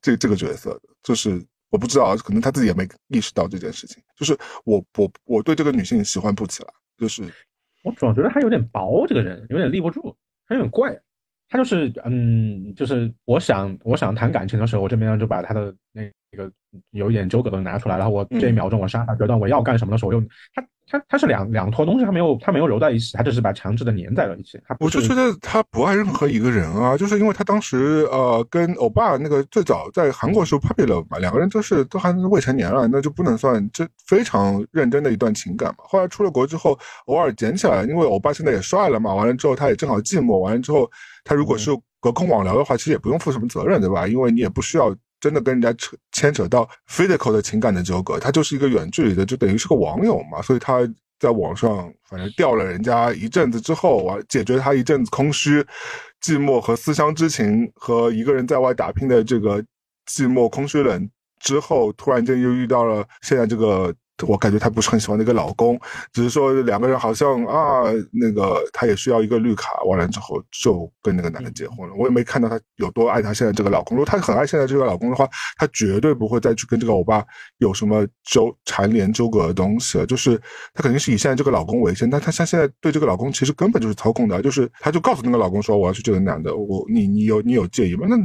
[0.01, 0.81] 这这个角色的。
[1.01, 4.03] 就是我不知道，可能他自己也没意识到这件事情。
[4.17, 7.23] 就是我我我对这个女性喜欢不起来，就是
[7.85, 10.13] 我总觉得他有点薄，这个人有点立不住。
[10.47, 10.97] 他有点怪，
[11.49, 16.03] 他就是嗯，就是我想我想谈感情的时候，我这边就把他的那
[16.35, 16.51] 个
[16.91, 20.21] 有一点纠葛的拿出来，然后我这一秒钟我杀他决断我要干什么的时候，我又
[20.53, 24.59] 他他他是两两坨东西，他没有他没有揉在一起，他只是把强制的粘在了一起。
[24.67, 35.85] 他我就觉得他不爱任何一个人啊，就是因为他当时呃跟欧巴那个最早在韩国时候 popular 嘛，两个人都是都还未成年了，那就不能算这非常认真的一段情感嘛。
[35.87, 40.89] 后来出了国之后，偶尔捡起来，因为欧巴现在也帅了嘛，完了之后他也正好寂寞，完了之后
[41.23, 44.07] 他如果是隔空网聊的话，其实也不用负什么责任，对吧？
[44.07, 44.95] 因为你也不需要。
[45.25, 50.87] 真的跟人家扯牵扯到 physical 的情感的纠葛，他就是一个远距离的，就等于是个网友嘛，所以他
[51.19, 55.65] 在网上反正吊了人家一阵子之后，完解决他一阵子空虚、
[56.21, 59.59] 寂寞和思乡之情，和一个人在外打拼的这个
[60.07, 63.91] 寂寞、空虚冷之后，突然间又遇到了现在这个。
[64.27, 65.79] 我感觉她不是很喜欢那个老公，
[66.13, 71.95] 只是说两个人好像啊，那个她也需要一个绿卡，完了之后就跟那个男的结婚了。
[71.97, 73.97] 我也没看到她有多爱她现在这个老公。
[73.97, 75.27] 如果她很爱现在这个老公的话，
[75.57, 77.23] 她绝对不会再去跟这个欧巴
[77.57, 80.05] 有什么纠缠连纠葛的东西了。
[80.05, 80.41] 就是
[80.73, 88.07] 她肯定是以现在这个老公为先，但她像现在对这个老公其实根本就是操控的，就是她就告诉那个老公说我要去这个男的，我你你有你有介意吗？
[88.09, 88.15] 那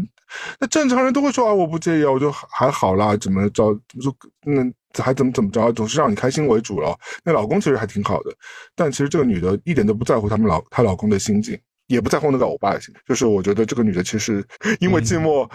[0.61, 4.15] 那正常人都会说啊我不介意啊，我就还好啦，怎么着就
[4.45, 4.71] 那。
[4.95, 6.99] 还怎么怎么着，总是让你开心为主了。
[7.25, 8.35] 那老公其实还挺好的，
[8.75, 12.95] 但其实这个女的一点都不在乎他们老她老公的心境，也不在乎那个欧巴的心。
[13.07, 14.45] 就是我觉得这个女的其实
[14.81, 15.49] 因为寂寞，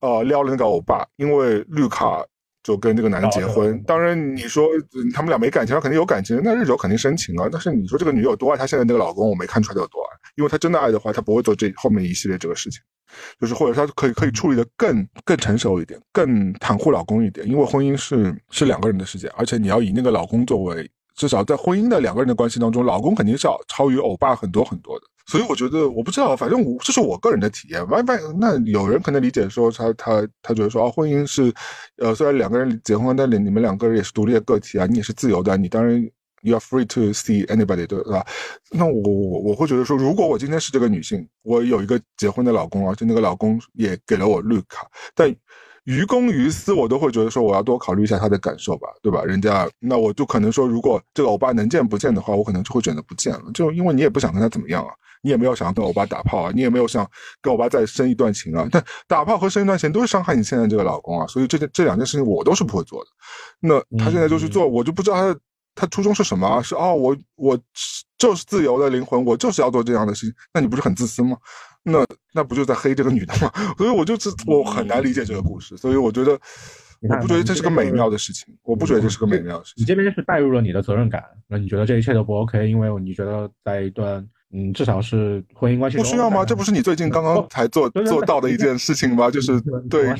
[0.00, 2.22] 呃，撩了那个欧巴，因为绿卡
[2.62, 3.82] 就跟这个男的结婚。
[3.84, 4.68] 当然你说
[5.14, 7.48] 他们俩没感情，肯定有感情，那日久肯定生情啊。
[7.50, 10.18] 但是你说这个女友多爱她现在那个老公，我没看出来她有多爱。
[10.36, 12.80] 因为她真的爱的话，她不会做这后面一系列这个事情。
[13.38, 25.06] 就是或者她可以可以处理的更更成熟一点，更袒护老公一点，因为婚姻是是两个人的世界，而且你要以那个老公作为，至少在婚姻的两个人的关系当中，老公肯定是要超于欧巴很多很多的。
[25.26, 27.86] 所以我觉得我不知道，反正我这是我个人的体验。
[27.88, 31.52] 万万那有人可能理解说他他他觉得说啊，婚姻是，
[31.96, 36.02] 呃，虽然两个人结婚，但你们两个人也是独立的个体啊，你也是自由的，你当然
[36.42, 38.26] you are free to see anybody，对吧？
[38.70, 45.34] 那我我我会觉得说，如果我今天是这个女性，我有一个结婚的老公，而且那个老公也给了我绿卡，但
[45.84, 49.24] 于公于私，我都会觉得说，我要多考虑一下他的感受吧，对吧？
[49.24, 54.90] 人家那我就可能说，如果这个欧巴能见不见的话，我可能就会选择不见了，就因为你也不想跟他怎么样啊。
[55.24, 57.08] 你也没有想要跟欧巴打炮啊，你也没有想
[57.40, 58.66] 跟欧巴再生一段情啊。
[58.72, 63.10] 但打炮和生一段情都是伤害你现在这个老公啊，所以这件这两件事情我都是不会做的。
[63.60, 65.40] 那他现在就去做，我就不知道他
[65.76, 66.44] 他初衷是什么？
[66.44, 67.56] 啊是哦，我我
[68.18, 70.34] 就是自由的灵魂，我就是要做这样的事情。
[70.52, 71.36] 那你不是很自私吗？
[71.84, 73.50] 那那不就在黑这个女的吗？
[73.78, 75.76] 所以我就是我很难理解这个故事。
[75.76, 76.32] 所以我觉得
[77.00, 79.82] 我不觉得这是个美妙的事情，我不觉得这是个美妙的事情。
[79.82, 82.68] 你这边是带入了你的责任感，那你觉得这一切都不 OK？
[82.68, 84.26] 因为你觉得在一段。
[84.54, 86.44] 嗯，至少是婚姻关系不需要吗？
[86.44, 89.30] 这不是你最近刚刚才做做到的一件事情吗？
[89.32, 90.12] 就是对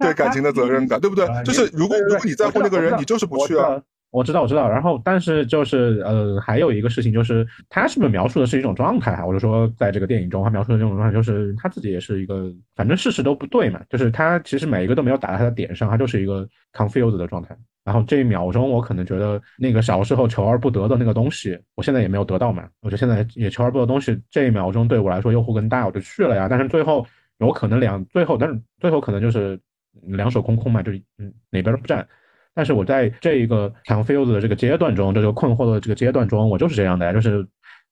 [0.00, 1.28] 对感情的责任感，对不对？
[1.44, 3.82] 就是如果如果你在乎那个人，你就是不需要。
[4.14, 4.70] 我知道，我知道。
[4.70, 9.24] 然后，但是就是呃，还有一个事情就是，他是不是描述的是一种状态？
[9.24, 13.80] 我就说，在这个电影中，他描述的这种状态，就是他自己也是一个，反正事实都不对嘛。
[13.90, 17.56] 就是他其实每一个都没有打在他的点上，他就是一个 confused 的状态。
[17.82, 22.68] 然后这一秒钟，我可能觉得那个小时候求而不得的那个东西，我现在也没有得到嘛。
[22.82, 26.46] 我觉得现在也求而不得东西，这一秒钟对我来说诱惑更大，我就去了呀。
[26.48, 27.04] 但是最后
[27.38, 29.60] 有可能两最后，但是最后可能就是
[30.02, 32.06] 两手空空嘛，就嗯哪边都不占。
[32.54, 37.46] 但是我在这一个 confused 的这个阶段中，这个困惑的这个阶段中，我就是这样的呀，就是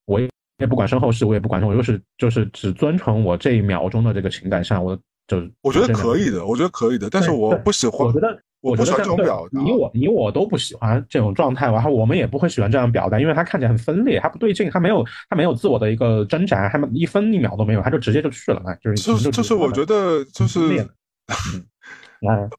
[0.07, 8.07] 我也不管身后事，我也不管，我就是就是只遵从我这一秒钟的这个情感上，我就我觉得可以的，我觉得可以的，但是我不喜欢。
[8.07, 8.43] 我觉得。
[8.63, 20.61] 我觉得这种表达，你我你我都不喜欢这种状态，然后我们也不会喜欢这样表达，因为他看起来很分裂，他不对劲，他没有他没有自我的一个挣扎，他一分一秒都没有，他就直接就去了，就是就是就是我觉得就是，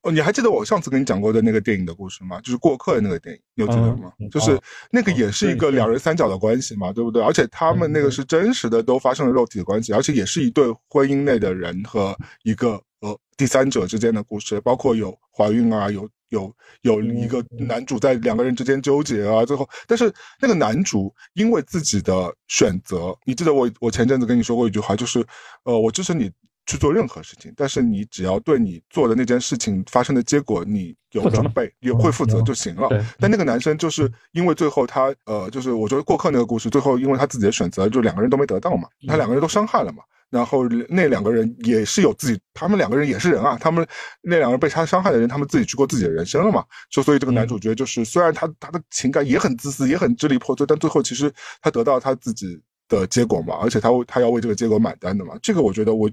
[0.02, 2.40] 哦，你还记得我上次跟你讲过的那个电影的故事吗？
[2.42, 4.12] 就是过客的那个电影，你有记得吗？
[4.32, 4.60] 就是
[4.92, 7.24] 那个也是一个两人三角的关系嘛，对不对？
[7.24, 12.82] 而且他们那个是真实的，都发生了肉体的关系，而且也是一对婚姻内的人和一个。
[13.02, 20.10] 呃第三者之间的故事，包括有怀孕啊，有有有一个男主在两个人之间纠结啊，最后，但是
[20.40, 25.20] 那个男主因为自己的选择，你记得我我前阵子跟你说过一句话，就是，
[25.64, 26.32] 呃，我支持你
[26.66, 32.90] 去做任何事情，但是你只要对你做的那件事情发生的结果你有准备，也会负责就行了。
[33.20, 40.04] 但那个男生就是因为最后他，呃，就是我觉得过客那个故事，最后因为他自己的选择，就两个人都没得到嘛，他两个人都伤害了嘛。
[40.30, 43.56] 然后那两个人也是有自己，他们两个人也是人啊。
[43.62, 43.86] 他们
[44.24, 46.66] 那两个人被他伤害的人，他们自己去过自己的人生了嘛。
[46.90, 51.32] 就所以这个男主角就是，虽然他他的情感也很自私，也很支离破碎，但最后其实
[51.62, 52.60] 他得到他自己
[53.02, 53.56] 的结果嘛。
[53.62, 55.36] 而且他他要为这个结果买单的嘛。
[55.42, 56.10] 这个我觉得我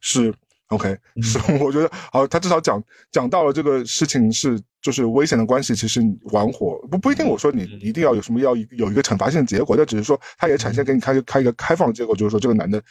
[0.00, 0.34] 是
[0.68, 2.26] OK，是 我觉得好。
[2.26, 6.00] 他至少讲讲到了这个事情是就是危险的关系，其实
[6.32, 7.26] 玩火不不一定。
[7.26, 12.82] 我说你一定要有什么要有一个惩罚性的结果，但只是说他也展现给你开开一个开放的结果，就是说这个男的。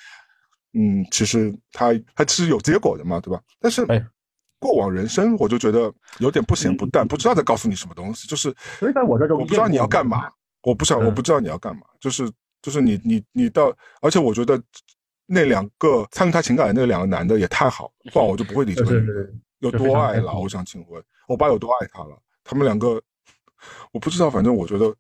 [0.74, 3.42] 嗯，其实他他其实有结果的嘛，对吧？
[3.60, 3.86] 但是
[4.58, 8.26] 过往人生我就觉得有点不咸不淡，不知道在告诉你什么东西。
[8.26, 10.30] 就是所以在我这种，我不知道你要干嘛，
[10.64, 11.82] 我不想，我不知道你要干嘛。
[12.00, 12.32] 就是
[12.62, 14.62] 就是你你你到，而且我觉得
[15.26, 20.34] 那两个参与他情感的那两个男的也太好，不然我就不会理这个人有多爱了。
[20.34, 22.18] 我想请问，我爸有多爱他了？
[22.44, 23.02] 他们两个，
[23.92, 24.96] 我不知道，反正我觉得。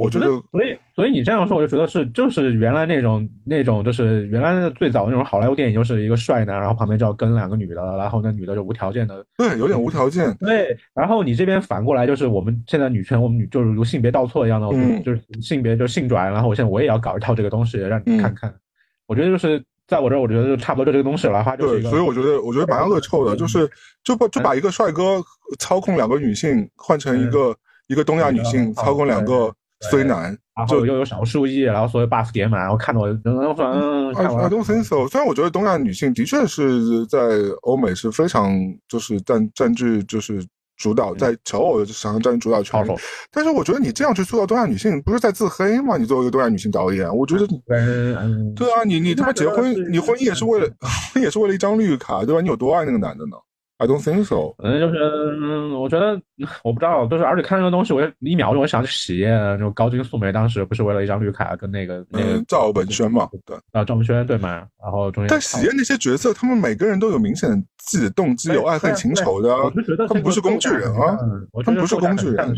[0.00, 10.34] 我觉得，所以，所以你这样说，我就觉得是，就是原来那种那种，就是原来的最早那种好莱坞电影，就是一个帅男，然后旁边就要跟两个女的，然后那女的就无条件的，对，有点无条件。
[10.40, 14.68] 对，然后你这边反过来就是我们现在女权，我们女就是如性别倒错一样的，
[15.02, 18.54] 就是性别就性转，然后我现在我也要搞一套这个东西让你看看。
[19.06, 21.44] 我觉得就是在我这儿，我觉得就差不多就这个东西了。
[21.44, 23.68] 话就是所以我觉得，我觉得蛮恶臭的，就是
[24.02, 25.22] 就把就把一个帅哥
[25.58, 27.54] 操控两个女性换成一个
[27.88, 29.52] 一个东亚女性操控两个。
[29.88, 35.08] 虽然，然后又有少数亿，然后所有 buff 点满，然后看到我，嗯，I don't think so。
[35.08, 37.18] 虽然我觉得东亚女性的确是在
[37.62, 38.52] 欧美是非常
[38.88, 40.44] 就是占占据就是
[40.76, 42.84] 主导，在求偶上占据主导权，
[43.30, 45.96] 但是我觉得你这样去塑造东亚女性，不是在自黑吗？
[45.96, 47.46] 你作为一个东亚女性导演，我觉得，
[48.54, 50.68] 对啊，你你他妈结婚，你婚姻也是为了，
[51.16, 52.40] 也是为了一张绿卡，对吧？
[52.42, 53.36] 你有多爱那个男的呢
[53.80, 54.54] ？I don't think so。
[54.58, 54.98] 嗯，就是，
[55.40, 56.20] 嗯，我觉得
[56.62, 64.66] 我不知道，就是而且看这个东西，我一秒钟我想起喜宴，就高金素梅当时不是为了一张绿卡跟那个那个赵本轩嘛，对啊，赵本轩对吗？
[64.82, 71.16] 然后中间但喜宴那些角色，他们每个人都有明显自己的动机，有爱恨情仇的，我就觉得他们不是工具人啊，
[71.64, 72.54] 他们不是工具人，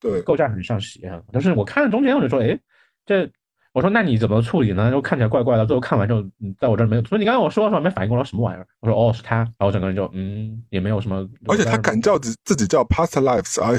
[0.00, 2.58] 对，构架很像喜宴，但是我看了中间我就说，哎，
[3.06, 3.30] 这。
[3.76, 4.90] 我说那你怎么处理呢？
[4.90, 5.66] 就看起来怪怪的。
[5.66, 6.24] 最后看完之后，
[6.58, 7.04] 在我这儿没有。
[7.04, 8.66] 所以你刚才我说的时候没反应过来什么玩意儿。
[8.80, 11.28] 我说哦是他，然后整个人就嗯也没有什么。
[11.46, 13.78] 而且他敢叫自自己叫 Past Lives，哎，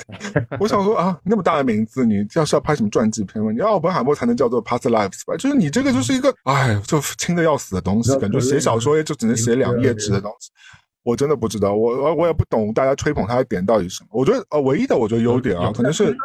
[0.58, 3.52] 我想说啊那么大的名字，你要是要拍什么传记片吗？
[3.52, 5.36] 你奥本海默才能叫做 Past Lives 吧？
[5.36, 10.50] 就是你这个就是一个哎就轻的要死的东西，感觉写小说就只能写两页纸的东西。
[11.02, 14.08] 我真的不知道，我我我也不懂大家吹捧他的点到底是什么。
[14.12, 16.16] 我觉得呃唯一的我觉得优点啊，可能是。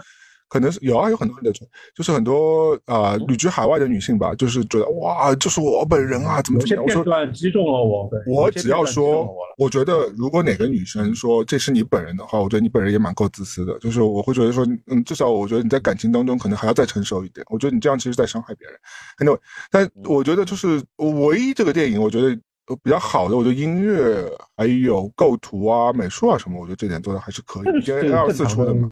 [0.50, 1.54] 可能是有啊，有很多人的
[1.96, 6.84] 就是很多啊旅居海外的女性吧，就是觉得哇，就是我本人啊，怎么怎么样？
[6.84, 8.10] 我说击中了我。
[8.26, 13.78] 我只要说，我觉得如果哪个女生说这是你本人的话，我觉得你本人也蛮够自私的。
[13.80, 17.46] 就是我会觉得说，嗯，至少我觉得你在感情当中可能还要再成熟一点。
[17.50, 18.80] 我觉得你这样其实在伤害别人。
[19.20, 19.40] Anyway，
[19.70, 22.36] 但我觉得就是唯一这个电影，我觉得
[22.84, 24.28] 比较好的，我觉得音乐
[24.58, 27.86] 还有构图啊、美术啊什么，我觉得这点做的还是可以。
[27.86, 28.90] 因为二四出的嘛。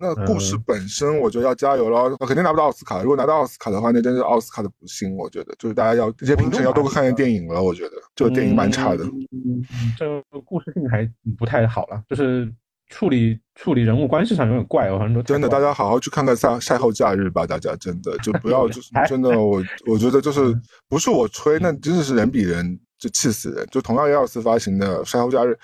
[0.00, 2.16] 那故事本身，我觉得要加油了。
[2.18, 3.02] 肯定拿不到奥斯卡。
[3.02, 5.16] 如果拿到奥斯卡的话，那真是奥斯卡的不幸。
[5.16, 7.62] 我觉得，就是大家要这些评审要多看看电影了。
[7.62, 9.04] 我觉得这个电影蛮差的。
[9.04, 9.62] 嗯，
[9.98, 11.08] 这个故事性还
[11.38, 12.52] 不太好了，就是
[12.88, 14.90] 处理处理人物关系上有点怪。
[14.90, 17.46] 我很多真的，大家好好去看看赛赛后假日吧。
[17.46, 20.54] 大家真的就不要就是真的，我 我觉得就是
[20.88, 23.66] 不是我吹，那真的是人比人就气死人。
[23.70, 25.58] 就同样二次发行的赛后假日。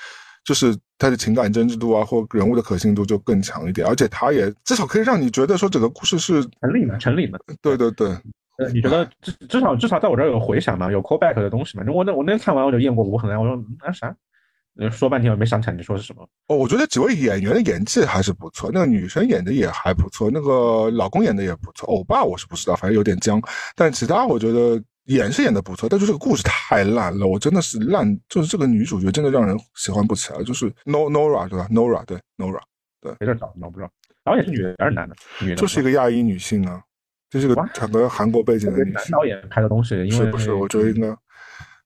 [0.45, 7.41] 就是他的情感真挚度啊，或人物的可信度就更强一点，而且他也至少可以让你觉得说整个故事是成立的，成立的。
[7.63, 8.09] 对对对，
[8.59, 11.85] 呃，你觉得至至少至少在我这儿有回响嘛，有 callback 的东西嘛？
[11.89, 14.15] 我那我那天看完我就验过无痕啊，我说啊啥？
[14.91, 16.29] 说半天我没想起来你说是什么。
[16.49, 21.89] 哦，我觉得几位演员的演技还是不错，那个女生演的也还不错，那个老公演的也不错。
[21.89, 23.41] 欧巴我是不知道，反正有点僵，
[23.75, 24.83] 但其他我觉得。
[25.07, 32.61] 演是演的不错，但是这个故事太烂了，我真的是烂，就是这个女主角真的让人喜欢不起来，就是 No Nora 对吧？Nora 对 Nora
[33.01, 33.91] 对，没事找，我不知道，
[34.25, 35.15] 导演是女的还是男的？
[35.41, 36.83] 女的，就是一个亚裔女性啊，
[37.29, 41.09] 这是个整个韩国背景的女性导演拍的东西，因为不是，我觉得应该。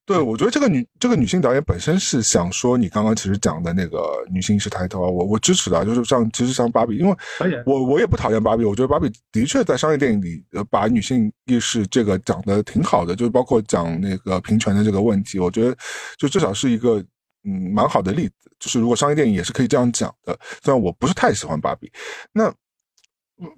[0.09, 7.15] 对，我觉得这个女这个女性导演本身是想说你刚刚其实讲的那个女性意识抬头啊，我我支持的，就是像其实像芭比，因为
[7.63, 15.77] 我我也不讨厌芭比，我觉得芭比的确在商业电影里呃把女性意识这个讲的挺好的，就是包括讲那个平权的这个问题，我觉得
[16.17, 16.97] 就至少是一个
[17.43, 21.87] 嗯蛮好的例子，就是如果商业电影也是可以这样讲的，虽然我不是太喜欢芭比，
[22.33, 22.51] 那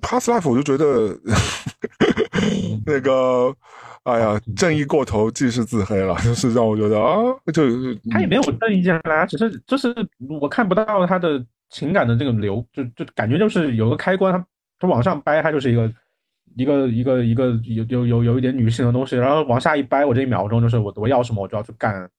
[0.01, 1.17] Past Life 我就觉得
[2.85, 3.55] 那个。
[4.09, 7.17] 哎呀，正义过头，既是自黑了， 就是让我觉得啊，
[7.53, 7.63] 就
[8.09, 9.93] 他也没有正义进来，只是就是
[10.39, 14.45] 我看不到他的情感的这个流，就就感觉就是有个开关，他
[14.79, 15.93] 他往上掰，他就是一个
[16.57, 22.09] 一个一个一个有有有有一点女性的东西，然后往下一掰，我这一秒钟就是我我要什么我就要去干，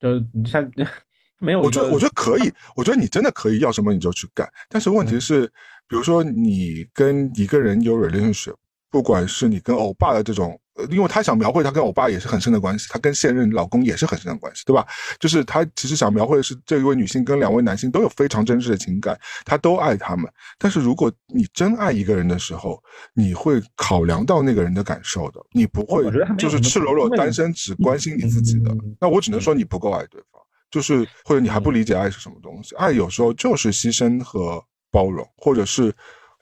[0.00, 0.64] 就你像
[1.40, 5.46] 没有，我觉得我觉得可以，我觉得你真的可以要什么你就去干，但是问题是，
[5.88, 8.54] 比如说你跟一个人有 relationship，
[8.94, 10.56] 不管是你跟欧巴的这种。
[10.76, 14.84] 呃，因为他想描绘他跟欧巴也是很深的关系，他跟现任老公也是很深的关系，对吧？
[15.20, 20.28] 就是他其实想描绘的是这一位女性跟两位男性都有非常真挚的情感，他都爱他们。
[20.58, 22.82] 但是如果你真爱一个人的时候，
[23.14, 26.02] 你会考量到那个人的感受的，你不会
[26.36, 28.76] 就是赤裸裸单身只关心你自己的。
[29.00, 30.42] 那我只能说你不够爱对方，
[30.72, 32.74] 就是或者你还不理解爱是什么东西。
[32.74, 34.60] 爱有时候就是牺牲和
[34.90, 35.94] 包容，或者是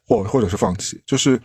[0.07, 1.39] 或或者是放弃，就是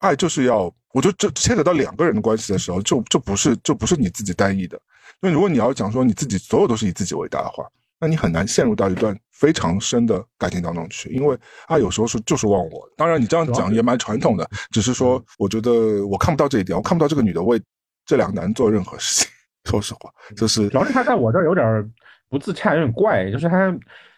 [0.00, 0.70] 爱就是要。
[0.92, 4.76] 我觉得这牵扯到两个人的关系的时候，就就不是就不是你自己单一的。
[5.22, 7.64] 因为如果你要讲说你自己所有都是以自己为大的话，
[8.00, 11.08] 那你很难陷入到一段非常深的感情当中去。
[11.10, 12.90] 因为爱，有时候是就是忘我。
[12.96, 17.62] 当然你这样讲也蛮传统的，只是说我觉得我看不到这一点，我看不到这个女的为
[18.04, 19.30] 这两个男做任何事情。
[19.70, 21.92] 说实话，就是主要是他在我这儿有点
[22.28, 23.30] 不自洽，有点怪。
[23.30, 23.72] 就是他，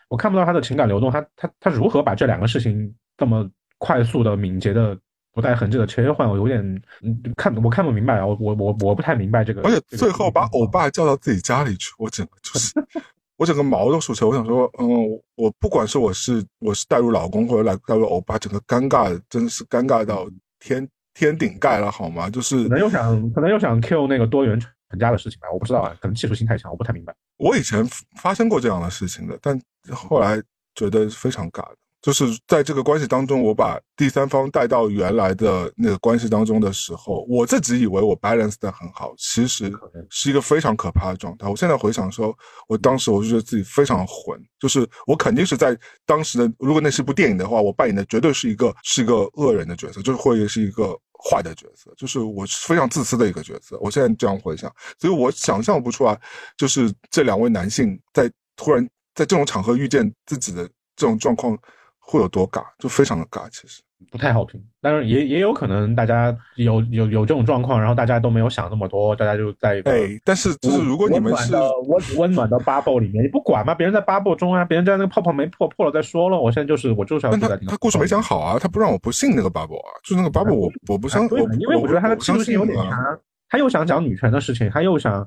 [0.09, 3.47] 我看不到他的情感流动，他他他如何把这两个事情这么
[3.77, 4.99] 快速的、敏捷的。
[5.33, 6.61] 不带痕迹的切换，我有点
[7.03, 9.63] 嗯看我看不明白啊，我我我我不太明白这个。
[9.63, 12.73] 而且最后把欧巴叫到自己家里去，我整个就是
[13.39, 14.29] 我整个毛都竖起来。
[14.29, 14.87] 我想说，嗯，
[15.35, 20.29] 我不管是我是我是带入老公或者来带入欧巴，整个尴尬真的是尴尬到
[20.61, 22.29] 天天顶盖了，好吗？
[22.29, 24.61] 就是可能又想可能又想 Q 那个多元
[24.91, 27.15] 成家的事情吧，我不知道啊，可能技术性太强，我不太明白。
[27.39, 27.85] 我以前
[28.21, 29.59] 发生过这样的事情的，但
[29.91, 30.41] 后来
[30.75, 31.77] 觉得非常尬的。
[32.03, 39.71] 就是在这个关系当中，我把第三方带到原来的那个关系当中的时候，我自己以为我 balance 的很好，其实
[40.11, 41.49] 是一个非常可怕的状态。
[41.49, 50.99] 我现在回想说，我当时我就觉得自己非常混，就是我肯定是在当时的，如果那是部电影的话，我扮演的绝对是一个是一个恶人的角色，就是会是一个
[51.31, 53.79] 坏的角色，就是我是非常自私的一个角色。
[53.81, 54.69] 我现在这样回想，
[54.99, 56.21] 所以我想象不出来，
[56.57, 58.85] 就是这两位男性在突然
[59.15, 61.57] 在这种场合遇见自己的这种状况。
[62.05, 63.49] 会有多尬，就非常的尬。
[63.51, 63.81] 其实，
[64.11, 69.93] 不太好评，但是也也有可能大家有有有这种状况，然后大家都没有想那么多，大家就在一个。
[69.93, 71.55] 哎，但是就是如果你们是
[71.87, 76.39] 温温暖的 bubble 里面，你不管嘛，别人在 bubble 中啊，别人在那个泡泡没破破了再说了。
[76.39, 77.37] 我现在就是我就是要。
[77.37, 81.23] 他他故事没讲好啊，他不让我不信那个 bubble 啊，就是那个 bubble 我我不相，
[81.59, 83.19] 因为我觉得他的技术性有点差，
[83.49, 85.27] 他又想讲女权的事情，他又想。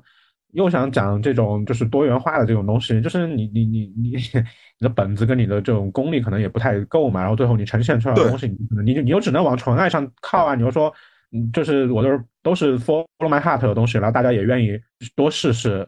[0.52, 4.44] 又想讲这种就是多元化的这种东西，就是你你你你你
[4.80, 10.92] 的本子跟你的这种功力可能也不太够嘛，然后最后你呈现出来的东西，你你你又只能往纯爱上靠啊，你又说，
[11.32, 14.78] 嗯，就是我都是都是 follow my heart 的东西，然后大家也愿意
[15.14, 15.86] 多试试。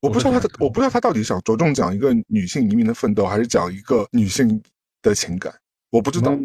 [0.00, 4.60] 我不知道他的，我不知道他到底想着重讲一个女性移民的奋斗，还是讲一个女性
[5.00, 5.52] 的情感，
[5.90, 6.36] 我不知道，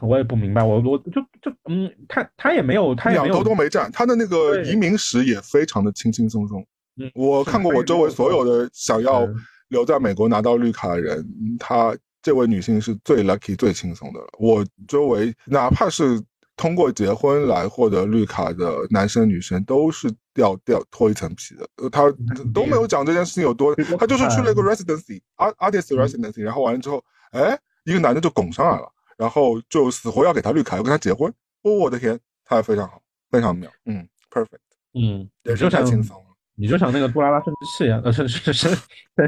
[0.00, 6.66] 我也不明白，我我就就嗯，他他也没有，他两头都没占，他的那个移民史也非常的轻轻松松。
[7.14, 9.28] 我看过我周围所有的想要
[9.68, 11.26] 留在美国拿到绿卡的人，
[11.58, 14.26] 她这位女性是最 lucky 最轻松的了。
[14.38, 16.22] 我周围哪怕是
[16.56, 21.68] 通过结婚来获得绿卡的男生女生，都是掉掉脱一层皮的。
[21.90, 22.12] 他
[22.54, 27.02] 都没有讲这件事情有多，他就是去了一个 residency，art artist residency，然后完了之后，
[27.32, 28.88] 哎，一个男的就拱上来了，
[29.18, 31.32] 然后就死活要给他绿卡，要跟他结婚。
[31.62, 34.60] 哦，我的天，他非常好，非常妙，嗯，perfect，
[34.94, 36.23] 嗯，也是太轻松。
[36.56, 38.72] 你就像那个杜拉拉生殖器一样，呃，生生生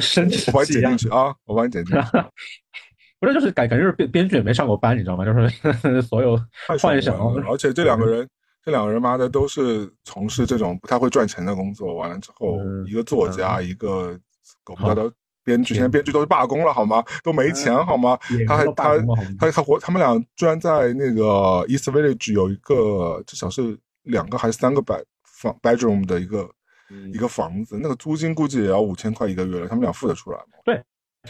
[0.01, 2.03] 生殖器我帮你剪进去啊，我帮你剪进去。
[3.19, 5.25] 不是，就是感感觉是编编剧也没上过班，你知道吗？
[5.25, 6.39] 就是 所有
[6.79, 7.17] 幻想。
[7.49, 8.29] 而且这两个人，
[8.63, 11.95] 这两个人妈的都是从事这种不太会赚钱的工作。
[11.95, 14.17] 完了之后，一个作家，一个
[14.63, 15.11] 狗不的
[15.43, 17.03] 编剧，现在编剧都是罢工了，好吗？
[17.25, 18.19] 都没钱，好吗？
[18.47, 18.99] 他还他
[19.39, 26.49] 他他活，他们俩居然在那个 East Village 有一个至少是两个还是三个百房 bedroom 的一个。
[27.13, 30.59] 一个房子，那个租金估计也要五千块一个月了，他们俩付得出来吗？
[30.65, 30.83] 对，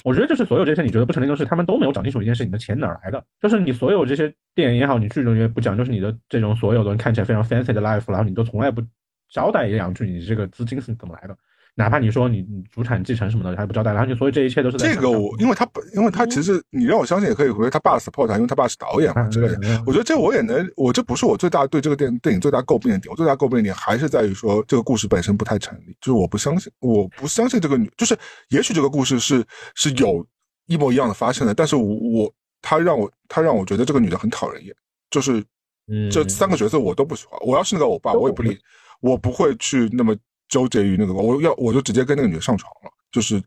[0.04, 3.24] 我觉得就是所有这些你觉得不成立的事，他们都没有讲清楚一件事：你的钱哪来的？
[3.40, 8.82] 就是你所有这些电影也好，你剧中也不讲，就是你的这种所有的看起来非常 fancy 的 life，然后你都从来不
[9.28, 11.36] 交代一两句，你这个资金是怎么来的？
[11.78, 19.82] 哪怕你说你你主产继承什么的，他也不交代，然后你所以这一切都是这个我，因为他本，因为他其实你让我相信也可以，因为他爸 support 他，因为他爸是导演嘛之类的。
[19.86, 28.16] 我觉得这我也能，我这不是我最大对这个电电影最大诟病的点，我最大诟病的点还是在于说这个故事本身不太成立，就是我不相信，我不相信这个女，就是
[28.48, 29.44] 也许这个故事是
[29.74, 30.26] 是有
[30.64, 34.74] 一模一样的发生的，但是我我他让我他让我觉得这个女的很讨人厌，
[35.10, 35.44] 就是
[36.10, 38.58] 这三个角色我都不喜欢，我要是那个欧巴，我也不理，
[39.02, 40.16] 我不会去那么。
[40.48, 42.90] 纠结于那个，我要我就直接跟那个女的上床了。
[43.12, 43.42] 就是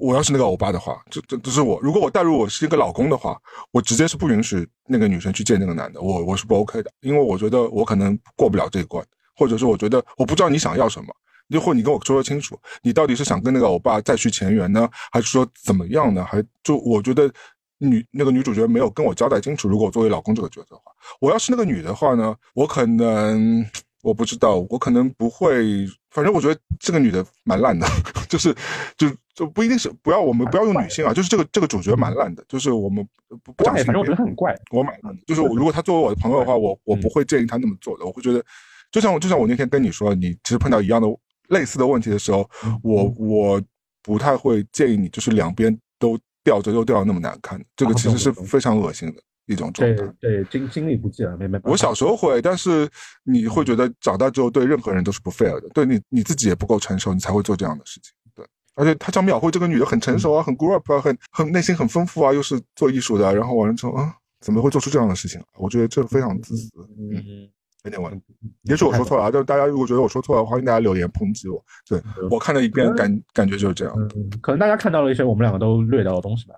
[0.00, 1.78] 我要是那个欧巴的话，这这这是我。
[1.82, 3.38] 如果我代入我是一个老公的话，
[3.70, 6.00] 我直接是不允许那个女生去见那个男的。
[6.00, 9.04] 我我是不 OK 的，因为我觉得我可能过不了这一关，
[9.36, 11.14] 或者是我觉得我不知道你想要什么，
[11.50, 16.24] 就或你跟我说说清楚，你到底是想跟那个欧巴再续前缘呢，还是说怎么样呢？
[16.24, 17.30] 还就我觉得
[17.76, 19.68] 女那个女主角没有跟我交代清楚。
[19.68, 20.84] 如果我作为老公这个角色的话，
[21.20, 23.66] 我要是那个女的话呢，我可能。
[24.02, 25.86] 我不知道，我可能不会。
[26.10, 27.86] 反正我觉得这个女的蛮烂的，
[28.28, 28.54] 就是，
[28.98, 33.02] 就就不一定是不要我们不要用女性啊，就是这个这个主角蛮烂的，就是我们
[33.42, 33.74] 不不讲。
[33.76, 35.22] 反正我觉得很怪，我蛮烂的。
[35.26, 38.04] 就是如果他作为我的朋友的话，我我不会建议他那么做的。
[38.04, 38.44] 我会觉得，
[38.90, 41.08] 就像我就像我那天跟你说，你其实碰到一样的
[41.48, 42.46] 类似的问题的时候，
[42.82, 43.62] 我我
[44.02, 49.22] 不太会建议你，就是两边都吊着又吊的那么难看，这个其实是非常恶心的。
[49.52, 51.60] 一种状态，对精精力不济了，没没。
[51.64, 52.88] 我小时候会，但是
[53.24, 58.12] 你会觉得长大之后对任何人都是不 fair 的，对你你自己也不够成熟，你才会做这样的事情。
[58.34, 65.40] 对，而且他讲秒慧这个女的很成熟啊，很 grow up 啊，很很内心很丰富啊，又是做艺术的，然后完了之后啊，怎么会做出这样的事情？
[65.58, 67.48] 我觉得这非常自私，嗯，
[67.84, 68.34] 有点问题。
[68.62, 71.62] 也许我说错了啊，就大家如果觉得我说错了，欢迎大家留言抨击我。
[71.88, 72.00] 对
[72.30, 73.94] 我看了一遍，感感觉就是这样。
[74.40, 76.54] 可能大家看到了一些我们两个都略到的东西吧。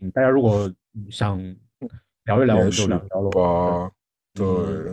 [0.00, 0.70] 嗯，大家如果
[1.10, 1.40] 想。
[2.28, 3.90] 聊一聊，我们就聊了吧。
[4.34, 4.44] 对，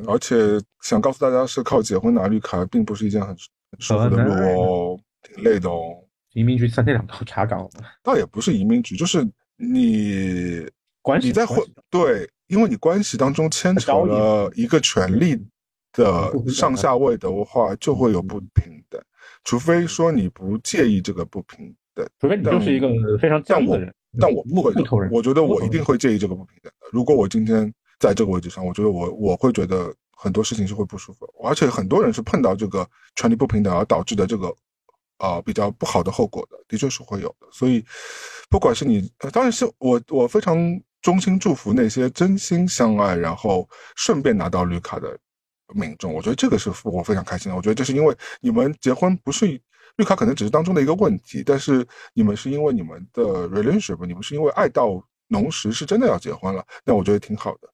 [0.07, 0.35] 而且
[0.81, 3.37] 想告诉大家，是靠结婚拿绿卡，并不是一件很很
[3.79, 6.01] 舒服的路哦，挺累的哦。
[6.33, 7.69] 移民局三天两头查岗，
[8.01, 10.65] 倒也不是移民局，就是你
[11.01, 11.59] 关系你在婚
[11.89, 15.37] 对，因为你关系当中牵扯了一个权利
[15.91, 19.01] 的 上下位的话，就会有不平等。
[19.43, 22.87] 除非说你不介意这个不平等，除非你就是一个
[23.19, 23.93] 非常犟的人。
[24.19, 24.73] 但我不会，
[25.11, 26.87] 我觉得我一定会介意这个不平等的。
[26.91, 34.55] 如果我今天在这个位置上，我觉得我我会觉得很多事情是会不舒服，而且很多人是碰到这个权利不平等而导致的这个
[35.19, 37.47] 呃比较不好的后果的，的确是会有的。
[37.51, 37.83] 所以，
[38.49, 40.57] 不管是你，当然是我我非常
[41.01, 45.17] 衷心祝福那些真心相爱，然后顺便拿到绿卡的
[45.73, 46.13] 民众。
[46.13, 47.55] 我觉得这个是我非常开心的。
[47.55, 49.61] 我觉得这是因为你们结婚不是。
[49.97, 57.67] 绿卡可能只是当中的一个问题，但是你们是因为你们的 relationship，你们是因为爱到浓时是真的要结婚了，那我觉得挺好的。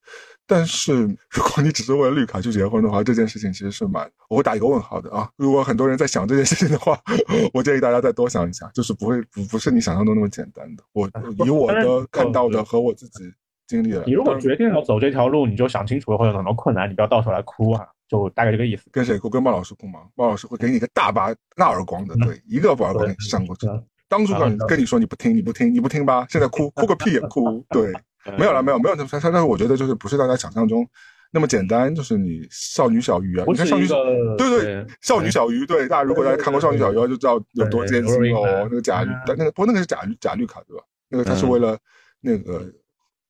[0.47, 5.29] 但是如果你只是为了绿卡去结婚的话，这件事情其实是蛮我会打一个问号的啊。
[5.37, 6.99] 如果很多人在想这件事情的话，
[7.53, 10.83] 我建议大家再多想一下，就是不会不不是你想象中那么简单的。
[10.91, 11.09] 我
[11.45, 13.23] 以我的看到的和我自己
[13.67, 17.87] 经历的，你如果决定要走这条路，你就想清楚会有很多困难，你不要到时候来哭啊。
[18.11, 18.89] 就大概这个意思。
[18.91, 19.29] 跟谁哭？
[19.29, 20.01] 跟猫老师哭吗？
[20.15, 23.65] 猫老师会给你一个大巴大耳光的，对，一个耳光给你扇过去。
[24.09, 26.27] 当初跟跟你说你不听，你不听，你不听吧？
[26.29, 27.65] 现在哭哭个屁也哭。
[27.69, 27.93] 对，
[28.37, 28.95] 没有了，没有，没有。
[28.97, 30.85] 他他但是我觉得就是不是大家想象中
[31.31, 33.95] 那么简单，就是你少女小鱼啊，你看少女小
[34.37, 38.67] 对对少女小鱼，对大家如果大家看过少女小鱼就知道有多艰辛哦。
[38.69, 40.83] 那个假绿，但那个不过那个是假绿假绿卡对吧？
[41.07, 41.77] 那个他是为了
[42.19, 42.69] 那个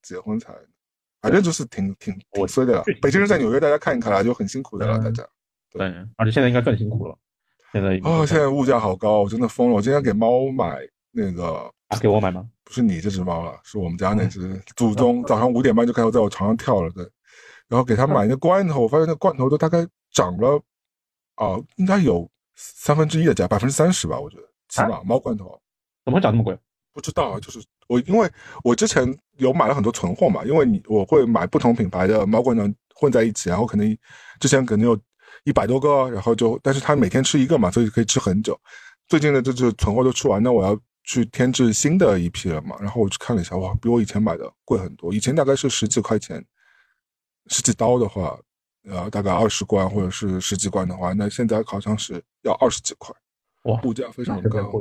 [0.02, 0.52] 结婚才。
[1.22, 2.84] 反正就是挺挺挺衰的了。
[3.02, 4.98] 北京人在纽约，大家看一看啦，就很辛苦的了。
[4.98, 5.28] 大家
[5.72, 5.88] 对，
[6.18, 7.18] 而且现在应该更辛苦了。
[7.72, 9.76] 现在哦，现在物价好高，我真的疯了。
[9.76, 10.80] 我今天给猫买
[11.12, 11.72] 那个，
[12.02, 12.46] 给我买吗？
[12.64, 15.24] 不是你这只猫了，是我们家那只祖宗。
[15.24, 17.08] 早上五点半就开始在我床上跳了，对。
[17.68, 20.62] 然后给他买那罐头，我发现那罐头都大概涨了，
[21.38, 25.58] 哦，应该有三分之一的价，百分之三十吧，我觉得起码猫罐头
[26.04, 26.58] 怎么会涨那么贵？
[26.94, 28.30] 不知道啊，就是我，因为
[28.64, 32.64] 我之前有买了很多存货嘛，因为你我会买不同品牌的猫罐头
[32.96, 33.98] 混在一起，然后可能
[34.40, 35.00] 之前可能有
[35.46, 38.60] 一百多个，然后就，但是他每天吃一个嘛，所以可以吃很久。
[39.08, 45.14] 最近的这是存货都吃完，那我要去添置新的一批了嘛，然后我去看了一下，哇，比我以前买的贵很多。
[45.14, 46.46] 以前大概是十几块钱，
[47.48, 48.38] 十几刀的话，
[48.90, 53.16] 呃，大概二十罐或者是十几罐的话，那现在好像是要二十几块，
[53.64, 54.72] 哇，物价非常高，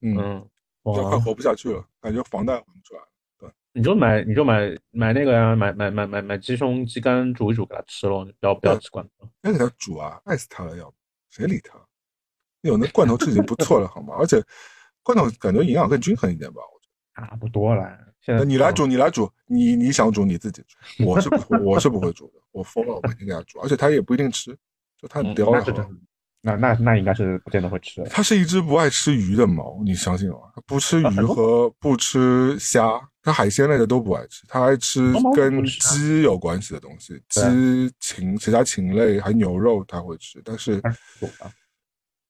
[0.00, 0.44] 嗯。
[0.84, 3.00] 就快活不下去了，感觉房贷还不出来。
[3.38, 9.28] 对，你就买，你就买买那个呀，买买买买买鸡胸鸡肝煮一煮给他吃喽，不要不要吃罐头。
[9.40, 10.92] 别给他煮啊，爱死他了，要
[11.30, 11.78] 谁理他？
[12.62, 14.14] 有那罐头吃已经不错了，好吗？
[14.18, 14.42] 而且
[15.02, 17.98] 罐头感觉营养更均衡一点吧，我觉得差不多了。
[18.20, 24.56] 现在你来煮，你来煮，你你想煮你自己煮，我是不我是不会煮的，我疯了，我每天给他煮，而且他也不一定吃，
[24.96, 25.64] 就他很刁了。
[26.44, 28.02] 那那那应该是不见得会吃。
[28.10, 30.36] 它是一只不爱吃鱼的猫，你相信吗？
[30.66, 34.44] 不吃鱼 和不吃虾，它海鲜类的都不爱吃。
[34.48, 37.40] 它爱吃跟鸡有关系的东西，鸡
[38.00, 40.82] 禽其他禽类还牛肉它会吃，但是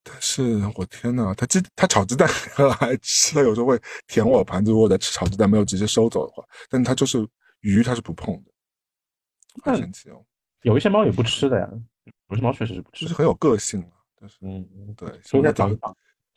[0.05, 7.27] 但是我天呐，它鸡它炒鸡蛋 很爱吃，它有时候会舔我盘子，如果在吃炒鸡蛋没有直接收走的话，但是它就是
[7.61, 8.53] 鱼它是不碰的，
[9.65, 10.23] 好神奇哦。
[10.63, 11.67] 有一些猫也不吃的呀，
[12.29, 13.81] 有些猫确实是不吃，就是很有个性
[14.41, 15.77] 嗯，对，所以长，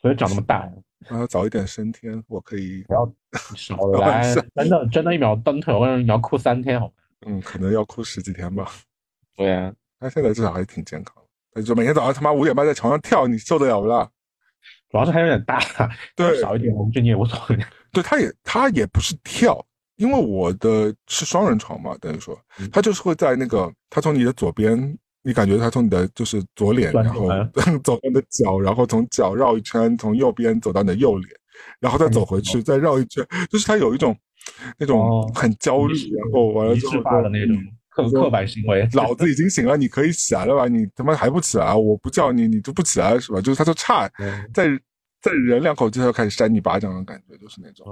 [0.00, 0.68] 所以长那么大，
[1.08, 3.10] 让它早一点升天，我可以不要
[3.56, 4.22] 少来，
[4.54, 6.92] 真的真的，一秒蹬腿，我让你要哭三天，好吗？
[7.26, 8.70] 嗯，可能要哭十几天吧。
[9.36, 11.14] 对啊，他现在至少还挺健康，
[11.52, 14.10] 的就每天早上他妈五点半在床上跳，你受得了不啦？
[14.90, 15.60] 主要是还有点大，
[16.14, 17.58] 对，少一点，我们你也无所谓。
[17.92, 19.64] 对，他也他也不是跳，
[19.96, 22.38] 因为我的是双人床嘛，等于说
[22.72, 24.98] 他就是会在那个，他从你的左边。
[25.26, 27.26] 你感觉他从你的就是左脸，然后
[27.82, 31.28] 走到你的脚，然后从脚绕一圈，从右边走到你的右脸，
[31.80, 34.16] 然后再走回去，再绕一圈，就是他有一种
[34.78, 37.56] 那种很焦虑，然后完了之后的那种
[37.90, 38.88] 刻刻板行为。
[38.92, 40.68] 老子已经醒了，你可以起来了吧？
[40.68, 41.74] 你他妈还不起来？
[41.74, 43.40] 我不叫你，你就不起来是吧？
[43.40, 44.08] 就是他就差
[44.54, 44.68] 再
[45.20, 47.84] 再忍两口气，他就开始扇你巴掌的感觉，就是那种，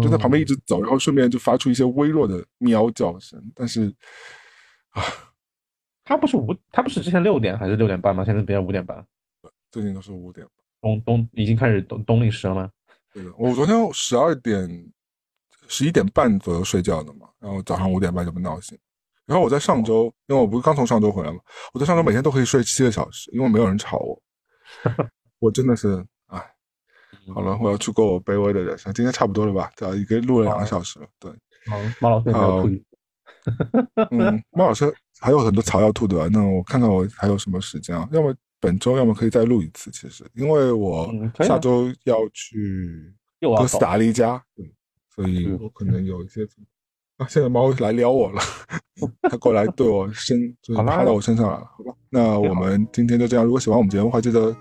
[0.00, 3.92] 就在旁边一直走，然后顺便就发出一些微弱的喵叫声，但是
[4.90, 5.02] 啊。
[6.08, 8.24] 他不是五，他不是之前六点还是六点半吗？
[8.24, 8.96] 现在变成五点半。
[9.42, 10.46] 对最近都是五点。
[10.80, 12.70] 冬冬已经开始冬冬令时了吗？
[13.12, 14.90] 对的，我昨天十二点
[15.68, 18.78] 十一点半左右睡觉的嘛，然后早上五点半就被闹醒。
[19.26, 21.40] 然后我在上周，因为我不是刚从上周回来嘛，
[21.74, 24.22] 我在上周每天都可以睡七个小时，因为没有人吵我。
[25.40, 26.42] 我真的是，哎，
[27.34, 28.90] 好了，我要去过我卑微的人生。
[28.94, 29.70] 今天差不多了吧？
[29.76, 31.06] 对，已经录了两个小时了。
[31.18, 31.30] 对，
[31.66, 32.64] 好，马老师好。
[34.10, 34.90] 嗯，马老师。
[35.20, 38.08] 还有很多草要吐的，那我看看我还有什么时间啊？
[38.12, 39.90] 要么本周，要么可以再录一次。
[39.90, 44.70] 其实，因为我下周要去哥斯达黎加，对，
[45.14, 46.46] 所以我可能有一些
[47.18, 47.26] 啊。
[47.28, 48.40] 现在猫来撩我了，
[49.28, 51.92] 它过来对我身，就是趴到我身上来了，好吧？
[52.10, 53.44] 那我们今天就这样。
[53.44, 54.56] 如果喜欢我们节目的话，记得。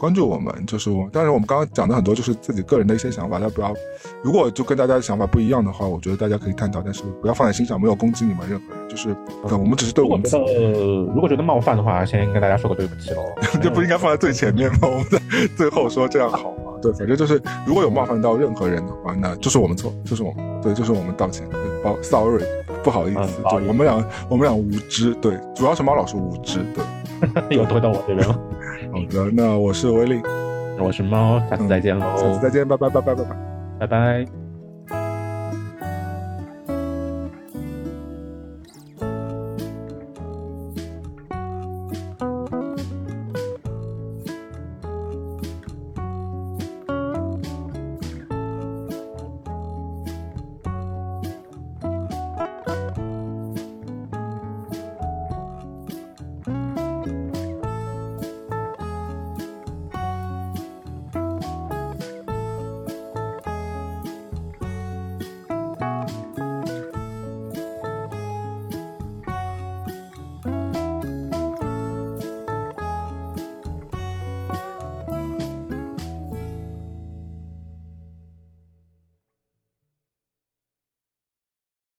[0.00, 1.06] 关注我们，就是我。
[1.12, 3.74] 但是我们刚刚讲的很多就是自己个人的一些想法，大家不要。
[4.22, 8.88] 如果就跟大家的想法不一样的话，我觉得大家可以探讨，但是不要放在心上，没有攻击你们任何人。
[8.88, 9.14] 就是，
[9.44, 10.26] 我们只是对我们。
[10.32, 13.22] 呃，如果觉得冒犯的话，先跟大家说个对不起喽。
[13.62, 14.78] 这不应该放在最前面吗？
[14.88, 15.20] 我们在
[15.54, 16.72] 最后说这样好吗？
[16.80, 21.46] 对，反正就是，如果有冒犯到任何人的话，那就是我们错，就是我们，对，就是我们道歉。
[21.84, 22.42] 哦，sorry，
[22.82, 26.82] 不好意思，对，我们俩，我们俩无知，对，主要是猫老师无知，对。
[27.50, 28.32] 又推到我这边了。
[28.92, 30.20] 好的，那我是威力，
[30.78, 33.36] 我是猫，下次再见喽，下次再见，拜拜拜拜拜拜，
[33.80, 34.49] 拜拜。